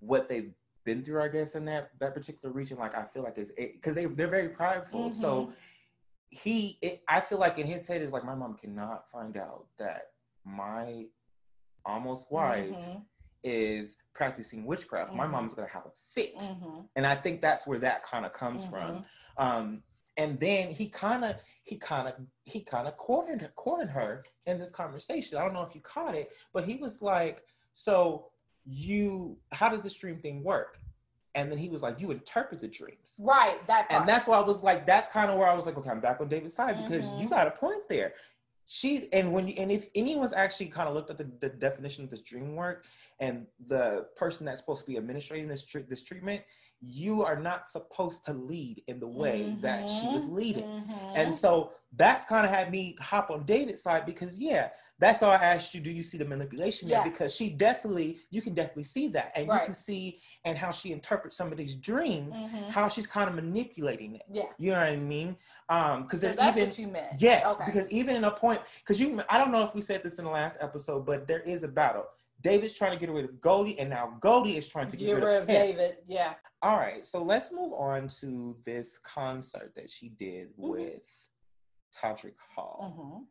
what 0.00 0.28
they've 0.28 0.54
been 0.86 1.04
through, 1.04 1.20
I 1.22 1.28
guess 1.28 1.54
in 1.54 1.66
that 1.66 1.90
that 2.00 2.14
particular 2.14 2.54
region, 2.54 2.78
like 2.78 2.94
I 2.94 3.04
feel 3.04 3.22
like 3.22 3.36
it's 3.36 3.50
because 3.58 3.94
they 3.94 4.06
they're 4.06 4.28
very 4.28 4.48
prideful. 4.48 5.12
So 5.12 5.52
he, 6.30 6.78
it, 6.80 7.02
I 7.08 7.20
feel 7.20 7.38
like 7.38 7.58
in 7.58 7.66
his 7.66 7.86
head 7.86 8.00
is 8.00 8.12
like 8.12 8.24
my 8.24 8.34
mom 8.34 8.54
cannot 8.56 9.10
find 9.10 9.36
out 9.36 9.66
that 9.78 10.12
my 10.44 11.04
almost 11.84 12.30
wife 12.30 12.70
Mhm. 12.70 13.04
is 13.44 13.96
practicing 14.14 14.64
witchcraft. 14.64 15.14
My 15.14 15.26
Mhm. 15.26 15.30
mom's 15.32 15.54
gonna 15.54 15.68
have 15.68 15.86
a 15.86 15.92
fit, 16.14 16.38
Mhm. 16.40 16.88
and 16.96 17.06
I 17.06 17.14
think 17.14 17.42
that's 17.42 17.66
where 17.66 17.78
that 17.80 18.02
kind 18.04 18.24
of 18.24 18.32
comes 18.32 18.64
from. 18.64 18.96
Mhm. 18.96 19.04
Um, 19.36 19.82
and 20.16 20.40
then 20.40 20.70
he 20.70 20.88
kind 20.88 21.24
of 21.24 21.36
he 21.64 21.76
kind 21.76 22.08
of 22.08 22.14
he 22.44 22.60
kind 22.62 22.88
of 22.88 22.96
cornered 22.96 23.50
cornered 23.56 23.90
her 23.90 24.24
in 24.46 24.58
this 24.58 24.70
conversation. 24.70 25.36
I 25.36 25.42
don't 25.42 25.52
know 25.52 25.62
if 25.62 25.74
you 25.74 25.80
caught 25.82 26.14
it, 26.14 26.32
but 26.52 26.64
he 26.64 26.76
was 26.76 27.02
like, 27.02 27.42
"So 27.74 28.30
you, 28.66 29.36
how 29.52 29.68
does 29.68 29.82
the 29.82 29.90
dream 29.90 30.18
thing 30.18 30.42
work?" 30.42 30.78
And 31.34 31.50
then 31.50 31.58
he 31.58 31.68
was 31.68 31.82
like, 31.82 32.00
"You 32.00 32.10
interpret 32.10 32.60
the 32.60 32.68
dreams." 32.68 33.18
Right. 33.20 33.64
That 33.66 33.88
part. 33.88 34.00
And 34.00 34.08
that's 34.08 34.26
why 34.26 34.36
I 34.38 34.42
was 34.42 34.62
like, 34.62 34.86
that's 34.86 35.08
kind 35.08 35.30
of 35.30 35.38
where 35.38 35.48
I 35.48 35.54
was 35.54 35.66
like, 35.66 35.76
okay, 35.78 35.90
I'm 35.90 36.00
back 36.00 36.20
on 36.20 36.28
David's 36.28 36.54
side 36.54 36.76
because 36.82 37.06
you 37.20 37.26
Mhm. 37.26 37.30
got 37.30 37.46
a 37.46 37.50
point 37.50 37.88
there. 37.88 38.14
She 38.68 39.12
and 39.12 39.32
when 39.32 39.46
you 39.46 39.54
and 39.58 39.70
if 39.70 39.86
anyone's 39.94 40.32
actually 40.32 40.66
kind 40.66 40.88
of 40.88 40.94
looked 40.94 41.10
at 41.10 41.18
the, 41.18 41.30
the 41.40 41.48
definition 41.50 42.02
of 42.02 42.10
this 42.10 42.20
dream 42.22 42.56
work 42.56 42.84
and 43.20 43.46
the 43.68 44.08
person 44.16 44.44
that's 44.44 44.60
supposed 44.60 44.80
to 44.80 44.86
be 44.90 44.96
administrating 44.96 45.46
this 45.46 45.64
tre- 45.64 45.82
this 45.82 46.02
treatment, 46.02 46.42
you 46.80 47.22
are 47.24 47.38
not 47.40 47.68
supposed 47.68 48.24
to 48.24 48.32
lead 48.32 48.82
in 48.86 49.00
the 49.00 49.08
way 49.08 49.56
that 49.60 49.88
she 49.88 50.06
was 50.08 50.26
leading. 50.28 50.64
Mhm. 50.64 51.12
And 51.14 51.34
so 51.34 51.72
that's 51.92 52.26
kind 52.26 52.44
of 52.46 52.52
had 52.52 52.70
me 52.70 52.94
hop 53.00 53.30
on 53.30 53.44
David's 53.46 53.82
side 53.82 54.04
because 54.04 54.38
yeah, 54.38 54.68
that's 54.98 55.22
why 55.22 55.28
I 55.30 55.34
asked 55.36 55.74
you, 55.74 55.80
do 55.80 55.90
you 55.90 56.02
see 56.02 56.18
the 56.18 56.24
manipulation 56.26 56.88
there? 56.88 56.98
Yeah. 56.98 57.04
Because 57.04 57.34
she 57.34 57.48
definitely, 57.50 58.18
you 58.30 58.42
can 58.42 58.52
definitely 58.54 58.82
see 58.84 59.08
that, 59.08 59.32
and 59.36 59.46
you 59.46 59.58
can 59.64 59.74
see 59.74 60.18
and 60.44 60.58
how 60.58 60.70
she 60.70 60.92
interprets 60.92 61.36
some 61.36 61.50
of 61.50 61.56
these 61.56 61.74
dreams, 61.76 62.36
Mhm. 62.36 62.68
how 62.70 62.88
she's 62.88 63.06
kind 63.06 63.28
of 63.30 63.34
manipulating 63.34 64.14
it. 64.16 64.22
yeah. 64.30 64.44
You 64.58 64.72
know 64.72 64.78
what 64.78 64.88
I 64.92 64.96
mean? 64.96 65.36
Um, 65.70 66.02
because 66.02 66.20
So 66.20 66.26
there's 66.26 66.36
that's 66.36 66.56
even 66.56 66.68
what 66.68 66.78
you 66.78 66.86
meant. 66.88 67.20
yes, 67.20 67.46
Okay. 67.46 67.64
because 67.66 67.90
even 67.90 68.16
in 68.16 68.24
a 68.24 68.30
point, 68.30 68.60
because 68.78 69.00
you, 69.00 69.22
I 69.30 69.38
don't 69.38 69.50
know 69.50 69.62
if 69.64 69.74
we 69.74 69.80
said 69.80 70.02
this 70.02 70.18
in 70.18 70.24
the 70.26 70.30
last 70.30 70.58
episode, 70.60 71.06
but 71.06 71.26
there 71.26 71.40
is 71.40 71.62
a 71.62 71.68
battle. 71.68 72.06
David's 72.46 72.74
trying 72.74 72.92
to 72.92 72.98
get 72.98 73.10
rid 73.10 73.24
of 73.24 73.40
Goldie, 73.40 73.76
and 73.80 73.90
now 73.90 74.16
Goldie 74.20 74.56
is 74.56 74.68
trying 74.68 74.86
to 74.88 74.96
get, 74.96 75.06
get 75.06 75.14
rid 75.22 75.42
of 75.42 75.48
him. 75.48 75.54
David. 75.54 75.96
Yeah. 76.06 76.34
All 76.62 76.76
right, 76.76 77.04
so 77.04 77.20
let's 77.22 77.50
move 77.50 77.72
on 77.72 78.06
to 78.20 78.56
this 78.64 78.98
concert 78.98 79.72
that 79.74 79.90
she 79.90 80.10
did 80.10 80.50
Mhm. 80.56 80.68
with 80.68 81.30
Todrick 81.92 82.38
Hall. 82.54 82.94
Mhm. 82.96 83.26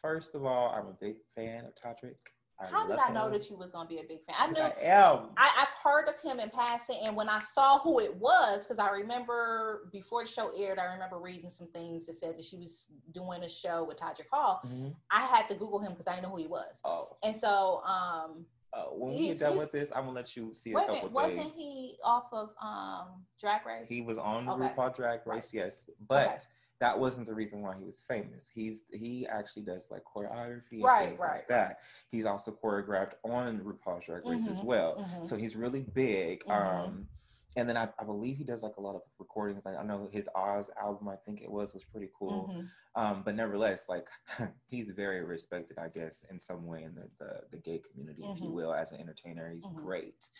First 0.00 0.34
of 0.34 0.46
all, 0.46 0.70
I'm 0.70 0.86
a 0.86 0.92
big 0.94 1.16
fan 1.34 1.66
of 1.66 1.74
Todrick. 1.74 2.18
I 2.62 2.70
How 2.70 2.86
did 2.86 2.98
I 2.98 3.10
know 3.12 3.26
him. 3.26 3.32
that 3.32 3.50
you 3.50 3.56
was 3.56 3.70
gonna 3.70 3.88
be 3.88 3.98
a 3.98 4.02
big 4.02 4.24
fan? 4.24 4.36
I 4.38 4.46
knew 4.48 4.60
I 4.62 4.74
am. 4.80 5.30
I, 5.36 5.50
I've 5.62 5.74
heard 5.82 6.08
of 6.08 6.20
him 6.20 6.38
in 6.40 6.50
passing, 6.50 6.98
and 7.04 7.16
when 7.16 7.28
I 7.28 7.38
saw 7.40 7.78
who 7.80 7.98
it 8.00 8.14
was, 8.14 8.64
because 8.64 8.78
I 8.78 8.90
remember 8.90 9.88
before 9.92 10.24
the 10.24 10.30
show 10.30 10.52
aired, 10.56 10.78
I 10.78 10.84
remember 10.92 11.18
reading 11.18 11.50
some 11.50 11.68
things 11.68 12.06
that 12.06 12.14
said 12.14 12.36
that 12.38 12.44
she 12.44 12.56
was 12.56 12.86
doing 13.12 13.42
a 13.42 13.48
show 13.48 13.84
with 13.84 13.98
Todrick 13.98 14.28
Hall. 14.32 14.60
Mhm. 14.64 14.94
I 15.10 15.20
had 15.26 15.48
to 15.48 15.54
Google 15.54 15.80
him 15.80 15.92
because 15.92 16.06
I 16.06 16.12
didn't 16.14 16.24
know 16.24 16.30
who 16.30 16.36
he 16.42 16.46
was, 16.46 16.80
Oh, 16.84 17.16
and 17.22 17.36
so 17.36 17.82
um, 17.84 18.46
oh, 18.74 18.94
when 18.96 19.14
we 19.16 19.28
get 19.28 19.38
done 19.40 19.56
with 19.56 19.72
this, 19.72 19.90
I'm 19.90 20.02
gonna 20.04 20.12
let 20.12 20.36
you 20.36 20.52
see 20.54 20.72
a 20.72 20.76
couple 20.76 20.94
minute, 20.94 21.12
wasn't 21.12 21.36
things. 21.36 21.56
he 21.56 21.96
off 22.04 22.26
of 22.32 22.50
um 22.62 23.24
Drag 23.40 23.66
Race? 23.66 23.88
He 23.88 24.02
was 24.02 24.18
on 24.18 24.48
Okay. 24.48 24.72
RuPaul 24.74 24.94
Drag. 24.94 25.20
Race, 25.26 25.52
yes, 25.52 25.88
but 26.06 26.26
Okay. 26.28 26.38
That 26.80 26.98
wasn't 26.98 27.26
the 27.26 27.34
reason 27.34 27.62
why 27.62 27.76
he 27.78 27.84
was 27.84 28.02
famous. 28.02 28.48
He's 28.48 28.84
he 28.92 29.26
actually 29.26 29.62
does 29.64 29.88
like 29.90 30.02
choreography 30.04 30.84
and 30.84 30.96
Right, 30.96 30.96
things 30.96 31.22
right, 31.22 31.44
like 31.46 31.46
that. 31.48 31.78
He's 32.10 32.26
also 32.26 32.52
choreographed 32.52 33.14
on 33.24 33.60
RuPaul's 33.60 34.06
Drag 34.06 34.24
Race 34.26 34.48
as 34.48 34.60
Mhm, 34.60 34.62
well. 34.62 35.00
mhm. 35.00 35.22
So 35.22 35.36
he's 35.36 35.56
really 35.56 35.84
big. 35.84 36.42
Mhm. 36.46 36.50
Um, 36.50 37.08
and 37.54 37.68
then 37.68 37.76
I, 37.76 37.92
I 38.00 38.04
believe 38.04 38.38
he 38.38 38.44
does 38.44 38.62
like 38.62 38.76
a 38.76 38.80
lot 38.80 38.96
of 38.96 39.02
recordings. 39.18 39.64
Like 39.64 39.76
I 39.76 39.82
know 39.82 40.08
his 40.10 40.28
Oz 40.34 40.70
album, 40.80 41.08
I 41.08 41.16
think 41.16 41.42
it 41.42 41.50
was, 41.50 41.74
was 41.74 41.84
pretty 41.84 42.08
cool. 42.18 42.54
Mhm. 42.54 42.72
Um, 42.94 43.22
but 43.24 43.34
nevertheless, 43.34 43.88
like 43.88 44.08
he's 44.66 44.90
very 44.90 45.22
respected, 45.24 45.78
I 45.78 45.88
guess, 45.88 46.24
in 46.30 46.40
some 46.40 46.66
way 46.66 46.82
in 46.82 46.94
the 46.94 47.10
the, 47.18 47.42
the 47.52 47.58
gay 47.60 47.78
community, 47.78 48.26
if 48.26 48.40
you 48.40 48.50
Mhm. 48.50 48.52
will, 48.52 48.72
as 48.72 48.92
an 48.92 49.00
entertainer. 49.00 49.50
He's 49.52 49.68
Mhm. 49.68 49.76
great. 49.76 50.30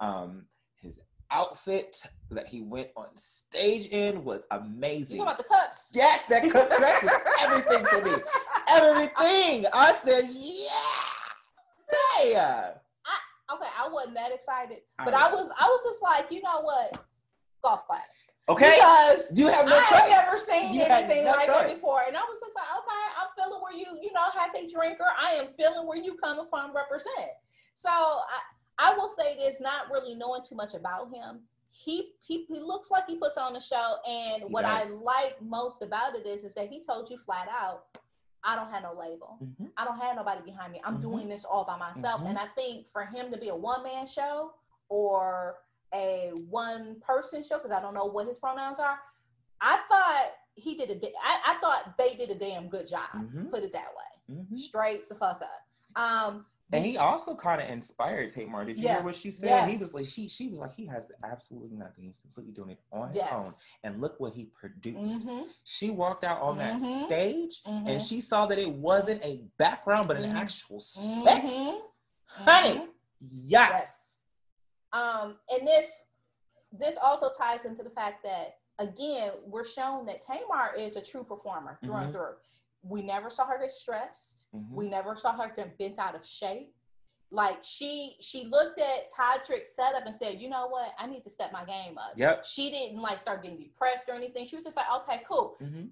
Um, 0.00 0.48
his 0.76 0.98
outfit 1.32 2.02
that 2.30 2.46
he 2.46 2.60
went 2.62 2.88
on 2.96 3.06
stage 3.16 3.86
in 3.88 4.24
was 4.24 4.42
You 4.50 4.58
amazing. 4.58 5.18
talking 5.18 5.22
about 5.22 5.38
the 5.38 5.44
cups? 5.44 5.90
yes, 5.94 6.24
that 6.24 6.48
cut 6.50 6.68
dress 6.76 7.02
was 7.02 7.10
everything 7.42 7.84
to 7.86 8.04
me. 8.04 8.22
Everything. 8.68 9.66
I 9.72 9.92
said, 9.92 10.28
yeah. 10.30 10.70
Yeah. 12.22 12.70
Okay, 13.52 13.66
I 13.76 13.88
wasn't 13.88 14.14
that 14.14 14.30
excited, 14.32 14.78
but 15.04 15.12
I 15.12 15.26
was. 15.32 15.48
was. 15.48 15.52
I 15.58 15.66
was 15.66 15.80
just 15.84 16.00
like, 16.02 16.30
you 16.30 16.40
know 16.40 16.60
what, 16.60 17.02
golf 17.64 17.84
clap. 17.84 18.04
Okay. 18.48 18.76
Because 18.78 19.32
You 19.36 19.48
have 19.48 19.66
no 19.66 19.74
I 19.78 19.82
choice. 19.84 19.98
had 20.06 20.24
never 20.24 20.38
seen 20.38 20.72
You 20.72 20.82
anything 20.84 21.24
no 21.24 21.32
like 21.32 21.46
that 21.48 21.66
before, 21.74 22.02
and 22.06 22.16
I 22.16 22.20
was 22.20 22.38
just 22.38 22.54
like, 22.54 22.66
okay, 22.78 23.04
I'm 23.18 23.26
feeling 23.34 23.60
where 23.60 23.72
you, 23.74 23.86
you 24.00 24.12
know, 24.12 24.26
as 24.38 24.54
a 24.54 24.72
drinker, 24.72 25.06
I 25.18 25.32
am 25.32 25.48
feeling 25.48 25.84
where 25.88 25.98
you 25.98 26.14
coming 26.22 26.44
from, 26.48 26.70
represent. 26.74 27.34
So 27.74 27.90
I, 27.90 28.38
I 28.80 28.94
will 28.94 29.08
say 29.08 29.36
this, 29.36 29.60
not 29.60 29.90
really 29.90 30.14
knowing 30.14 30.42
too 30.42 30.54
much 30.54 30.74
about 30.74 31.12
him. 31.14 31.40
He, 31.72 32.12
he 32.20 32.44
he 32.46 32.58
looks 32.60 32.90
like 32.90 33.04
he 33.06 33.16
puts 33.16 33.36
on 33.36 33.52
the 33.52 33.60
show, 33.60 33.96
and 34.08 34.42
He 34.42 34.48
what 34.48 34.62
does. 34.62 35.02
I 35.02 35.04
like 35.04 35.40
most 35.40 35.82
about 35.82 36.16
it 36.16 36.26
is, 36.26 36.44
is 36.44 36.54
that 36.54 36.68
he 36.68 36.82
told 36.84 37.08
you 37.10 37.16
flat 37.16 37.48
out, 37.48 37.84
I 38.42 38.56
don't 38.56 38.70
have 38.72 38.82
no 38.82 38.94
label. 38.98 39.38
Mhm. 39.42 39.70
I 39.76 39.84
don't 39.84 39.98
have 40.00 40.16
nobody 40.16 40.42
behind 40.42 40.72
me. 40.72 40.80
I'm 40.84 40.98
Mhm. 40.98 41.02
doing 41.02 41.28
this 41.28 41.44
all 41.44 41.64
by 41.64 41.76
myself. 41.76 42.22
Mhm. 42.22 42.30
And 42.30 42.38
I 42.38 42.46
think 42.56 42.88
for 42.88 43.04
him 43.04 43.30
to 43.30 43.38
be 43.38 43.50
a 43.50 43.54
one 43.54 43.82
man 43.84 44.06
show 44.06 44.54
or 44.88 45.58
a 45.92 46.32
one 46.48 47.00
person 47.00 47.42
show, 47.42 47.58
because 47.58 47.70
I 47.70 47.80
don't 47.80 47.94
know 47.94 48.06
what 48.06 48.26
his 48.26 48.38
pronouns 48.38 48.80
are, 48.80 48.98
I 49.60 49.76
thought 49.90 50.32
he 50.54 50.74
did 50.74 50.90
a. 50.90 50.94
da- 50.98 51.14
I, 51.22 51.40
I 51.52 51.60
thought 51.60 51.96
they 51.98 52.14
did 52.16 52.30
a 52.30 52.34
damn 52.34 52.68
good 52.68 52.88
job. 52.88 53.10
Mhm. 53.14 53.50
Put 53.50 53.62
it 53.62 53.72
that 53.74 53.90
way. 53.94 54.34
Mhm. 54.36 54.58
Straight 54.58 55.08
the 55.08 55.14
fuck 55.14 55.42
up. 55.42 55.66
Um, 56.02 56.46
And 56.72 56.84
he 56.84 56.96
also 56.98 57.34
kind 57.34 57.60
of 57.60 57.68
inspired 57.68 58.30
Tamar. 58.30 58.64
Did 58.64 58.78
you 58.78 58.84
Yeah. 58.84 58.94
hear 58.96 59.02
what 59.02 59.14
she 59.16 59.30
said? 59.30 59.48
Yes. 59.48 59.70
He 59.70 59.76
was 59.78 59.92
like, 59.94 60.06
she 60.06 60.28
she 60.28 60.48
was 60.48 60.60
like, 60.60 60.72
he 60.72 60.86
has 60.86 61.10
absolutely 61.24 61.76
nothing. 61.76 62.04
He's 62.04 62.20
completely 62.20 62.52
doing 62.52 62.70
it 62.70 62.80
on 62.92 63.08
his 63.08 63.16
yes. 63.16 63.32
own. 63.32 63.52
And 63.82 64.00
look 64.00 64.20
what 64.20 64.34
he 64.34 64.44
produced. 64.46 65.26
Mhm, 65.26 65.48
She 65.64 65.90
walked 65.90 66.22
out 66.24 66.40
on 66.40 66.58
that 66.58 66.80
Mhm. 66.80 67.06
stage 67.06 67.60
and 67.66 67.86
mhm, 68.00 68.08
she 68.08 68.20
saw 68.20 68.46
that 68.46 68.58
it 68.58 68.72
wasn't 68.72 69.24
a 69.24 69.38
background, 69.58 70.06
but 70.06 70.16
an 70.16 70.24
Mhm. 70.30 70.34
actual 70.36 70.78
set. 70.80 71.42
mhm, 71.44 71.80
Honey, 72.26 72.78
mhm. 72.78 72.88
yes. 73.20 74.24
Um, 74.92 75.38
and 75.48 75.66
this 75.66 76.04
this 76.72 76.96
also 77.02 77.30
ties 77.32 77.64
into 77.64 77.82
the 77.82 77.90
fact 77.90 78.22
that 78.22 78.58
again, 78.78 79.32
we're 79.44 79.64
shown 79.64 80.06
that 80.06 80.22
Tamar 80.22 80.72
is 80.76 80.94
a 80.96 81.02
true 81.02 81.24
performer 81.24 81.78
through 81.84 81.96
and 81.96 82.12
through. 82.12 82.36
We 82.82 83.02
never 83.02 83.30
saw 83.30 83.46
her 83.46 83.58
get 83.58 83.70
stressed. 83.70 84.46
Mhm. 84.54 84.70
We 84.70 84.88
never 84.88 85.14
saw 85.16 85.32
her 85.32 85.52
get 85.54 85.76
bent 85.78 85.98
out 85.98 86.14
of 86.14 86.24
shape. 86.26 86.74
Like 87.32 87.58
she 87.62 88.16
she 88.20 88.44
looked 88.44 88.80
at 88.80 89.10
Todrick's 89.12 89.74
setup 89.76 90.04
and 90.06 90.14
said, 90.14 90.40
you 90.40 90.48
know 90.48 90.66
what, 90.66 90.92
I 90.98 91.06
need 91.06 91.22
to 91.24 91.30
step 91.30 91.52
my 91.52 91.64
game 91.64 91.96
up. 91.96 92.12
Yep. 92.16 92.44
She 92.44 92.70
didn't 92.70 93.00
like 93.00 93.20
start 93.20 93.42
getting 93.42 93.58
depressed 93.58 94.08
or 94.08 94.14
anything. 94.14 94.46
She 94.46 94.56
was 94.56 94.64
just 94.64 94.76
like, 94.76 94.86
okay, 95.02 95.22
cool. 95.28 95.56
Mhm. 95.60 95.90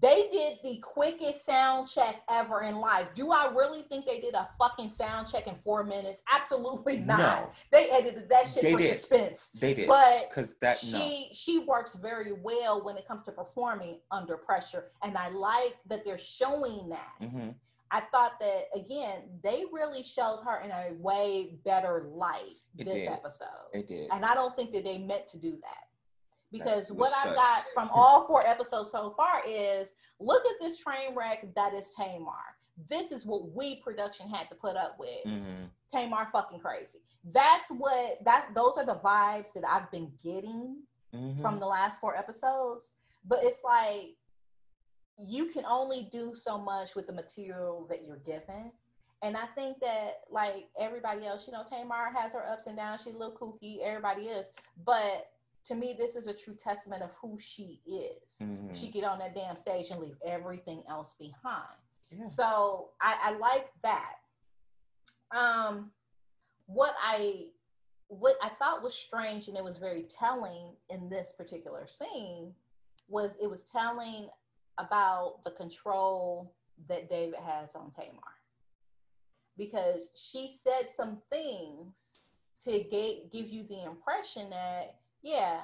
They 0.00 0.28
did 0.32 0.58
the 0.62 0.78
quickest 0.78 1.44
sound 1.44 1.88
check 1.88 2.22
ever 2.30 2.62
in 2.62 2.76
life. 2.76 3.12
Do 3.14 3.30
I 3.32 3.50
really 3.50 3.82
think 3.82 4.06
they 4.06 4.20
did 4.20 4.34
a 4.34 4.48
fucking 4.58 4.88
sound 4.88 5.28
check 5.30 5.46
in 5.46 5.54
four 5.56 5.84
minutes? 5.84 6.22
Absolutely 6.32 6.98
not. 6.98 7.18
No, 7.18 7.50
They 7.70 7.90
edited 7.90 8.28
that 8.30 8.46
shit 8.46 8.62
They 8.62 8.72
for 8.72 8.78
did. 8.78 8.94
suspense. 8.94 9.50
they 9.50 9.74
did. 9.74 9.88
But 9.88 10.28
Because 10.30 10.54
that 10.56 10.78
no. 10.84 10.98
she 10.98 11.28
she 11.32 11.58
works 11.60 11.94
very 11.94 12.32
well 12.32 12.84
when 12.84 12.96
it 12.96 13.06
comes 13.06 13.22
to 13.24 13.32
performing 13.32 13.98
under 14.10 14.36
pressure, 14.36 14.90
and 15.02 15.16
I 15.18 15.28
like 15.28 15.76
that 15.86 16.04
they're 16.04 16.18
showing 16.18 16.88
that. 16.90 17.12
hmm 17.18 17.50
I 17.94 18.00
thought 18.10 18.40
that 18.40 18.68
again, 18.74 19.24
they 19.44 19.64
really 19.70 20.02
showed 20.02 20.40
her 20.46 20.60
in 20.62 20.70
a 20.70 20.94
way 20.94 21.58
better 21.62 22.08
light 22.14 22.64
It 22.78 22.84
this 22.84 22.94
did. 22.94 23.08
episode, 23.10 23.68
It 23.74 23.86
did. 23.86 24.08
and 24.10 24.24
I 24.24 24.34
don't 24.34 24.56
think 24.56 24.72
that 24.72 24.84
they 24.84 24.96
meant 24.96 25.28
to 25.28 25.36
do 25.36 25.50
that 25.60 25.88
because 26.52 26.88
That 26.88 26.94
what 26.94 27.12
I've 27.14 27.34
got 27.34 27.64
from 27.74 27.90
all 27.94 28.26
four 28.26 28.46
episodes 28.46 28.92
so 28.92 29.10
far 29.10 29.42
is 29.46 29.94
look 30.20 30.44
at 30.44 30.60
this 30.60 30.78
train 30.78 31.14
wreck 31.16 31.46
that 31.56 31.74
is 31.74 31.92
Tamar. 31.96 32.56
This 32.88 33.12
is 33.12 33.26
what 33.26 33.50
we 33.52 33.80
production 33.82 34.28
had 34.28 34.48
to 34.50 34.54
put 34.54 34.76
up 34.76 34.96
with. 34.98 35.24
hmm 35.24 35.64
Tamar 35.92 36.26
fucking 36.32 36.60
crazy. 36.60 37.00
That's 37.32 37.70
what 37.70 38.18
that's 38.24 38.52
those 38.54 38.78
are 38.78 38.86
the 38.86 38.94
vibes 38.94 39.52
that 39.52 39.64
I've 39.68 39.90
been 39.90 40.10
getting 40.22 40.76
hmm 41.12 41.40
from 41.42 41.58
the 41.58 41.66
last 41.66 42.00
four 42.00 42.16
episodes. 42.16 42.94
But 43.26 43.40
it's 43.42 43.62
like 43.62 44.16
you 45.18 45.46
can 45.46 45.64
only 45.66 46.08
do 46.10 46.34
so 46.34 46.58
much 46.58 46.94
with 46.96 47.06
the 47.06 47.12
material 47.12 47.86
that 47.90 48.04
you're 48.06 48.22
given. 48.24 48.72
And 49.22 49.36
I 49.36 49.46
think 49.54 49.78
that 49.80 50.22
like 50.30 50.68
everybody 50.80 51.26
else, 51.26 51.46
you 51.46 51.52
know, 51.52 51.64
Tamar 51.68 52.12
has 52.16 52.32
her 52.32 52.44
ups 52.48 52.66
and 52.66 52.76
downs. 52.76 53.02
She's 53.04 53.14
a 53.14 53.18
little 53.18 53.36
kooky, 53.36 53.78
everybody 53.84 54.22
is. 54.22 54.50
But 54.84 55.28
to 55.64 55.74
me, 55.74 55.94
this 55.96 56.16
is 56.16 56.26
a 56.26 56.34
true 56.34 56.54
testament 56.54 57.02
of 57.02 57.12
who 57.14 57.38
she 57.38 57.80
is. 57.86 58.38
Mhm. 58.40 58.74
She 58.74 58.90
get 58.90 59.04
on 59.04 59.18
that 59.18 59.34
damn 59.34 59.56
stage 59.56 59.90
and 59.90 60.00
leave 60.00 60.18
everything 60.24 60.82
else 60.88 61.14
behind. 61.14 61.78
Yeah. 62.10 62.24
So 62.24 62.90
I, 63.00 63.18
I 63.22 63.30
like 63.32 63.72
that. 63.82 64.16
Um, 65.30 65.92
what 66.66 66.94
I 67.00 67.48
what 68.08 68.36
I 68.42 68.50
thought 68.50 68.82
was 68.82 68.94
strange 68.94 69.48
and 69.48 69.56
it 69.56 69.64
was 69.64 69.78
very 69.78 70.02
telling 70.02 70.76
in 70.90 71.08
this 71.08 71.32
particular 71.32 71.86
scene 71.86 72.54
was 73.08 73.38
it 73.40 73.48
was 73.48 73.62
telling 73.64 74.28
about 74.76 75.42
the 75.44 75.50
control 75.52 76.54
that 76.88 77.08
David 77.08 77.38
has 77.40 77.74
on 77.74 77.90
Tamar. 77.92 78.20
Because 79.56 80.10
she 80.14 80.48
said 80.48 80.88
some 80.94 81.22
things 81.30 82.28
to 82.64 82.82
get, 82.84 83.30
give 83.30 83.48
you 83.48 83.64
the 83.64 83.82
impression 83.84 84.50
that, 84.50 84.96
yeah, 85.22 85.60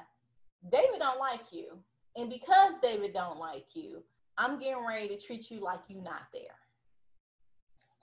David 0.71 0.99
don't 0.99 1.19
like 1.19 1.51
you. 1.51 1.77
And 2.15 2.29
because 2.29 2.79
David 2.79 3.13
don't 3.13 3.37
like 3.37 3.67
you, 3.75 4.03
I'm 4.37 4.59
getting 4.59 4.85
ready 4.85 5.07
to 5.09 5.17
treat 5.17 5.51
you 5.51 5.59
like 5.59 5.81
you 5.87 6.01
not 6.01 6.23
there. 6.33 6.43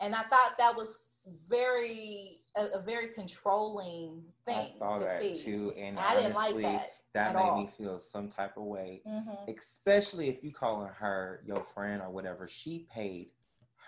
And 0.01 0.15
I 0.15 0.23
thought 0.23 0.53
that 0.59 0.77
was 0.77 1.47
very 1.49 2.37
a, 2.57 2.67
a 2.79 2.83
very 2.83 3.09
controlling 3.09 4.23
thing 4.45 4.57
I 4.59 4.65
saw 4.65 4.99
to 4.99 5.05
that 5.05 5.21
see. 5.21 5.35
too, 5.35 5.73
and 5.77 5.97
And 5.97 5.99
I 5.99 6.15
didn't 6.17 6.37
honestly, 6.37 6.63
like 6.63 6.73
that. 6.81 6.93
that 7.15 7.35
made 7.35 7.41
all. 7.41 7.59
me 7.63 7.67
feel 7.67 7.99
some 7.99 8.29
type 8.29 8.57
of 8.59 8.65
way. 8.65 9.03
Mhm. 9.07 9.57
Especially 9.57 10.29
if 10.29 10.45
you 10.45 10.53
calling 10.53 10.89
her 10.93 11.43
your 11.47 11.65
friend 11.65 12.03
or 12.03 12.11
whatever. 12.11 12.47
She 12.47 12.87
paid 12.93 13.33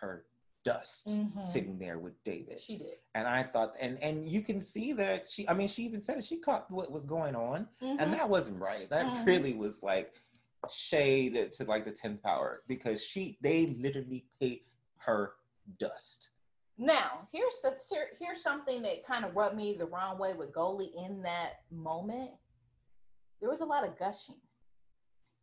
her 0.00 0.24
dust 0.64 1.08
Mhm. 1.08 1.40
sitting 1.42 1.78
there 1.78 1.98
with 1.98 2.22
David. 2.24 2.60
She 2.60 2.76
did. 2.78 2.98
And 3.14 3.26
I 3.26 3.42
thought, 3.42 3.74
and 3.80 3.98
and 4.02 4.28
you 4.28 4.42
can 4.42 4.60
see 4.60 4.92
that 4.94 5.28
she. 5.30 5.48
I 5.48 5.54
mean, 5.54 5.68
she 5.68 5.84
even 5.84 6.00
said 6.00 6.18
it. 6.18 6.24
She 6.24 6.38
caught 6.38 6.70
what 6.70 6.90
was 6.90 7.04
going 7.04 7.34
on, 7.34 7.68
Mhm. 7.80 7.96
and 8.00 8.12
that 8.12 8.28
wasn't 8.28 8.60
right. 8.60 8.88
That 8.90 9.06
Mhm. 9.06 9.26
really 9.26 9.54
was 9.54 9.82
like 9.82 10.14
shade 10.68 11.52
to 11.52 11.64
like 11.64 11.84
the 11.84 11.92
tenth 11.92 12.22
power 12.22 12.64
because 12.66 13.02
she 13.02 13.38
they 13.40 13.66
literally 13.66 14.26
paid 14.40 14.66
her 14.96 15.34
dust. 15.78 16.30
Now, 16.76 17.26
here's 17.32 17.60
here- 17.88 18.16
here's 18.18 18.42
something 18.42 18.82
that 18.82 19.04
kind 19.04 19.24
of 19.24 19.34
rubbed 19.34 19.56
me 19.56 19.74
the 19.74 19.86
wrong 19.86 20.18
way 20.18 20.34
with 20.34 20.52
Goldie 20.52 20.92
in 20.96 21.22
that 21.22 21.64
moment. 21.70 22.38
There 23.40 23.48
was 23.48 23.60
a 23.60 23.66
lot 23.66 23.84
of 23.84 23.96
gushing. 23.98 24.40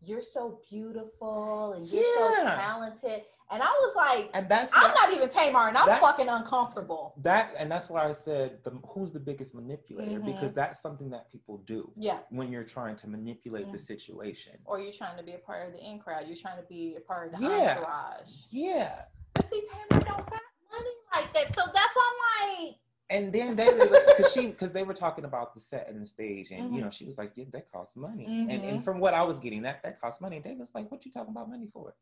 You're 0.01 0.21
so 0.21 0.61
beautiful 0.69 1.73
and 1.73 1.85
you're 1.85 2.03
so 2.03 2.35
talented. 2.43 3.25
And 3.51 3.61
I 3.61 3.67
was 3.67 3.95
like, 3.95 4.31
And 4.33 4.49
that's 4.49 4.71
I'm 4.75 4.91
not 4.93 5.13
even 5.13 5.29
Tamar 5.29 5.67
and 5.67 5.77
I'm 5.77 5.87
fucking 5.99 6.27
uncomfortable. 6.29 7.13
that 7.21 7.53
and 7.59 7.71
that's 7.71 7.89
why 7.89 8.07
I 8.07 8.11
said 8.11 8.63
the, 8.63 8.71
who's 8.89 9.11
the 9.11 9.19
biggest 9.19 9.53
manipulator 9.53 10.19
Mhm. 10.19 10.25
because 10.25 10.53
that's 10.53 10.79
something 10.81 11.09
that 11.11 11.31
people 11.31 11.59
do 11.59 11.91
Yeah. 11.95 12.19
when 12.29 12.51
you're 12.51 12.63
trying 12.63 12.95
to 12.97 13.07
manipulate 13.07 13.71
the 13.71 13.77
Mhm. 13.77 13.81
situation. 13.81 14.59
Or 14.65 14.79
you're 14.79 14.93
trying 14.93 15.17
to 15.17 15.23
be 15.23 15.33
a 15.33 15.37
part 15.37 15.67
of 15.67 15.73
the 15.73 15.79
in 15.79 15.99
crowd. 15.99 16.27
You're 16.27 16.37
trying 16.37 16.57
to 16.57 16.67
be 16.67 16.95
a 16.95 17.01
part 17.01 17.33
of 17.33 17.39
the 17.39 17.45
Yeah. 17.45 17.75
entourage. 17.77 18.29
Yeah. 18.49 19.05
But 19.33 19.45
see, 19.47 19.63
Tamar 19.63 20.01
don't 20.03 20.29
got 20.29 20.41
money 20.71 20.91
like 21.13 21.31
that. 21.33 21.53
So 21.55 21.61
that's 21.71 21.95
why 21.95 22.11
I'm 22.41 22.63
like, 22.65 22.75
And 23.11 23.31
then 23.31 23.55
they, 23.55 23.65
because 24.07 24.33
she, 24.33 24.47
because 24.47 24.71
they 24.73 24.83
were 24.83 24.95
talking 24.95 25.25
about 25.25 25.53
the 25.53 25.59
set 25.59 25.87
and 25.89 26.01
the 26.01 26.07
stage, 26.07 26.49
and 26.49 26.73
you 26.73 26.79
Mhm. 26.81 26.85
know, 26.85 26.89
she 26.89 27.05
was 27.05 27.19
like, 27.19 27.33
"Yeah, 27.35 27.45
that 27.51 27.71
costs 27.71 27.95
money." 27.95 28.25
And 28.49 28.49
and 28.65 28.79
Mhm. 28.79 28.83
from 28.83 28.99
what 28.99 29.13
I 29.13 29.21
was 29.23 29.37
getting, 29.37 29.61
that 29.61 29.83
that 29.83 30.01
costs 30.01 30.19
money. 30.19 30.37
And 30.37 30.43
David 30.43 30.57
was 30.57 30.73
like, 30.73 30.89
"What 30.89 31.05
you 31.05 31.11
talking 31.11 31.29
about 31.29 31.47
money 31.47 31.67
for?" 31.67 31.95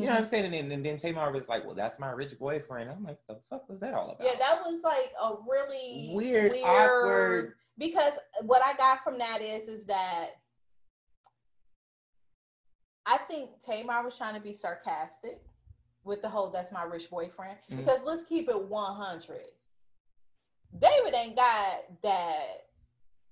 You 0.00 0.06
know 0.06 0.12
what 0.12 0.18
I'm 0.18 0.26
saying? 0.26 0.44
And 0.44 0.54
then, 0.54 0.70
and 0.72 0.84
then 0.84 0.96
Tamar 0.96 1.32
was 1.32 1.48
like, 1.48 1.64
"Well, 1.64 1.74
that's 1.74 1.98
my 1.98 2.10
rich 2.10 2.38
boyfriend." 2.38 2.90
I'm 2.90 3.02
like, 3.04 3.18
"The 3.28 3.36
fuck 3.48 3.68
was 3.68 3.80
that 3.80 3.94
all 3.94 4.10
about?" 4.10 4.26
Yeah, 4.26 4.36
that 4.38 4.60
was 4.64 4.82
like 4.82 5.12
a 5.20 5.34
really 5.48 6.12
Weird, 6.14 6.52
awkward- 6.64 7.54
Because 7.78 8.18
what 8.42 8.62
I 8.64 8.74
got 8.76 9.02
from 9.02 9.18
that 9.18 9.40
is, 9.40 9.68
is 9.68 9.86
that 9.86 10.30
I 13.06 13.18
think 13.18 13.60
Tamar 13.60 14.02
was 14.04 14.16
trying 14.16 14.34
to 14.34 14.40
be 14.40 14.52
sarcastic 14.52 15.42
with 16.04 16.22
the 16.22 16.28
whole 16.28 16.50
"that's 16.50 16.72
my 16.72 16.82
rich 16.82 17.08
boyfriend." 17.10 17.58
Mhm. 17.70 17.78
Because 17.78 18.02
let's 18.04 18.24
keep 18.24 18.48
it 18.48 18.62
one 18.68 18.96
hundred. 18.96 19.44
David 20.78 21.14
ain't 21.14 21.36
got 21.36 22.02
that 22.02 22.68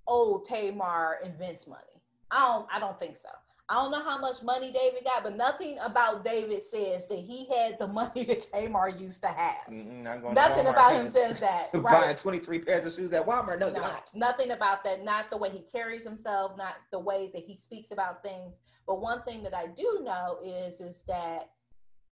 old 0.07 0.45
Tamar 0.47 1.19
invents 1.23 1.67
money. 1.67 1.83
I 2.31 2.39
don't. 2.47 2.69
I 2.73 2.79
don't 2.79 2.99
think 2.99 3.17
so. 3.17 3.29
I 3.69 3.77
don't 3.77 3.91
know 3.93 4.03
how 4.03 4.19
much 4.19 4.43
money 4.43 4.71
David 4.71 5.05
got, 5.05 5.23
but 5.23 5.37
nothing 5.37 5.79
about 5.83 6.23
David 6.23 6.63
says 6.63 7.09
that 7.09 7.19
he 7.19 7.49
had 7.51 7.79
the 7.79 7.87
money 8.01 8.25
that 8.25 8.43
Tamar 8.53 8.91
used 8.91 9.23
to 9.23 9.29
have. 9.29 9.65
To 9.67 9.73
Nothing 9.73 10.67
Walmart 10.67 10.71
about 10.71 10.93
him 10.95 11.09
says 11.09 11.41
that. 11.41 11.73
Buying 11.73 11.83
Right. 11.85 12.19
23 12.19 12.59
pairs 12.59 12.85
of 12.85 12.93
shoes 12.93 13.13
at 13.15 13.25
Walmart. 13.27 13.61
No, 13.61 13.71
No, 13.71 13.81
not. 13.81 14.11
nothing 14.15 14.51
about 14.51 14.85
that. 14.85 15.03
Not 15.03 15.31
the 15.31 15.39
way 15.39 15.49
he 15.49 15.63
carries 15.73 16.05
himself, 16.05 16.59
not 16.59 16.75
the 16.93 16.99
way 17.01 17.31
that 17.33 17.43
he 17.43 17.57
speaks 17.57 17.91
about 17.91 18.23
things. 18.23 18.59
But 18.87 19.01
one 19.01 19.23
thing 19.23 19.43
that 19.45 19.55
I 19.55 19.69
do 19.69 20.01
know 20.05 20.39
is 20.45 20.83
is 20.83 21.05
that 21.09 21.51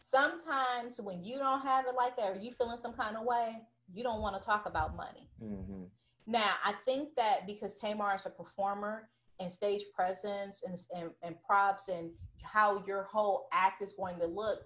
sometimes 0.00 1.00
when 1.00 1.22
you 1.24 1.38
don't 1.38 1.60
have 1.62 1.86
it 1.86 1.94
like 1.96 2.16
that 2.16 2.36
or 2.36 2.40
you 2.40 2.50
feeling 2.52 2.78
some 2.78 2.92
kind 2.92 3.16
of 3.16 3.24
way, 3.24 3.56
you 3.92 4.02
don't 4.02 4.20
want 4.20 4.40
to 4.40 4.44
talk 4.44 4.66
about 4.66 4.96
money. 4.96 5.28
hmm 5.38 5.84
Now, 6.26 6.54
I 6.64 6.74
think 6.84 7.14
that 7.16 7.46
because 7.46 7.76
Tamar 7.76 8.16
is 8.16 8.26
a 8.26 8.30
performer 8.30 9.08
and 9.40 9.52
stage 9.52 9.82
presence 9.94 10.62
and, 10.66 10.76
and, 10.96 11.10
and 11.22 11.36
props 11.42 11.88
and 11.88 12.10
how 12.42 12.82
your 12.86 13.04
whole 13.04 13.48
act 13.52 13.82
is 13.82 13.92
going 13.92 14.18
to 14.18 14.26
look, 14.26 14.60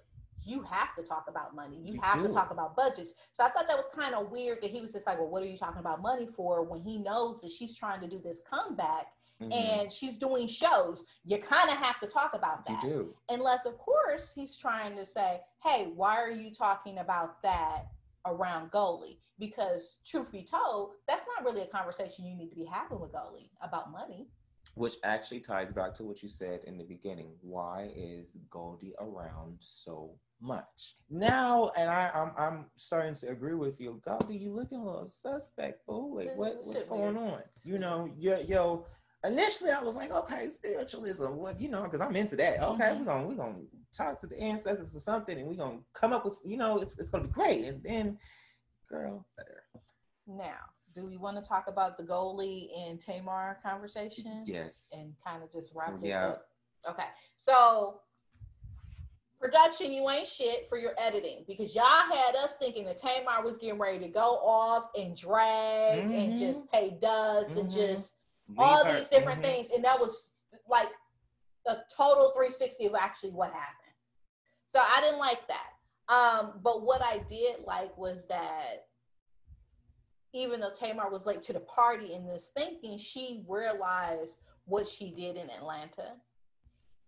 you 0.44 0.62
have 0.62 0.94
to 0.96 1.02
talk 1.02 1.26
about 1.28 1.54
money. 1.54 1.78
You, 1.84 1.94
You 1.94 2.00
have 2.00 2.22
to 2.22 2.32
talk 2.32 2.50
about 2.50 2.74
budgets. 2.76 3.16
So 3.32 3.44
I 3.44 3.50
thought 3.50 3.68
that 3.68 3.76
was 3.76 3.88
kind 3.94 4.14
of 4.14 4.30
weird 4.30 4.58
that 4.62 4.70
he 4.70 4.80
was 4.80 4.92
just 4.92 5.06
like, 5.06 5.18
well, 5.18 5.28
what 5.28 5.42
are 5.42 5.46
you 5.46 5.58
talking 5.58 5.80
about 5.80 6.00
money 6.00 6.26
for 6.26 6.64
when 6.64 6.80
he 6.80 6.98
knows 6.98 7.40
that 7.42 7.50
she's 7.50 7.76
trying 7.76 8.00
to 8.00 8.08
do 8.08 8.18
this 8.18 8.42
comeback 8.50 9.06
Mhm. 9.42 9.52
and 9.54 9.92
she's 9.92 10.18
doing 10.18 10.46
shows? 10.46 11.04
You 11.24 11.38
kind 11.38 11.68
of 11.70 11.76
have 11.78 11.98
to 12.00 12.06
talk 12.06 12.34
about 12.34 12.62
you 12.68 12.74
that 12.74 12.82
do. 12.82 13.14
unless 13.30 13.64
of 13.66 13.76
course 13.78 14.34
he's 14.34 14.56
trying 14.56 14.94
to 14.96 15.04
say 15.04 15.40
hey 15.62 15.90
why 15.94 16.16
are 16.20 16.30
you 16.30 16.52
talking 16.52 16.98
about 16.98 17.40
that 17.42 17.86
around 18.26 18.70
Goldie 18.70 19.18
because 19.38 19.98
truth 20.06 20.30
be 20.30 20.42
told 20.42 20.92
that's 21.08 21.24
not 21.34 21.44
really 21.44 21.62
a 21.62 21.66
conversation 21.66 22.26
you 22.26 22.34
need 22.36 22.50
to 22.50 22.54
be 22.54 22.66
having 22.66 23.00
with 23.00 23.12
Goldie 23.12 23.50
about 23.62 23.90
money 23.90 24.28
which 24.74 24.94
actually 25.04 25.40
ties 25.40 25.72
back 25.72 25.94
to 25.94 26.04
what 26.04 26.22
you 26.22 26.28
said 26.28 26.64
in 26.64 26.78
the 26.78 26.84
beginning. 26.84 27.32
Why 27.40 27.90
is 27.96 28.36
Goldie 28.50 28.94
around 29.00 29.56
so 29.60 30.16
much 30.40 30.96
now? 31.10 31.70
And 31.76 31.90
I, 31.90 32.10
I'm 32.14 32.32
I'm 32.36 32.66
starting 32.76 33.14
to 33.14 33.28
agree 33.28 33.54
with 33.54 33.80
you, 33.80 34.00
Goldie. 34.04 34.38
You 34.38 34.52
looking 34.52 34.78
a 34.78 34.84
little 34.84 35.08
suspect, 35.08 35.86
boo. 35.86 36.16
Like 36.18 36.36
what, 36.36 36.56
what's 36.64 36.84
going 36.84 37.16
on? 37.16 37.42
You 37.62 37.78
know, 37.78 38.10
yo, 38.16 38.40
yo. 38.40 38.86
Initially, 39.22 39.70
I 39.70 39.82
was 39.82 39.96
like, 39.96 40.10
okay, 40.10 40.46
spiritualism. 40.46 41.26
What 41.26 41.60
you 41.60 41.68
know? 41.68 41.82
Because 41.82 42.00
I'm 42.00 42.16
into 42.16 42.36
that. 42.36 42.62
Okay, 42.62 42.84
mm-hmm. 42.84 43.00
we're 43.00 43.04
gonna 43.04 43.26
we're 43.26 43.34
gonna 43.34 43.58
talk 43.94 44.18
to 44.20 44.26
the 44.26 44.40
ancestors 44.40 44.94
or 44.94 45.00
something, 45.00 45.38
and 45.38 45.46
we're 45.46 45.54
gonna 45.56 45.80
come 45.92 46.14
up 46.14 46.24
with 46.24 46.40
you 46.44 46.56
know, 46.56 46.78
it's 46.78 46.98
it's 46.98 47.10
gonna 47.10 47.24
be 47.24 47.30
great. 47.30 47.64
And 47.66 47.82
then, 47.82 48.18
girl, 48.88 49.26
better. 49.36 49.62
Now, 50.26 50.60
do 50.94 51.06
we 51.06 51.16
want 51.16 51.42
to 51.42 51.48
talk 51.48 51.64
about 51.68 51.96
the 51.96 52.02
Goldie 52.02 52.70
and 52.86 53.00
Tamar 53.00 53.58
conversation? 53.62 54.44
Yes. 54.46 54.92
And 54.92 55.12
kind 55.24 55.42
of 55.42 55.52
just 55.52 55.72
wrap 55.74 56.00
this 56.00 56.10
yeah. 56.10 56.28
up. 56.28 56.46
Okay. 56.88 57.04
So 57.36 58.00
production, 59.40 59.92
you 59.92 60.08
ain't 60.10 60.26
shit 60.26 60.68
for 60.68 60.78
your 60.78 60.92
editing 60.98 61.44
because 61.46 61.74
y'all 61.74 61.84
had 62.12 62.34
us 62.36 62.56
thinking 62.58 62.84
that 62.84 62.98
Tamar 62.98 63.42
was 63.44 63.58
getting 63.58 63.78
ready 63.78 63.98
to 64.00 64.08
go 64.08 64.20
off 64.20 64.90
and 64.96 65.16
drag 65.16 66.04
mm-hmm. 66.04 66.12
and 66.12 66.38
just 66.38 66.70
pay 66.70 66.96
dust 67.00 67.50
mm-hmm. 67.50 67.60
and 67.60 67.70
just 67.70 68.16
Leave 68.48 68.58
all 68.58 68.84
her. 68.84 68.98
these 68.98 69.08
different 69.08 69.42
mm-hmm. 69.42 69.50
things. 69.50 69.70
And 69.70 69.84
that 69.84 69.98
was 69.98 70.28
like 70.68 70.88
a 71.66 71.76
total 71.96 72.32
360 72.34 72.86
of 72.86 72.94
actually 72.94 73.30
what 73.30 73.48
happened. 73.48 73.76
So 74.68 74.80
I 74.80 75.00
didn't 75.00 75.18
like 75.18 75.40
that. 75.48 76.14
Um, 76.14 76.60
but 76.62 76.84
what 76.84 77.00
I 77.02 77.22
did 77.28 77.60
like 77.66 77.96
was 77.96 78.26
that 78.28 78.86
even 80.32 80.60
though 80.60 80.72
Tamar 80.72 81.10
was 81.10 81.26
late 81.26 81.42
to 81.44 81.52
the 81.52 81.60
party 81.60 82.12
in 82.12 82.26
this 82.26 82.50
thinking, 82.54 82.98
she 82.98 83.42
realized 83.48 84.40
what 84.66 84.88
she 84.88 85.10
did 85.10 85.36
in 85.36 85.50
Atlanta 85.50 86.14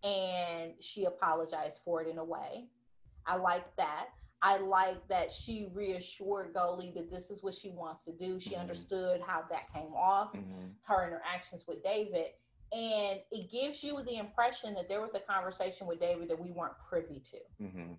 and 0.02 0.72
she 0.80 1.04
apologized 1.04 1.80
for 1.84 2.02
it 2.02 2.08
in 2.08 2.18
a 2.18 2.24
way. 2.24 2.66
I 3.26 3.36
like 3.36 3.76
that. 3.76 4.06
I 4.44 4.58
like 4.58 5.06
that 5.08 5.30
she 5.30 5.68
reassured 5.72 6.52
Goldie 6.52 6.92
that 6.96 7.10
this 7.10 7.30
is 7.30 7.44
what 7.44 7.54
she 7.54 7.70
wants 7.70 8.04
to 8.04 8.12
do. 8.12 8.40
She 8.40 8.50
mm-hmm. 8.50 8.60
understood 8.60 9.20
how 9.24 9.44
that 9.50 9.72
came 9.72 9.94
off, 9.94 10.32
mm-hmm. 10.32 10.66
her 10.82 11.06
interactions 11.06 11.64
with 11.68 11.84
David. 11.84 12.26
And 12.72 13.20
it 13.30 13.52
gives 13.52 13.84
you 13.84 14.02
the 14.02 14.16
impression 14.16 14.74
that 14.74 14.88
there 14.88 15.00
was 15.00 15.14
a 15.14 15.20
conversation 15.20 15.86
with 15.86 16.00
David 16.00 16.28
that 16.30 16.40
we 16.40 16.50
weren't 16.50 16.74
privy 16.88 17.22
to. 17.30 17.64
Mm-hmm. 17.64 17.92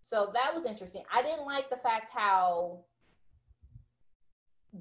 So 0.00 0.30
that 0.32 0.54
was 0.54 0.64
interesting. 0.64 1.02
I 1.12 1.20
didn't 1.20 1.44
like 1.44 1.68
the 1.68 1.76
fact 1.76 2.12
how 2.14 2.84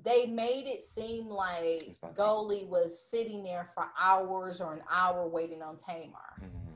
they 0.04 0.26
made 0.26 0.68
it 0.68 0.84
seem 0.84 1.28
like 1.28 1.96
Goldie 2.16 2.66
was 2.66 3.10
sitting 3.10 3.44
there 3.44 3.66
for 3.66 3.86
hours 4.00 4.60
or 4.60 4.74
an 4.74 4.82
hour 4.92 5.28
waiting 5.28 5.62
on 5.62 5.78
Tamar. 5.78 6.42
Mm-hmm. 6.42 6.74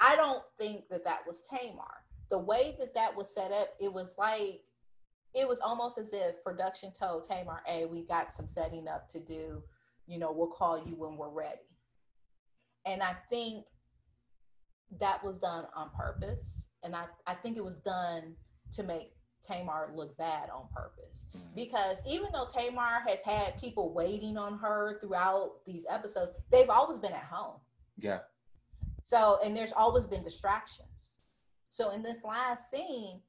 I 0.00 0.16
don't 0.16 0.42
think 0.58 0.88
that 0.90 1.04
that 1.04 1.20
was 1.26 1.42
Tamar. 1.48 2.02
The 2.30 2.38
way 2.38 2.76
that 2.78 2.94
that 2.94 3.16
was 3.16 3.32
set 3.32 3.52
up, 3.52 3.68
it 3.80 3.92
was 3.92 4.16
like, 4.18 4.60
it 5.34 5.48
was 5.48 5.60
almost 5.60 5.98
as 5.98 6.12
if 6.12 6.42
production 6.44 6.92
told 6.92 7.24
Tamar, 7.24 7.62
hey, 7.66 7.86
we 7.86 8.02
got 8.02 8.32
some 8.32 8.46
setting 8.46 8.88
up 8.88 9.08
to 9.10 9.20
do. 9.20 9.62
You 10.06 10.18
know, 10.18 10.32
we'll 10.32 10.48
call 10.48 10.78
you 10.86 10.96
when 10.96 11.16
we're 11.16 11.30
ready. 11.30 11.58
And 12.84 13.02
I 13.02 13.16
think 13.30 13.66
that 15.00 15.24
was 15.24 15.38
done 15.38 15.66
on 15.74 15.90
purpose. 15.96 16.68
And 16.82 16.94
I, 16.94 17.06
I 17.26 17.34
think 17.34 17.56
it 17.56 17.64
was 17.64 17.76
done 17.76 18.34
to 18.74 18.82
make 18.82 19.12
Tamar 19.46 19.90
look 19.94 20.16
bad 20.16 20.48
on 20.50 20.66
purpose. 20.74 21.28
Mm-hmm. 21.36 21.54
Because 21.54 21.98
even 22.06 22.28
though 22.32 22.46
Tamar 22.46 23.02
has 23.06 23.20
had 23.20 23.58
people 23.60 23.92
waiting 23.92 24.36
on 24.36 24.58
her 24.58 24.98
throughout 25.00 25.64
these 25.66 25.86
episodes, 25.88 26.32
they've 26.50 26.70
always 26.70 26.98
been 26.98 27.12
at 27.12 27.24
home. 27.24 27.60
Yeah. 27.98 28.20
So, 29.06 29.38
and 29.44 29.56
there's 29.56 29.72
always 29.72 30.06
been 30.06 30.22
distractions. 30.22 31.18
So, 31.70 31.90
in 31.90 32.02
this 32.02 32.24
last 32.24 32.70
scene, 32.70 33.20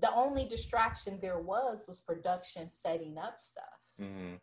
the 0.00 0.12
only 0.14 0.46
distraction 0.46 1.18
there 1.20 1.40
was 1.40 1.84
was 1.88 2.00
production 2.00 2.70
setting 2.70 3.16
up 3.18 3.40
stuff. 3.40 3.64
Mm-hmm. 4.00 4.34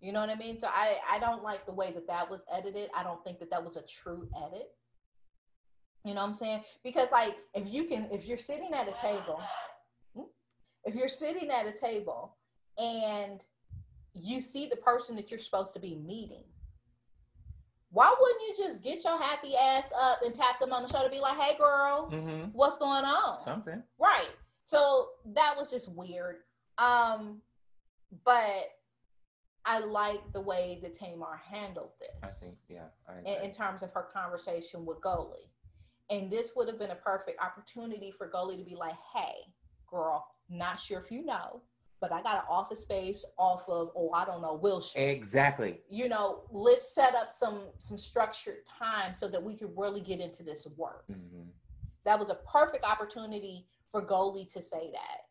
You 0.00 0.12
know 0.12 0.20
what 0.20 0.30
I 0.30 0.34
mean? 0.34 0.58
So, 0.58 0.66
I, 0.68 0.96
I 1.10 1.18
don't 1.18 1.42
like 1.42 1.66
the 1.66 1.72
way 1.72 1.92
that 1.92 2.06
that 2.08 2.28
was 2.28 2.44
edited. 2.52 2.90
I 2.94 3.02
don't 3.02 3.22
think 3.24 3.38
that 3.38 3.50
that 3.50 3.64
was 3.64 3.76
a 3.76 3.82
true 3.82 4.28
edit. 4.46 4.72
You 6.04 6.14
know 6.14 6.22
what 6.22 6.28
I'm 6.28 6.32
saying? 6.32 6.62
Because, 6.82 7.08
like, 7.12 7.36
if 7.54 7.72
you 7.72 7.84
can, 7.84 8.08
if 8.10 8.26
you're 8.26 8.38
sitting 8.38 8.72
at 8.72 8.88
a 8.88 8.94
table 9.02 9.40
if 10.84 10.94
you're 10.94 11.08
sitting 11.08 11.50
at 11.50 11.66
a 11.66 11.72
table 11.72 12.36
and 12.78 13.44
you 14.12 14.40
see 14.40 14.66
the 14.66 14.76
person 14.76 15.16
that 15.16 15.30
you're 15.30 15.38
supposed 15.38 15.74
to 15.74 15.80
be 15.80 15.94
meeting, 15.96 16.44
why 17.90 18.14
wouldn't 18.18 18.40
you 18.42 18.64
just 18.64 18.82
get 18.82 19.04
your 19.04 19.20
happy 19.20 19.54
ass 19.56 19.92
up 20.00 20.20
and 20.24 20.34
tap 20.34 20.60
them 20.60 20.72
on 20.72 20.82
the 20.82 20.88
shoulder, 20.88 21.08
be 21.08 21.20
like, 21.20 21.36
"Hey, 21.36 21.56
girl, 21.58 22.08
mm-hmm. 22.12 22.50
what's 22.52 22.78
going 22.78 23.04
on?" 23.04 23.38
Something, 23.38 23.82
right? 23.98 24.30
So 24.64 25.08
that 25.34 25.54
was 25.56 25.70
just 25.70 25.92
weird. 25.92 26.36
Um, 26.78 27.42
but 28.24 28.70
I 29.64 29.80
like 29.80 30.20
the 30.32 30.40
way 30.40 30.78
that 30.82 30.94
Tamar 30.94 31.40
handled 31.44 31.90
this. 32.00 32.08
I 32.22 32.26
think, 32.26 32.54
yeah, 32.68 32.88
I 33.08 33.28
in, 33.28 33.46
in, 33.46 33.52
terms 33.52 33.82
of 33.82 33.92
her 33.92 34.06
conversation 34.14 34.86
with 34.86 35.00
Goldie, 35.00 35.50
and 36.10 36.30
this 36.30 36.52
would 36.54 36.68
have 36.68 36.78
been 36.78 36.90
a 36.90 36.96
perfect 36.96 37.42
opportunity 37.42 38.12
for 38.12 38.28
Goldie 38.28 38.56
to 38.56 38.64
be 38.64 38.76
like, 38.76 38.94
"Hey, 39.14 39.34
girl, 39.88 40.24
not 40.50 40.78
sure 40.80 40.98
if 40.98 41.10
you 41.10 41.24
know, 41.24 41.62
but 42.00 42.12
I 42.12 42.22
got 42.22 42.36
an 42.36 42.44
office 42.48 42.82
space 42.82 43.24
off 43.36 43.68
of, 43.68 43.90
oh, 43.94 44.10
I 44.12 44.24
don't 44.24 44.40
know, 44.40 44.54
Wilshire. 44.54 45.00
Exactly. 45.00 45.80
You 45.90 46.08
know, 46.08 46.42
let's 46.50 46.94
set 46.94 47.14
up 47.14 47.30
some 47.30 47.60
some 47.78 47.98
structured 47.98 48.66
time 48.66 49.14
so 49.14 49.28
that 49.28 49.42
we 49.42 49.54
could 49.54 49.70
really 49.76 50.00
get 50.00 50.20
into 50.20 50.42
this 50.42 50.66
work. 50.76 51.04
Mm-hmm. 51.10 51.48
That 52.04 52.18
was 52.18 52.30
a 52.30 52.36
perfect 52.50 52.84
opportunity 52.84 53.66
for 53.90 54.00
Goldie 54.00 54.46
to 54.46 54.62
say 54.62 54.90
that. 54.92 55.26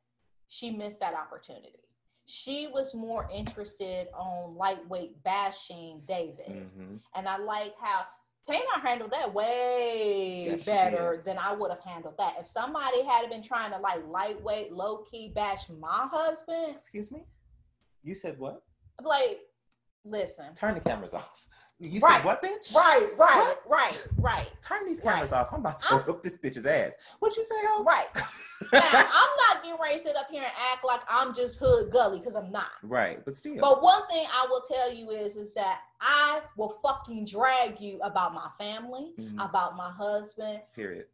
She 0.48 0.72
missed 0.72 1.00
that 1.00 1.14
opportunity. 1.14 1.80
She 2.26 2.68
was 2.68 2.94
more 2.94 3.28
interested 3.34 4.08
on 4.14 4.56
lightweight 4.56 5.24
bashing 5.24 6.02
David. 6.08 6.48
Mm-hmm. 6.48 6.98
And 7.16 7.28
I 7.28 7.38
like 7.38 7.74
how 7.82 8.04
Tamar 8.50 8.80
handled 8.82 9.12
that 9.12 9.32
way 9.32 10.44
yes, 10.46 10.66
better 10.66 11.22
than 11.24 11.38
I 11.38 11.54
would 11.54 11.70
have 11.70 11.84
handled 11.84 12.16
that. 12.18 12.36
If 12.40 12.48
somebody 12.48 13.04
had 13.04 13.30
been 13.30 13.44
trying 13.44 13.72
to 13.72 13.78
like 13.78 14.06
lightweight, 14.08 14.74
low 14.74 15.04
key 15.10 15.32
bash 15.36 15.70
my 15.70 16.08
husband. 16.12 16.76
Excuse 16.76 17.12
me? 17.12 17.26
You 18.02 18.16
said 18.16 18.40
what? 18.40 18.64
Like, 19.04 19.42
listen. 20.06 20.54
Turn 20.56 20.76
the 20.76 20.82
cameras 20.82 21.14
off. 21.14 21.50
You 21.82 22.02
right. 22.02 22.18
said 22.18 22.26
what, 22.26 22.44
bitch? 22.44 22.76
Right, 22.76 23.08
right, 23.18 23.56
what? 23.56 23.64
right, 23.66 24.08
right. 24.18 24.52
Turn 24.62 24.86
these 24.86 25.00
cameras 25.00 25.32
right. 25.32 25.40
off. 25.40 25.54
I'm 25.54 25.62
about 25.62 25.80
to 25.80 25.94
I'm, 25.94 26.10
up 26.10 26.22
this 26.22 26.38
bitch's 26.38 26.66
ass. 26.66 26.92
What 27.20 27.38
you 27.38 27.46
say, 27.46 27.56
ho? 27.56 27.86
Right. 27.86 28.06
now, 28.74 28.82
I'm 28.84 29.30
not 29.48 29.64
getting 29.64 29.80
ready 29.82 29.96
to 29.96 30.02
sit 30.02 30.16
up 30.18 30.28
here 30.30 30.44
and 30.44 30.52
act 30.74 30.84
like 30.84 31.00
I'm 31.08 31.34
just 31.34 31.58
hood 31.58 31.90
gully 31.90 32.20
because 32.20 32.36
I'm 32.36 32.52
not. 32.52 32.72
Right, 32.84 33.24
but 33.24 33.34
still. 33.34 33.56
But 33.62 33.82
one 33.82 34.06
thing 34.08 34.26
I 34.30 34.46
will 34.50 34.62
tell 34.70 34.94
you 34.94 35.12
is, 35.12 35.38
is 35.38 35.54
that 35.54 35.80
I 36.02 36.42
will 36.58 36.78
fucking 36.84 37.24
drag 37.24 37.80
you 37.80 38.02
about 38.04 38.34
my 38.34 38.50
family, 38.58 39.14
mm-hmm. 39.18 39.40
about 39.40 39.78
my 39.78 39.90
husband. 39.90 40.60
Period. 40.76 41.06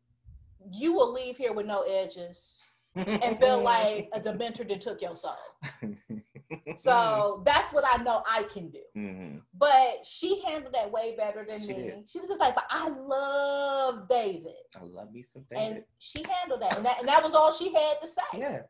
You 0.72 0.94
will 0.94 1.14
leave 1.14 1.38
here 1.38 1.54
with 1.54 1.68
no 1.68 1.82
edges 1.82 2.72
and 2.96 3.38
feel 3.38 3.62
like 3.62 4.10
a 4.14 4.20
dementor 4.20 4.68
that 4.68 4.82
took 4.82 5.00
your 5.00 5.16
soul. 5.16 5.36
so 6.78 7.42
that's 7.46 7.74
what 7.74 7.84
I 7.86 8.02
know 8.04 8.24
I 8.30 8.44
can 8.44 8.70
do. 8.70 8.80
Mm-hmm. 8.96 9.38
But 9.58 10.06
she 10.06 10.42
handled 10.44 10.74
that 10.74 10.92
way 10.92 11.16
better 11.18 11.46
than 11.48 11.60
she 11.60 11.68
me. 11.68 11.74
Did. 11.76 12.10
She 12.10 12.20
was 12.20 12.30
just 12.30 12.40
like, 12.40 12.56
but 12.56 12.66
I 12.70 12.90
love 12.90 14.08
David. 14.08 14.54
I 14.80 14.84
love 14.84 15.12
me 15.12 15.24
some 15.24 15.46
David. 15.50 15.78
And 15.78 15.84
she 16.00 16.24
handled 16.40 16.62
that. 16.62 16.78
And 16.78 16.86
that, 16.86 17.00
and 17.00 17.08
that 17.08 17.24
was 17.24 17.34
all 17.34 17.52
she 17.52 17.74
had 17.74 18.02
to 18.02 18.08
say. 18.08 18.22
Yeah. 18.34 18.62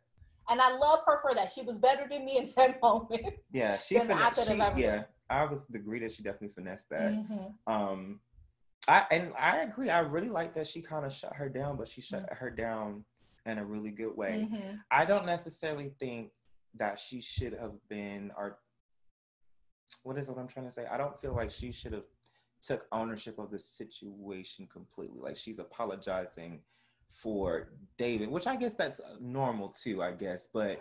And 0.49 0.61
I 0.61 0.75
love 0.77 0.99
her 1.05 1.19
for 1.21 1.33
that. 1.33 1.51
She 1.51 1.63
was 1.63 1.77
better 1.77 2.07
than 2.09 2.23
me 2.23 2.37
in 2.37 2.49
that 2.57 2.81
moment. 2.83 3.35
Yeah, 3.51 3.77
she 3.77 3.99
finessed. 3.99 4.51
Yeah, 4.77 5.03
I 5.29 5.45
was 5.45 5.65
agree 5.73 5.99
that 5.99 6.11
she 6.11 6.23
definitely 6.23 6.49
finessed 6.49 6.89
that. 6.91 7.13
Mm-hmm. 7.13 7.73
Um, 7.73 8.19
I 8.87 9.05
and 9.09 9.33
I 9.39 9.61
agree. 9.61 9.89
I 9.89 10.01
really 10.01 10.29
like 10.29 10.53
that 10.53 10.67
she 10.67 10.81
kind 10.81 11.05
of 11.05 11.11
shut 11.11 11.33
her 11.35 11.49
down, 11.49 11.77
but 11.77 11.87
she 11.87 12.01
shut 12.01 12.21
mm-hmm. 12.23 12.35
her 12.35 12.51
down 12.51 13.03
in 13.45 13.57
a 13.57 13.65
really 13.65 13.91
good 13.91 14.15
way. 14.15 14.47
Mm-hmm. 14.51 14.77
I 14.91 15.05
don't 15.05 15.25
necessarily 15.25 15.93
think 15.99 16.31
that 16.77 16.99
she 16.99 17.21
should 17.21 17.53
have 17.53 17.73
been 17.89 18.31
or 18.37 18.59
what 20.03 20.17
is 20.17 20.29
what 20.29 20.37
I'm 20.39 20.47
trying 20.47 20.65
to 20.65 20.71
say? 20.71 20.85
I 20.89 20.97
don't 20.97 21.17
feel 21.17 21.33
like 21.33 21.51
she 21.51 21.71
should 21.71 21.93
have 21.93 22.05
took 22.61 22.85
ownership 22.91 23.37
of 23.37 23.51
the 23.51 23.59
situation 23.59 24.67
completely. 24.71 25.19
Like 25.19 25.35
she's 25.35 25.59
apologizing 25.59 26.61
for 27.07 27.69
David, 27.97 28.29
which 28.29 28.47
I 28.47 28.55
guess 28.55 28.73
that's 28.73 28.99
normal 29.21 29.69
too, 29.69 30.01
I 30.01 30.11
guess. 30.11 30.47
But 30.51 30.79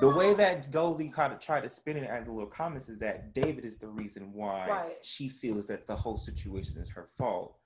the 0.00 0.08
way 0.08 0.30
ah. 0.30 0.34
that 0.34 0.70
Goldie 0.70 1.08
kind 1.08 1.32
of 1.32 1.40
tried 1.40 1.64
to 1.64 1.68
spin 1.68 1.96
it 1.96 2.04
at 2.04 2.24
the 2.24 2.32
little 2.32 2.48
comments 2.48 2.88
is 2.88 2.98
that 2.98 3.34
David 3.34 3.64
is 3.64 3.76
the 3.76 3.88
reason 3.88 4.32
why 4.32 4.68
right. 4.68 4.96
she 5.02 5.28
feels 5.28 5.66
that 5.66 5.86
the 5.86 5.96
whole 5.96 6.18
situation 6.18 6.78
is 6.78 6.88
her 6.90 7.08
fault. 7.18 7.56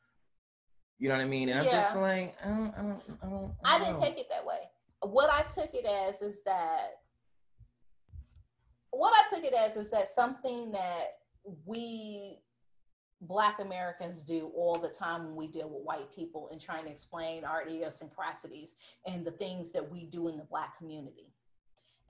You 0.99 1.09
know 1.09 1.17
what 1.17 1.23
I 1.23 1.29
mean? 1.29 1.49
And 1.49 1.65
yeah. 1.65 1.71
I'm 1.71 1.83
just 1.83 1.97
like, 1.97 2.35
I 2.45 2.49
don't, 2.49 2.75
I 2.77 2.83
don't, 2.83 3.03
I 3.23 3.29
don't. 3.29 3.55
I, 3.65 3.77
I 3.77 3.79
didn't 3.79 4.01
take 4.01 4.19
it 4.19 4.27
that 4.31 4.45
way. 4.45 4.59
What 5.03 5.31
I 5.31 5.43
took 5.43 5.71
it 5.75 5.87
as 5.87 6.23
is 6.23 6.43
that 6.43 6.95
what 8.99 9.15
I 9.15 9.33
took 9.33 9.45
it 9.45 9.55
as 9.55 9.77
is 9.77 9.91
that 9.93 10.09
something 10.09 10.73
that 10.73 11.19
we 11.65 12.41
Black 13.21 13.61
Americans 13.61 14.25
do 14.25 14.51
all 14.57 14.77
the 14.77 14.89
time 14.89 15.25
when 15.25 15.37
we 15.37 15.47
deal 15.47 15.69
with 15.69 15.85
white 15.85 16.13
people 16.15 16.49
and 16.51 16.61
trying 16.61 16.85
to 16.85 16.91
explain 16.91 17.45
our 17.45 17.63
idiosyncrasies 17.63 18.75
and 19.07 19.25
the 19.25 19.31
things 19.31 19.73
that 19.73 19.89
we 19.89 20.05
do 20.05 20.29
in 20.29 20.37
the 20.37 20.45
Black 20.45 20.77
community. 20.79 21.33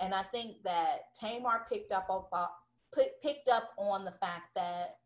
And 0.00 0.14
I 0.14 0.22
think 0.22 0.62
that 0.64 1.14
Tamar 1.18 1.66
picked 1.70 1.92
up 1.92 2.08
about, 2.08 2.50
picked 3.22 3.48
up 3.48 3.70
on 3.78 4.04
the 4.04 4.12
fact 4.12 4.54
that 4.54 4.96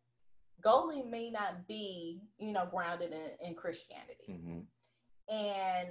Goldie 0.61 1.03
may 1.03 1.31
not 1.31 1.67
be, 1.67 2.21
you 2.37 2.53
know, 2.53 2.67
grounded 2.69 3.11
in, 3.11 3.47
in 3.47 3.55
Christianity. 3.55 4.29
Mm-hmm. 4.29 5.33
And 5.33 5.89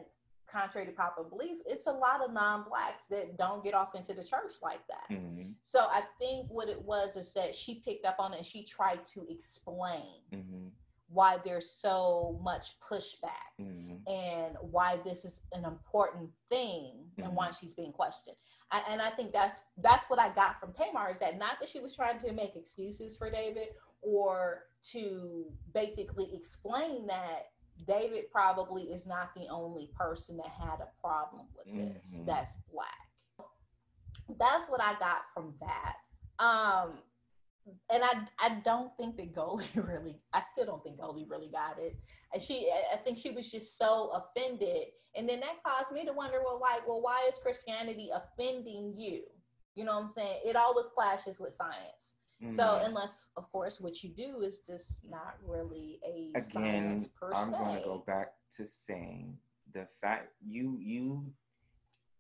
contrary 0.52 0.86
to 0.86 0.92
popular 0.92 1.28
belief, 1.28 1.58
it's 1.66 1.86
a 1.86 1.92
lot 1.92 2.20
of 2.24 2.32
non-blacks 2.32 3.06
that 3.06 3.38
don't 3.38 3.64
get 3.64 3.74
off 3.74 3.94
into 3.94 4.12
the 4.12 4.22
church 4.22 4.54
like 4.62 4.86
that. 4.88 5.14
Mm-hmm. 5.14 5.52
So 5.62 5.80
I 5.80 6.02
think 6.18 6.46
what 6.50 6.68
it 6.68 6.80
was 6.82 7.16
is 7.16 7.32
that 7.34 7.54
she 7.54 7.76
picked 7.76 8.04
up 8.04 8.16
on 8.18 8.32
it 8.34 8.38
and 8.38 8.46
she 8.46 8.64
tried 8.64 9.06
to 9.14 9.26
explain 9.28 10.20
mm-hmm. 10.32 10.68
why 11.08 11.38
there's 11.44 11.70
so 11.70 12.38
much 12.42 12.76
pushback 12.80 13.54
mm-hmm. 13.60 13.96
and 14.12 14.56
why 14.60 14.98
this 15.04 15.24
is 15.24 15.42
an 15.52 15.64
important 15.64 16.30
thing 16.50 17.04
and 17.18 17.34
why 17.34 17.46
mm-hmm. 17.46 17.54
she's 17.58 17.74
being 17.74 17.92
questioned. 17.92 18.36
I, 18.70 18.82
and 18.88 19.00
I 19.02 19.10
think 19.10 19.32
that's 19.32 19.64
that's 19.82 20.08
what 20.08 20.18
I 20.18 20.30
got 20.34 20.58
from 20.58 20.72
Tamar 20.72 21.10
is 21.10 21.20
that 21.20 21.38
not 21.38 21.60
that 21.60 21.68
she 21.68 21.80
was 21.80 21.94
trying 21.94 22.18
to 22.20 22.32
make 22.32 22.56
excuses 22.56 23.16
for 23.16 23.30
David 23.30 23.68
or 24.00 24.64
to 24.92 25.44
basically 25.72 26.30
explain 26.34 27.06
that 27.06 27.51
David 27.86 28.30
probably 28.30 28.84
is 28.84 29.06
not 29.06 29.34
the 29.34 29.48
only 29.48 29.90
person 29.98 30.36
that 30.38 30.48
had 30.48 30.80
a 30.80 30.88
problem 31.00 31.46
with 31.56 31.78
this 31.78 32.16
mm-hmm. 32.16 32.26
that's 32.26 32.58
black. 32.72 33.48
That's 34.38 34.70
what 34.70 34.82
I 34.82 34.94
got 34.98 35.22
from 35.34 35.54
that. 35.60 35.96
Um, 36.38 36.98
and 37.92 38.02
I 38.02 38.12
I 38.40 38.60
don't 38.64 38.96
think 38.96 39.16
that 39.18 39.34
Goldie 39.34 39.66
really 39.76 40.16
I 40.32 40.40
still 40.40 40.66
don't 40.66 40.82
think 40.82 41.00
Goldie 41.00 41.26
really 41.28 41.48
got 41.48 41.78
it. 41.78 41.96
And 42.32 42.42
she 42.42 42.70
I 42.92 42.96
think 42.96 43.18
she 43.18 43.30
was 43.30 43.50
just 43.50 43.78
so 43.78 44.10
offended. 44.14 44.86
And 45.14 45.28
then 45.28 45.40
that 45.40 45.62
caused 45.62 45.92
me 45.92 46.06
to 46.06 46.12
wonder, 46.12 46.40
well, 46.42 46.58
like, 46.58 46.88
well, 46.88 47.02
why 47.02 47.26
is 47.28 47.38
Christianity 47.42 48.08
offending 48.14 48.94
you? 48.96 49.22
You 49.74 49.84
know 49.84 49.92
what 49.92 50.02
I'm 50.02 50.08
saying? 50.08 50.40
It 50.44 50.56
always 50.56 50.88
clashes 50.88 51.38
with 51.38 51.52
science. 51.52 52.16
Mm-hmm. 52.42 52.54
So 52.56 52.80
unless, 52.82 53.28
of 53.36 53.50
course, 53.52 53.80
what 53.80 54.02
you 54.02 54.10
do 54.10 54.42
is 54.42 54.60
just 54.68 55.08
not 55.08 55.36
really 55.46 56.00
a 56.04 56.36
again. 56.36 57.04
I'm 57.34 57.50
going 57.50 57.78
to 57.78 57.84
go 57.84 58.02
back 58.06 58.32
to 58.56 58.66
saying 58.66 59.36
the 59.72 59.86
fact 60.00 60.28
you 60.44 60.76
you 60.80 61.32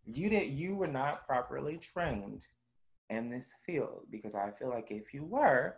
you 0.04 0.30
did 0.30 0.50
you 0.50 0.76
were 0.76 0.86
not 0.86 1.26
properly 1.26 1.76
trained 1.78 2.42
in 3.10 3.28
this 3.28 3.54
field 3.66 4.06
because 4.10 4.34
I 4.34 4.50
feel 4.58 4.70
like 4.70 4.90
if 4.90 5.12
you 5.12 5.24
were, 5.24 5.76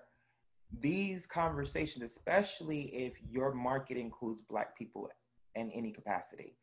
these 0.81 1.27
conversations, 1.27 2.05
especially 2.05 2.83
if 2.95 3.19
your 3.29 3.53
market 3.55 3.97
includes 3.97 4.43
Black 4.49 4.77
people 4.77 5.09
in 5.55 5.71
any 5.71 5.91
capacity, 5.91 6.57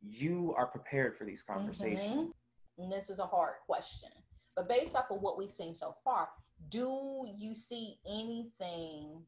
you 0.00 0.54
are 0.56 0.66
prepared 0.66 1.16
for 1.16 1.24
these 1.24 1.42
conversations. 1.42 2.10
Mm-hmm. 2.28 2.82
And 2.82 2.92
this 2.92 3.10
is 3.10 3.18
a 3.18 3.26
hard 3.26 3.54
question. 3.66 4.10
But 4.54 4.68
based 4.68 4.94
off 4.94 5.10
of 5.10 5.20
what 5.20 5.38
we've 5.38 5.50
seen 5.50 5.74
so 5.74 5.96
far, 6.04 6.28
do 6.68 7.28
you 7.38 7.54
see 7.54 7.96
anything 8.08 9.22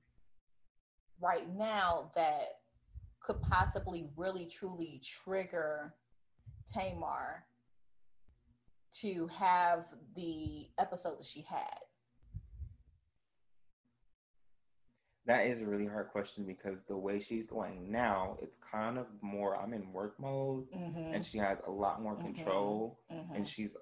right 1.20 1.48
now 1.54 2.10
that 2.14 2.60
could 3.20 3.40
possibly 3.42 4.08
really 4.16 4.46
truly 4.46 5.00
trigger 5.04 5.94
Tamar 6.72 7.44
to 8.94 9.28
have 9.28 9.86
the 10.16 10.66
episode 10.78 11.18
that 11.18 11.26
she 11.26 11.44
had? 11.48 11.78
That 15.26 15.44
is 15.44 15.60
a 15.60 15.66
really 15.66 15.86
hard 15.86 16.08
question 16.08 16.46
because 16.46 16.80
the 16.88 16.96
way 16.96 17.20
she's 17.20 17.46
going 17.46 17.92
now, 17.92 18.38
it's 18.40 18.56
kind 18.56 18.96
of 18.96 19.06
more 19.20 19.60
I'm 19.60 19.74
in 19.74 19.92
work 19.92 20.18
mode 20.18 20.70
mm-hmm. 20.70 21.12
and 21.12 21.22
she 21.22 21.36
has 21.36 21.60
a 21.66 21.70
lot 21.70 22.00
more 22.00 22.14
mm-hmm. 22.14 22.32
control 22.32 22.98
mm-hmm. 23.12 23.34
and 23.34 23.46
she's 23.46 23.76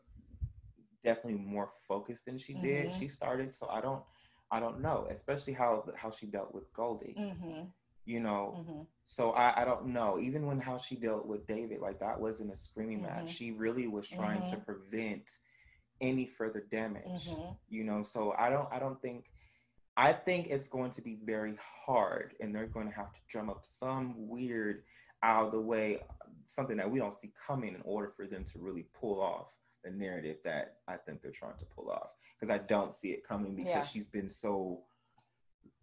definitely 1.06 1.40
more 1.40 1.70
focused 1.86 2.26
than 2.26 2.36
she 2.36 2.52
did. 2.54 2.86
Mm-hmm. 2.86 2.98
She 2.98 3.08
started, 3.08 3.52
so 3.52 3.68
I 3.70 3.80
don't, 3.80 4.02
I 4.50 4.58
don't 4.58 4.80
know, 4.80 5.06
especially 5.08 5.52
how 5.52 5.84
how 5.96 6.10
she 6.10 6.26
dealt 6.26 6.52
with 6.52 6.70
Goldie. 6.74 7.14
Mm-hmm. 7.18 7.62
You 8.04 8.20
know, 8.20 8.56
mm-hmm. 8.58 8.82
so 9.04 9.30
I, 9.30 9.62
I 9.62 9.64
don't 9.64 9.86
know. 9.86 10.18
Even 10.20 10.46
when 10.46 10.60
how 10.60 10.78
she 10.78 10.96
dealt 10.96 11.26
with 11.26 11.46
David, 11.46 11.78
like 11.80 12.00
that 12.00 12.20
wasn't 12.20 12.52
a 12.52 12.56
screaming 12.56 13.02
match. 13.02 13.24
Mm-hmm. 13.24 13.38
She 13.38 13.52
really 13.52 13.86
was 13.86 14.08
trying 14.08 14.42
to 14.50 14.56
mm-hmm. 14.56 14.64
prevent 14.64 15.30
any 16.00 16.26
further 16.26 16.66
damage. 16.70 17.28
You 17.68 17.84
know, 17.84 18.02
so 18.02 18.34
I 18.38 18.50
don't, 18.50 18.68
I 18.70 18.78
don't 18.78 19.00
think. 19.00 19.30
I 19.98 20.12
think 20.12 20.48
it's 20.48 20.68
going 20.68 20.90
to 20.90 21.00
be 21.00 21.16
very 21.24 21.56
hard, 21.86 22.34
and 22.40 22.54
they're 22.54 22.66
going 22.66 22.86
to 22.86 22.94
have 22.94 23.12
to 23.14 23.20
drum 23.30 23.48
up 23.48 23.60
some 23.62 24.28
weird 24.28 24.82
out 25.22 25.46
of 25.46 25.52
the 25.52 25.60
way, 25.60 26.00
something 26.44 26.76
that 26.76 26.90
we 26.90 26.98
don't 26.98 27.14
see 27.14 27.32
coming 27.46 27.74
in 27.74 27.80
order 27.82 28.12
for 28.14 28.26
them 28.26 28.44
to 28.44 28.58
really 28.58 28.84
pull 29.00 29.22
off 29.22 29.56
the 29.86 29.92
narrative 29.92 30.38
that 30.44 30.76
I 30.88 30.96
think 30.96 31.22
they're 31.22 31.30
trying 31.30 31.56
to 31.58 31.64
pull 31.64 31.90
off 31.90 32.14
because 32.38 32.54
I 32.54 32.58
don't 32.58 32.94
see 32.94 33.08
it 33.08 33.26
coming 33.26 33.54
because 33.54 33.70
yeah. 33.70 33.82
she's 33.82 34.08
been 34.08 34.28
so 34.28 34.82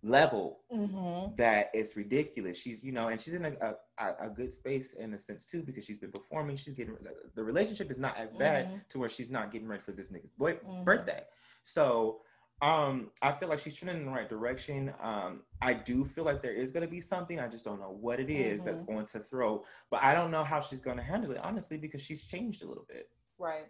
level 0.04 0.60
mm-hmm. 0.72 1.34
that 1.38 1.70
it's 1.74 1.96
ridiculous. 1.96 2.62
She's 2.62 2.84
you 2.84 2.92
know, 2.92 3.08
and 3.08 3.20
she's 3.20 3.34
in 3.34 3.46
a, 3.46 3.76
a, 3.98 4.16
a 4.20 4.30
good 4.30 4.52
space 4.52 4.94
in 4.94 5.14
a 5.14 5.20
sense 5.20 5.46
too 5.46 5.64
because 5.64 5.86
she's 5.86 5.98
been 5.98 6.12
performing. 6.12 6.56
She's 6.56 6.74
getting 6.74 6.98
the 7.36 7.44
relationship 7.44 7.90
is 7.90 7.98
not 7.98 8.18
as 8.18 8.30
bad 8.38 8.66
mm-hmm. 8.66 8.78
to 8.90 9.00
where 9.00 9.10
she's 9.10 9.30
not 9.30 9.52
getting 9.52 9.68
ready 9.68 9.82
for 9.82 9.94
this 9.94 10.12
nigga's 10.12 10.34
boy 10.38 10.54
mm-hmm. 10.54 10.84
birthday. 10.84 11.22
So 11.64 12.22
um, 12.62 13.12
I 13.22 13.32
feel 13.32 13.50
like 13.50 13.60
she's 13.60 13.76
trending 13.76 14.02
in 14.02 14.06
the 14.06 14.12
right 14.12 14.30
direction. 14.30 14.94
Um, 15.02 15.42
I 15.62 15.74
do 15.74 16.06
feel 16.06 16.24
like 16.24 16.42
there 16.42 16.54
is 16.54 16.72
going 16.72 16.86
to 16.86 16.90
be 16.90 17.02
something. 17.02 17.40
I 17.40 17.48
just 17.48 17.66
don't 17.66 17.80
know 17.80 17.98
what 18.00 18.20
it 18.20 18.30
is 18.30 18.64
that's 18.64 18.82
mm-hmm. 18.82 18.94
going 18.94 19.06
to 19.08 19.20
throw. 19.20 19.66
But 19.92 20.02
I 20.04 20.14
don't 20.14 20.32
know 20.32 20.44
how 20.44 20.62
she's 20.62 20.80
going 20.80 20.98
to 20.98 21.04
handle 21.04 21.32
it, 21.32 21.40
honestly, 21.44 21.78
because 21.78 22.02
she's 22.02 22.26
changed 22.26 22.64
a 22.64 22.68
little 22.68 22.86
bit. 22.88 23.10
Right. 23.38 23.66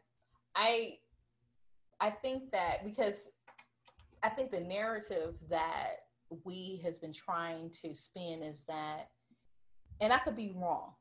I 0.56 0.97
I 1.99 2.10
think 2.10 2.51
that 2.51 2.84
because 2.84 3.32
I 4.24 4.30
think 4.30 4.51
the 4.51 4.60
narrative 4.60 5.36
that 5.49 6.06
we 6.43 6.82
has 6.84 6.97
been 6.97 7.14
trying 7.14 7.70
to 7.82 7.93
spin 7.93 8.41
is 8.41 8.64
that 8.66 9.10
and 10.01 10.12
I 10.12 10.18
could 10.18 10.36
be 10.36 10.54
wrong, 10.56 10.93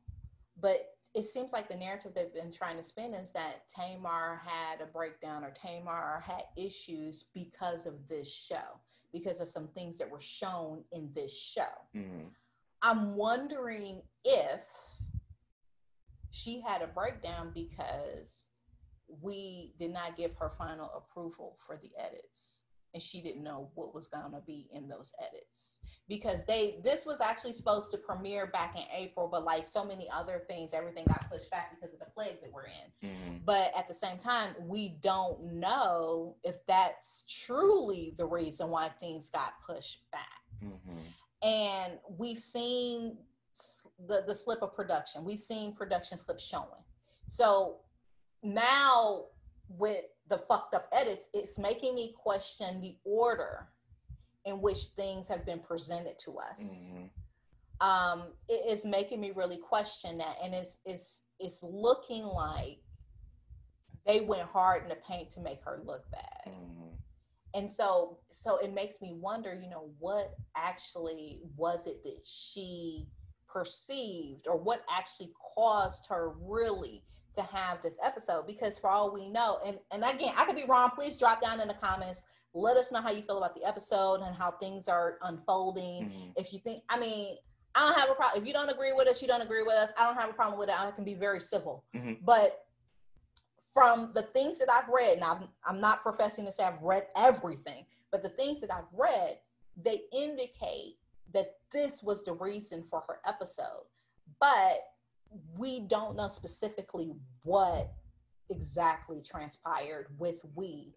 but 0.61 0.91
it 1.15 1.25
seems 1.25 1.53
like 1.53 1.69
the 1.69 1.77
narrative 1.77 2.13
they've 2.15 2.33
been 2.33 2.53
trying 2.53 2.77
to 2.77 2.83
spin 2.83 3.13
is 3.15 3.33
that 3.33 3.69
Tamar 3.69 4.41
had 4.45 4.81
a 4.81 4.87
breakdown 4.87 5.45
or 5.45 5.51
Tamar 5.51 6.23
had 6.25 6.45
issues 6.57 7.25
because 7.35 7.87
of 7.87 7.95
this 8.09 8.29
show, 8.29 8.81
because 9.13 9.41
of 9.41 9.49
some 9.49 9.69
things 9.69 9.99
that 9.99 10.11
were 10.11 10.21
shown 10.21 10.85
in 10.93 11.11
this 11.15 11.37
show. 11.37 11.63
Mm-hmm. 11.95 12.29
I'm 12.81 13.15
wondering 13.15 14.03
if 14.25 14.65
she 16.31 16.63
had 16.67 16.81
a 16.81 16.87
breakdown 16.87 17.53
because 17.55 18.49
we 19.21 19.75
did 19.79 19.93
not 19.93 20.17
give 20.17 20.35
her 20.35 20.51
final 20.51 20.91
approval 20.97 21.57
for 21.59 21.77
the 21.77 21.91
edits. 21.99 22.65
And 22.95 23.03
she 23.03 23.23
didn't 23.23 23.43
know 23.43 23.71
what 23.75 23.95
was 23.95 24.07
going 24.07 24.33
to 24.33 24.43
be 24.47 24.69
in 24.73 24.87
those 24.87 25.15
edits. 25.19 25.81
Because 26.09 26.45
they 26.45 26.79
this 26.85 27.07
was 27.07 27.21
actually 27.23 27.55
supposed 27.55 27.91
to 27.93 27.97
premiere 27.97 28.47
back 28.49 28.77
in 28.77 28.83
april 28.95 29.29
but 29.31 29.45
like 29.45 29.67
so 29.67 29.83
many 29.83 30.09
other 30.13 30.43
things 30.47 30.75
everything 30.75 31.05
got 31.07 31.31
pushed 31.31 31.51
back 31.51 31.75
because 31.75 31.95
of 31.95 32.01
the 32.01 32.07
plague 32.07 32.41
that 32.43 32.53
we're 32.53 32.67
in. 32.67 33.09
Mm-hmm. 33.09 33.37
but 33.47 33.73
at 33.75 33.89
the 33.89 33.95
same 33.95 34.19
time 34.19 34.55
we 34.61 34.99
don't 35.01 35.41
know 35.55 36.37
if 36.45 36.57
that's 36.67 37.25
truly 37.29 38.15
the 38.19 38.27
reason 38.27 38.69
why 38.69 38.91
things 39.01 39.31
got 39.31 39.53
pushed 39.67 40.11
back. 40.11 40.43
Mm-hmm. 40.63 41.49
and 41.49 41.93
we've 42.19 42.39
seen 42.39 43.17
the 44.07 44.25
the 44.27 44.35
slip 44.35 44.63
of 44.63 44.75
production. 44.75 45.25
We've 45.25 45.39
seen 45.39 45.75
production 45.75 46.19
slips 46.19 46.45
showing. 46.45 46.67
So 47.27 47.77
now 48.43 49.25
with 49.69 50.05
the 50.29 50.39
fucked 50.39 50.75
up 50.75 50.89
edits, 50.93 51.29
it's 51.35 51.59
making 51.59 51.95
me 51.95 52.15
question 52.17 52.81
the 52.81 52.97
order 53.05 53.69
in 54.45 54.61
which 54.61 54.79
things 54.97 55.29
have 55.29 55.47
been 55.47 55.61
presented 55.61 56.19
to 56.21 56.39
us. 56.39 56.95
Mm-hmm. 56.97 57.87
Um, 57.87 58.25
it 58.49 58.65
is 58.71 58.85
making 58.85 59.21
me 59.21 59.33
really 59.35 59.59
question 59.59 60.19
that, 60.19 60.37
and 60.43 60.55
it's 60.55 60.79
it's 60.85 61.25
it's 61.41 61.63
looking 61.63 62.25
like 62.25 62.79
they 64.07 64.21
went 64.21 64.43
hard 64.43 64.85
in 64.85 64.89
the 64.89 64.97
paint 64.97 65.31
to 65.33 65.41
make 65.41 65.63
her 65.65 65.81
look 65.85 66.09
bad. 66.11 66.53
Mm-hmm. 66.55 66.95
And 67.55 67.73
so 67.73 68.19
so 68.31 68.59
it 68.59 68.73
makes 68.73 69.01
me 69.01 69.15
wonder, 69.15 69.59
you 69.61 69.69
know, 69.69 69.91
what 69.99 70.35
actually 70.57 71.41
was 71.57 71.87
it 71.87 72.03
that 72.05 72.21
she 72.25 73.09
perceived 73.49 74.47
or 74.47 74.57
what 74.57 74.83
actually 74.89 75.33
caused 75.55 76.07
her 76.09 76.33
really 76.41 77.03
to 77.35 77.43
have 77.43 77.83
this 77.83 77.97
episode 78.03 78.47
because 78.47 78.79
for 78.79 78.91
all 78.91 79.13
we 79.13 79.29
know, 79.29 79.59
and, 79.65 79.79
and 79.91 80.05
again, 80.05 80.33
I 80.37 80.45
could 80.45 80.57
be 80.57 80.65
wrong. 80.65 80.91
Please 80.97 81.17
drop 81.17 81.43
down 81.43 81.61
in 81.61 81.69
the 81.69 81.75
comments. 81.75 82.23
Let 82.55 82.77
us 82.77 82.93
know 82.93 83.01
how 83.01 83.11
you 83.11 83.23
feel 83.23 83.39
about 83.39 83.55
the 83.55 83.65
episode 83.65 84.21
and 84.23 84.37
how 84.37 84.53
things 84.53 84.89
are 84.89 85.19
unfolding. 85.23 86.05
Mm-hmm. 86.05 86.31
If 86.37 86.53
you 86.53 86.59
think, 86.59 86.83
I 86.89 86.99
mean, 86.99 87.37
I 87.75 87.81
don't 87.81 87.99
have 87.99 88.11
a 88.11 88.15
problem. 88.15 88.43
If 88.43 88.47
you 88.47 88.53
don't 88.53 88.69
agree 88.69 88.93
with 88.95 89.09
us, 89.09 89.23
you 89.23 89.29
don't 89.29 89.41
agree 89.41 89.63
with 89.63 89.75
us. 89.75 89.93
I 89.99 90.05
don't 90.05 90.21
have 90.21 90.31
a 90.31 90.35
problem 90.35 90.59
with 90.59 90.69
it. 90.69 90.75
I 90.79 90.91
can 90.91 91.05
be 91.05 91.15
very 91.15 91.41
civil. 91.41 91.85
Mm-hmm. 91.97 92.25
But 92.25 92.67
from 93.73 94.11
the 94.15 94.23
things 94.23 94.59
that 94.59 94.71
I've 94.71 94.89
read, 94.89 95.15
and 95.15 95.25
i 95.25 95.39
I'm 95.67 95.81
not 95.81 96.03
professing 96.03 96.45
to 96.45 96.53
say 96.53 96.65
I've 96.65 96.83
read 96.83 97.07
everything, 97.17 97.87
but 98.11 98.23
the 98.23 98.29
things 98.29 98.61
that 98.61 98.71
I've 98.71 98.93
read, 98.93 99.39
they 99.83 100.03
indicate 100.13 100.97
that 101.33 101.55
this 101.73 102.03
was 102.03 102.25
the 102.25 102.35
reason 102.35 102.83
for 102.83 103.03
her 103.09 103.21
episode. 103.27 103.85
But 104.39 104.81
we 105.57 105.81
don't 105.81 106.17
know 106.17 106.29
specifically 106.29 107.13
what 107.43 107.93
exactly 108.51 109.23
transpired 109.23 110.09
with 110.19 110.45
we 110.55 110.95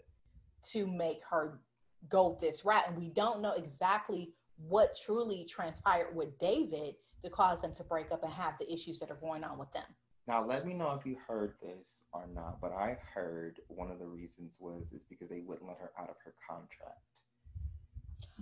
to 0.71 0.87
make 0.87 1.21
her 1.29 1.61
go 2.09 2.37
this 2.41 2.65
route. 2.65 2.87
And 2.87 2.97
we 2.97 3.09
don't 3.09 3.41
know 3.41 3.53
exactly 3.53 4.33
what 4.57 4.97
truly 5.05 5.45
transpired 5.45 6.15
with 6.15 6.37
David 6.39 6.95
to 7.23 7.29
cause 7.29 7.61
them 7.61 7.73
to 7.75 7.83
break 7.83 8.11
up 8.11 8.23
and 8.23 8.31
have 8.31 8.53
the 8.59 8.71
issues 8.71 8.99
that 8.99 9.11
are 9.11 9.15
going 9.15 9.43
on 9.43 9.57
with 9.57 9.71
them. 9.73 9.85
Now, 10.27 10.43
let 10.43 10.65
me 10.65 10.73
know 10.73 10.91
if 10.91 11.05
you 11.05 11.17
heard 11.27 11.53
this 11.61 12.03
or 12.11 12.27
not, 12.33 12.59
but 12.59 12.71
I 12.71 12.97
heard 13.13 13.59
one 13.67 13.91
of 13.91 13.99
the 13.99 14.07
reasons 14.07 14.57
was 14.59 14.91
is 14.91 15.05
because 15.05 15.29
they 15.29 15.41
wouldn't 15.41 15.67
let 15.67 15.77
her 15.77 15.91
out 15.99 16.09
of 16.09 16.15
her 16.23 16.33
contract. 16.49 17.14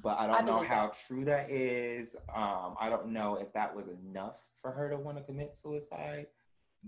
But 0.01 0.19
I 0.19 0.27
don't 0.27 0.41
I 0.41 0.45
know 0.45 0.63
how 0.63 0.91
true 1.07 1.23
that 1.25 1.49
is. 1.49 2.15
Um, 2.33 2.75
I 2.79 2.89
don't 2.89 3.09
know 3.09 3.35
if 3.35 3.53
that 3.53 3.75
was 3.75 3.87
enough 3.87 4.49
for 4.55 4.71
her 4.71 4.89
to 4.89 4.97
want 4.97 5.17
to 5.17 5.23
commit 5.23 5.55
suicide. 5.55 6.27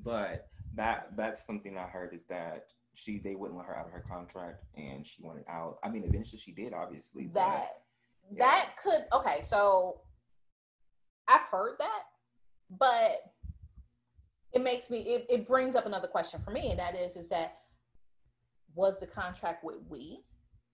But 0.04 0.48
that 0.74 1.16
that's 1.16 1.46
something 1.46 1.78
I 1.78 1.84
heard 1.84 2.14
is 2.14 2.26
that 2.26 2.66
she 2.94 3.20
they 3.20 3.36
wouldn't 3.36 3.58
let 3.58 3.68
her 3.68 3.78
out 3.78 3.86
of 3.86 3.92
her 3.92 4.04
contract 4.10 4.64
and 4.76 5.06
she 5.06 5.22
wanted 5.22 5.46
out. 5.48 5.78
I 5.84 5.90
mean, 5.90 6.04
eventually 6.04 6.40
she 6.40 6.52
did, 6.52 6.74
obviously. 6.74 7.30
That 7.34 7.82
but, 8.30 8.38
yeah. 8.38 8.46
that 8.46 8.70
could 8.82 9.06
okay. 9.14 9.42
So 9.42 10.02
I've 11.28 11.42
heard 11.42 11.76
that, 11.80 12.04
but 12.72 13.22
it 14.54 14.64
makes 14.64 14.90
me 14.90 15.00
it, 15.00 15.26
it 15.30 15.48
brings 15.48 15.76
up 15.76 15.86
another 15.86 16.08
question 16.08 16.40
for 16.40 16.52
me, 16.52 16.72
and 16.72 16.80
that 16.80 16.96
is 16.96 17.16
is 17.18 17.30
that 17.30 17.60
was 18.74 19.00
the 19.00 19.08
contract 19.08 19.64
with 19.64 19.78
we 19.90 20.24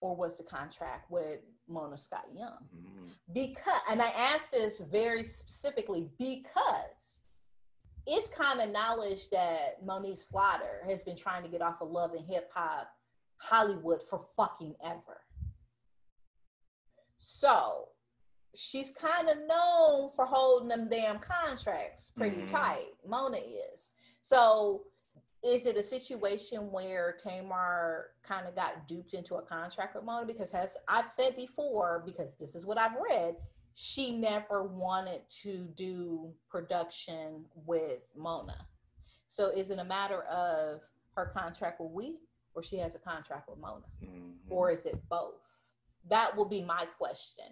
or 0.00 0.16
was 0.16 0.36
the 0.36 0.44
contract 0.44 1.10
with 1.10 1.40
Mona 1.72 1.98
Scott 1.98 2.26
Young? 2.34 2.66
Mm-hmm. 2.76 3.06
Because 3.32 3.80
and 3.90 4.02
I 4.02 4.08
asked 4.08 4.50
this 4.50 4.80
very 4.80 5.24
specifically 5.24 6.08
because 6.18 7.22
it's 8.06 8.30
common 8.30 8.72
knowledge 8.72 9.30
that 9.30 9.84
Moniece 9.84 10.28
Slaughter 10.28 10.82
has 10.88 11.04
been 11.04 11.16
trying 11.16 11.42
to 11.44 11.48
get 11.48 11.62
off 11.62 11.80
of 11.80 11.90
love 11.90 12.12
and 12.14 12.26
hip 12.26 12.50
hop 12.54 12.88
Hollywood 13.36 14.02
for 14.02 14.20
fucking 14.36 14.74
ever. 14.84 15.20
So 17.16 17.88
she's 18.54 18.90
kind 18.90 19.28
of 19.28 19.36
known 19.46 20.10
for 20.10 20.26
holding 20.26 20.68
them 20.68 20.88
damn 20.90 21.18
contracts 21.18 22.12
pretty 22.16 22.38
mm-hmm. 22.38 22.46
tight. 22.46 22.88
Mona 23.06 23.38
is. 23.38 23.94
So 24.20 24.82
is 25.42 25.66
it 25.66 25.76
a 25.76 25.82
situation 25.82 26.70
where 26.70 27.16
Tamar 27.18 28.10
kind 28.22 28.46
of 28.46 28.54
got 28.54 28.86
duped 28.86 29.14
into 29.14 29.36
a 29.36 29.42
contract 29.42 29.96
with 29.96 30.04
Mona? 30.04 30.24
Because 30.24 30.54
as 30.54 30.76
I've 30.88 31.08
said 31.08 31.34
before, 31.34 32.02
because 32.06 32.36
this 32.38 32.54
is 32.54 32.64
what 32.64 32.78
I've 32.78 32.96
read, 33.10 33.36
she 33.74 34.16
never 34.16 34.64
wanted 34.64 35.22
to 35.42 35.68
do 35.76 36.32
production 36.48 37.44
with 37.66 38.00
Mona. 38.16 38.66
So 39.28 39.48
is 39.48 39.70
it 39.70 39.78
a 39.78 39.84
matter 39.84 40.22
of 40.24 40.80
her 41.16 41.32
contract 41.34 41.80
with 41.80 41.90
we 41.90 42.18
or 42.54 42.62
she 42.62 42.76
has 42.76 42.94
a 42.94 43.00
contract 43.00 43.48
with 43.48 43.58
Mona? 43.58 43.86
Mm-hmm. 44.04 44.52
Or 44.52 44.70
is 44.70 44.86
it 44.86 44.96
both? 45.08 45.40
That 46.08 46.36
will 46.36 46.48
be 46.48 46.62
my 46.62 46.86
question. 46.98 47.46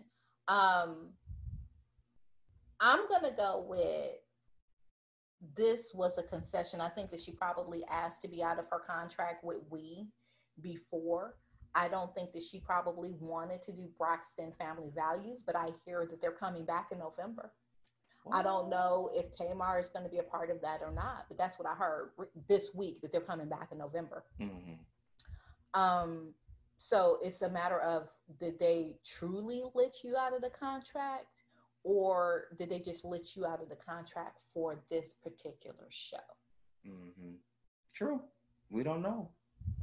Um, 0.47 1.09
I'm 2.81 3.09
gonna 3.09 3.35
go 3.37 3.65
with 3.69 4.17
this 5.57 5.93
was 5.95 6.19
a 6.19 6.23
concession. 6.23 6.81
I 6.81 6.89
think 6.89 7.11
that 7.11 7.21
she 7.21 7.33
probably 7.33 7.83
asked 7.91 8.23
to 8.23 8.29
be 8.29 8.43
out 8.43 8.59
of 8.59 8.69
her 8.71 8.81
contract 8.81 9.45
with 9.45 9.59
we 9.71 10.09
before. 10.61 11.37
I 11.75 11.89
don't 11.89 12.15
think 12.15 12.33
that 12.33 12.43
she 12.43 12.61
probably 12.61 13.15
wanted 13.21 13.63
to 13.63 13.73
do 13.73 13.89
Braxton 13.97 14.53
Family 14.59 14.91
Values, 14.95 15.45
but 15.47 15.57
I 15.57 15.69
hear 15.87 16.07
that 16.11 16.21
they're 16.21 16.33
coming 16.33 16.65
back 16.65 16.89
in 16.93 16.99
November. 16.99 17.53
I 18.33 18.43
don't 18.43 18.69
know 18.69 19.11
if 19.15 19.33
Tamar 19.33 19.79
is 19.79 19.91
going 19.91 20.05
to 20.05 20.11
be 20.11 20.19
a 20.19 20.23
part 20.23 20.51
of 20.51 20.61
that 20.61 20.81
or 20.83 20.93
not, 20.93 21.25
but 21.29 21.39
that's 21.39 21.59
what 21.59 21.67
I 21.67 21.75
heard 21.75 22.11
this 22.49 22.73
week 22.75 23.01
that 23.01 23.13
they're 23.13 23.21
coming 23.21 23.49
back 23.49 23.73
in 23.73 23.79
November. 23.79 24.25
Mm-hmm. 24.41 25.81
Um, 25.81 26.35
so 26.77 27.19
it's 27.23 27.43
a 27.43 27.49
matter 27.49 27.81
of 27.81 28.09
did 28.39 28.59
they 28.59 28.97
truly 29.05 29.63
let 29.75 30.05
you 30.05 30.17
out 30.17 30.35
of 30.35 30.43
the 30.43 30.51
contract 30.51 31.45
or 31.83 32.45
did 32.59 32.71
they 32.71 32.79
just 32.79 33.05
let 33.05 33.37
you 33.37 33.47
out 33.47 33.63
of 33.63 33.69
the 33.69 33.77
contract 33.77 34.41
for 34.53 34.83
this 34.91 35.15
particular 35.23 35.87
show? 35.89 36.17
Mm-hmm. 36.87 37.35
True. 37.95 38.21
We 38.71 38.83
don't 38.83 39.03
know. 39.03 39.31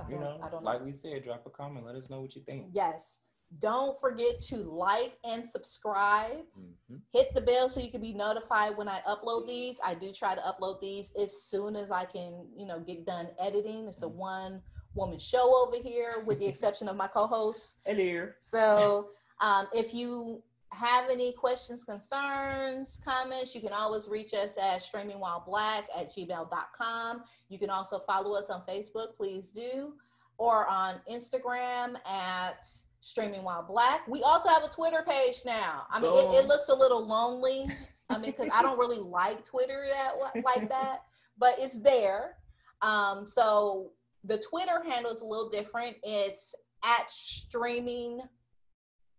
You 0.10 0.20
know, 0.20 0.40
like 0.62 0.84
we 0.86 0.94
said, 0.94 1.24
drop 1.24 1.46
a 1.46 1.50
comment. 1.50 1.86
Let 1.86 1.96
us 1.96 2.10
know 2.10 2.22
what 2.22 2.36
you 2.36 2.42
think. 2.48 2.68
Yes. 2.72 3.22
Don't 3.60 3.98
forget 4.00 4.42
to 4.42 4.58
like 4.58 5.18
and 5.24 5.46
subscribe. 5.46 6.44
Mm-hmm. 6.60 6.98
Hit 7.14 7.34
the 7.34 7.42
bell 7.42 7.70
so 7.70 7.80
you 7.80 7.90
can 7.90 8.02
be 8.02 8.14
notified 8.14 8.78
when 8.78 8.88
I 8.88 9.00
upload 9.08 9.48
these. 9.48 9.80
I 9.84 9.96
do 9.96 10.12
try 10.12 10.36
to 10.36 10.42
upload 10.42 10.82
these 10.82 11.14
as 11.20 11.42
soon 11.42 11.76
as 11.76 11.90
I 11.90 12.06
can, 12.06 12.46
you 12.56 12.66
know, 12.66 12.80
get 12.80 13.06
done 13.06 13.30
editing. 13.40 13.88
It's 13.88 14.02
a 14.02 14.06
mm-hmm. 14.06 14.18
one 14.18 14.62
woman 14.94 15.20
show 15.20 15.66
over 15.66 15.82
here, 15.82 16.24
with 16.26 16.40
the 16.40 16.46
exception 16.48 16.88
of 16.88 16.96
my 16.96 17.08
co-host. 17.08 17.80
Hello. 17.86 18.30
So 18.40 19.10
um, 19.42 19.68
if 19.74 19.94
you 19.94 20.44
have 20.78 21.10
any 21.10 21.34
questions, 21.34 21.84
concerns, 21.84 23.02
comments, 23.04 23.56
you 23.56 23.62
can 23.62 23.74
always 23.74 24.08
reach 24.08 24.34
us 24.34 24.58
at 24.58 24.82
streamingwhileblack 24.82 25.84
at 25.96 26.14
gmail.com. 26.16 27.24
You 27.50 27.60
can 27.60 27.70
also 27.70 27.98
follow 28.00 28.36
us 28.36 28.50
on 28.50 28.62
Facebook, 28.70 29.16
please 29.16 29.50
do, 29.50 29.94
or 30.38 30.68
on 30.68 30.96
Instagram 31.12 31.96
at 32.08 32.68
Streaming 33.00 33.44
While 33.44 33.64
Black. 33.64 34.08
We 34.08 34.22
also 34.22 34.50
have 34.50 34.64
a 34.64 34.70
Twitter 34.70 35.04
page 35.08 35.38
now. 35.46 35.88
I 35.90 36.00
mean, 36.00 36.12
it, 36.14 36.44
it, 36.44 36.48
looks 36.48 36.70
a 36.70 36.76
little 36.76 37.06
lonely. 37.06 37.68
I 38.10 38.18
mean, 38.18 38.32
because 38.32 38.50
I 38.54 38.62
don't 38.62 38.78
really 38.80 39.00
like 39.00 39.44
Twitter 39.44 39.86
that 39.92 40.44
like 40.44 40.70
that, 40.70 41.04
but 41.38 41.56
it's 41.58 41.80
there. 41.80 42.36
Um, 42.82 43.26
so 43.26 43.92
the 44.24 44.38
Twitter 44.38 44.84
handle 44.86 45.12
is 45.12 45.22
a 45.22 45.26
little 45.26 45.50
different. 45.50 45.96
It's 46.04 46.54
at 46.84 47.10
streaming 47.10 48.22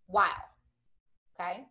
wow. 0.06 0.30
Okay. 1.40 1.64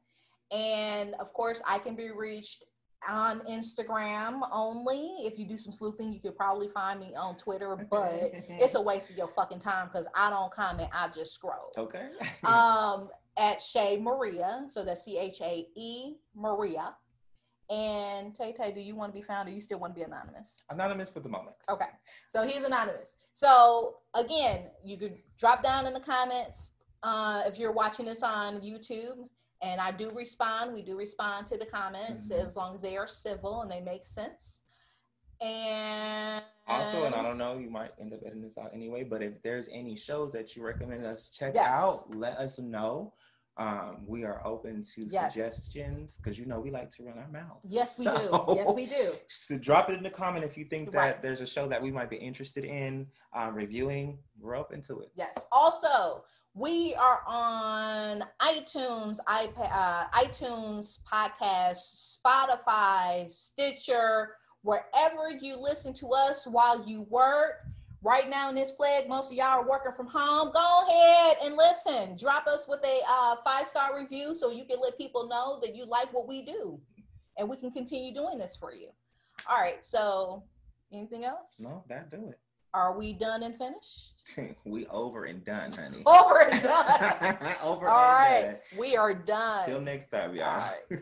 And 0.51 1.13
of 1.15 1.33
course, 1.33 1.61
I 1.67 1.79
can 1.79 1.95
be 1.95 2.09
reached 2.11 2.63
on 3.07 3.41
Instagram 3.41 4.41
only. 4.51 5.17
If 5.19 5.37
you 5.37 5.45
do 5.45 5.57
some 5.57 5.71
sleuthing, 5.71 6.11
you 6.11 6.19
could 6.19 6.35
probably 6.35 6.69
find 6.69 6.99
me 6.99 7.13
on 7.15 7.37
Twitter, 7.37 7.75
but 7.89 8.11
it's 8.49 8.75
a 8.75 8.81
waste 8.81 9.09
of 9.09 9.17
your 9.17 9.27
fucking 9.27 9.59
time 9.59 9.87
because 9.87 10.07
I 10.15 10.29
don't 10.29 10.51
comment, 10.53 10.89
I 10.93 11.09
just 11.09 11.33
scroll. 11.33 11.71
Okay. 11.77 12.07
um, 12.43 13.09
at 13.37 13.61
Shay 13.61 13.97
Maria. 13.97 14.65
So 14.69 14.83
that's 14.83 15.03
C 15.03 15.17
H 15.17 15.41
A 15.41 15.67
E 15.75 16.15
Maria. 16.35 16.95
And 17.69 18.33
Tay 18.33 18.53
Tay, 18.53 18.71
do 18.71 18.79
you 18.79 18.95
want 18.95 19.13
to 19.13 19.19
be 19.19 19.21
found 19.21 19.49
or 19.49 19.51
you 19.51 19.59
still 19.59 19.79
want 19.79 19.93
to 19.93 19.99
be 19.99 20.05
anonymous? 20.05 20.63
Anonymous 20.69 21.09
for 21.09 21.19
the 21.19 21.29
moment. 21.29 21.57
Okay. 21.69 21.89
So 22.29 22.47
he's 22.47 22.63
anonymous. 22.63 23.15
So 23.33 23.95
again, 24.15 24.67
you 24.85 24.97
could 24.97 25.17
drop 25.37 25.63
down 25.63 25.85
in 25.85 25.93
the 25.93 25.99
comments 25.99 26.71
uh, 27.03 27.43
if 27.45 27.59
you're 27.59 27.73
watching 27.73 28.05
this 28.05 28.23
on 28.23 28.61
YouTube. 28.61 29.27
And 29.61 29.81
I 29.81 29.91
do 29.91 30.11
respond. 30.11 30.73
We 30.73 30.83
do 30.83 30.97
respond 30.97 31.47
to 31.47 31.57
the 31.57 31.65
comments 31.65 32.29
mm-hmm. 32.31 32.45
as 32.45 32.55
long 32.55 32.75
as 32.75 32.81
they 32.81 32.95
are 32.95 33.07
civil 33.07 33.61
and 33.61 33.71
they 33.71 33.81
make 33.81 34.05
sense. 34.05 34.63
And 35.41 36.43
also, 36.67 37.03
and 37.03 37.13
I 37.13 37.21
don't 37.21 37.37
know, 37.37 37.57
you 37.57 37.69
might 37.69 37.91
end 37.99 38.13
up 38.13 38.21
editing 38.25 38.41
this 38.41 38.57
out 38.57 38.71
anyway, 38.73 39.03
but 39.03 39.21
if 39.21 39.41
there's 39.43 39.69
any 39.71 39.95
shows 39.95 40.31
that 40.31 40.55
you 40.55 40.63
recommend 40.63 41.05
us 41.05 41.29
check 41.29 41.53
yes. 41.53 41.67
out, 41.69 42.15
let 42.15 42.37
us 42.37 42.57
know. 42.59 43.13
Um, 43.59 44.03
we 44.05 44.23
are 44.23 44.45
open 44.45 44.83
to 44.93 45.05
yes. 45.05 45.33
suggestions 45.33 46.17
because 46.17 46.37
you 46.37 46.45
know 46.45 46.59
we 46.59 46.69
like 46.69 46.91
to 46.91 47.03
run 47.03 47.17
our 47.17 47.27
mouth. 47.29 47.57
Yes, 47.67 47.97
we 47.97 48.05
so, 48.05 48.45
do. 48.47 48.55
Yes, 48.55 48.73
we 48.73 48.85
do. 48.85 49.13
So 49.27 49.57
drop 49.57 49.89
it 49.89 49.97
in 49.97 50.03
the 50.03 50.11
comment 50.11 50.45
if 50.45 50.57
you 50.57 50.63
think 50.65 50.91
that 50.91 50.97
right. 50.99 51.23
there's 51.23 51.41
a 51.41 51.47
show 51.47 51.67
that 51.67 51.81
we 51.81 51.91
might 51.91 52.09
be 52.09 52.17
interested 52.17 52.65
in 52.65 53.07
um, 53.33 53.55
reviewing. 53.55 54.19
We're 54.39 54.55
open 54.55 54.83
to 54.83 54.99
it. 54.99 55.11
Yes. 55.15 55.47
Also, 55.51 56.23
we 56.57 56.95
are 56.95 57.21
on 57.27 58.23
iTunes, 58.41 59.19
iPad, 59.27 59.71
uh, 59.71 60.05
iTunes 60.13 61.01
podcast, 61.03 62.17
Spotify, 62.17 63.31
Stitcher, 63.31 64.31
wherever 64.63 65.29
you 65.39 65.55
listen 65.55 65.93
to 65.93 66.07
us 66.07 66.47
while 66.47 66.83
you 66.87 67.03
work 67.03 67.67
right 68.01 68.27
now 68.27 68.49
in 68.49 68.55
this 68.55 68.71
plague, 68.71 69.07
most 69.07 69.31
of 69.31 69.37
y'all 69.37 69.59
are 69.59 69.69
working 69.69 69.91
from 69.91 70.07
home. 70.07 70.51
Go 70.51 70.83
ahead 70.87 71.37
and 71.43 71.55
listen. 71.55 72.17
Drop 72.17 72.47
us 72.47 72.65
with 72.67 72.83
a 72.83 73.01
uh, 73.07 73.35
five 73.45 73.67
star 73.67 73.95
review 73.95 74.33
so 74.33 74.49
you 74.49 74.65
can 74.65 74.79
let 74.81 74.97
people 74.97 75.27
know 75.27 75.59
that 75.61 75.75
you 75.75 75.85
like 75.85 76.11
what 76.11 76.27
we 76.27 76.41
do, 76.41 76.79
and 77.37 77.47
we 77.47 77.57
can 77.57 77.69
continue 77.69 78.15
doing 78.15 78.39
this 78.39 78.55
for 78.55 78.73
you. 78.73 78.87
All 79.47 79.59
right. 79.59 79.85
So, 79.85 80.43
anything 80.91 81.23
else? 81.23 81.59
No, 81.59 81.83
that 81.87 82.09
do 82.09 82.29
it. 82.29 82.39
Are 82.73 82.97
we 82.97 83.13
done 83.13 83.43
and 83.43 83.55
finished? 83.55 84.23
we 84.65 84.85
over 84.87 85.25
and 85.25 85.43
done, 85.43 85.71
honey. 85.71 86.03
over 86.05 86.41
and 86.41 86.61
done. 86.61 87.55
over 87.63 87.87
All 87.87 88.09
and 88.11 88.15
right. 88.15 88.41
done. 88.43 88.79
We 88.79 88.95
are 88.97 89.13
done. 89.13 89.65
Till 89.65 89.81
next 89.81 90.07
time, 90.09 90.35
y'all. 90.35 90.69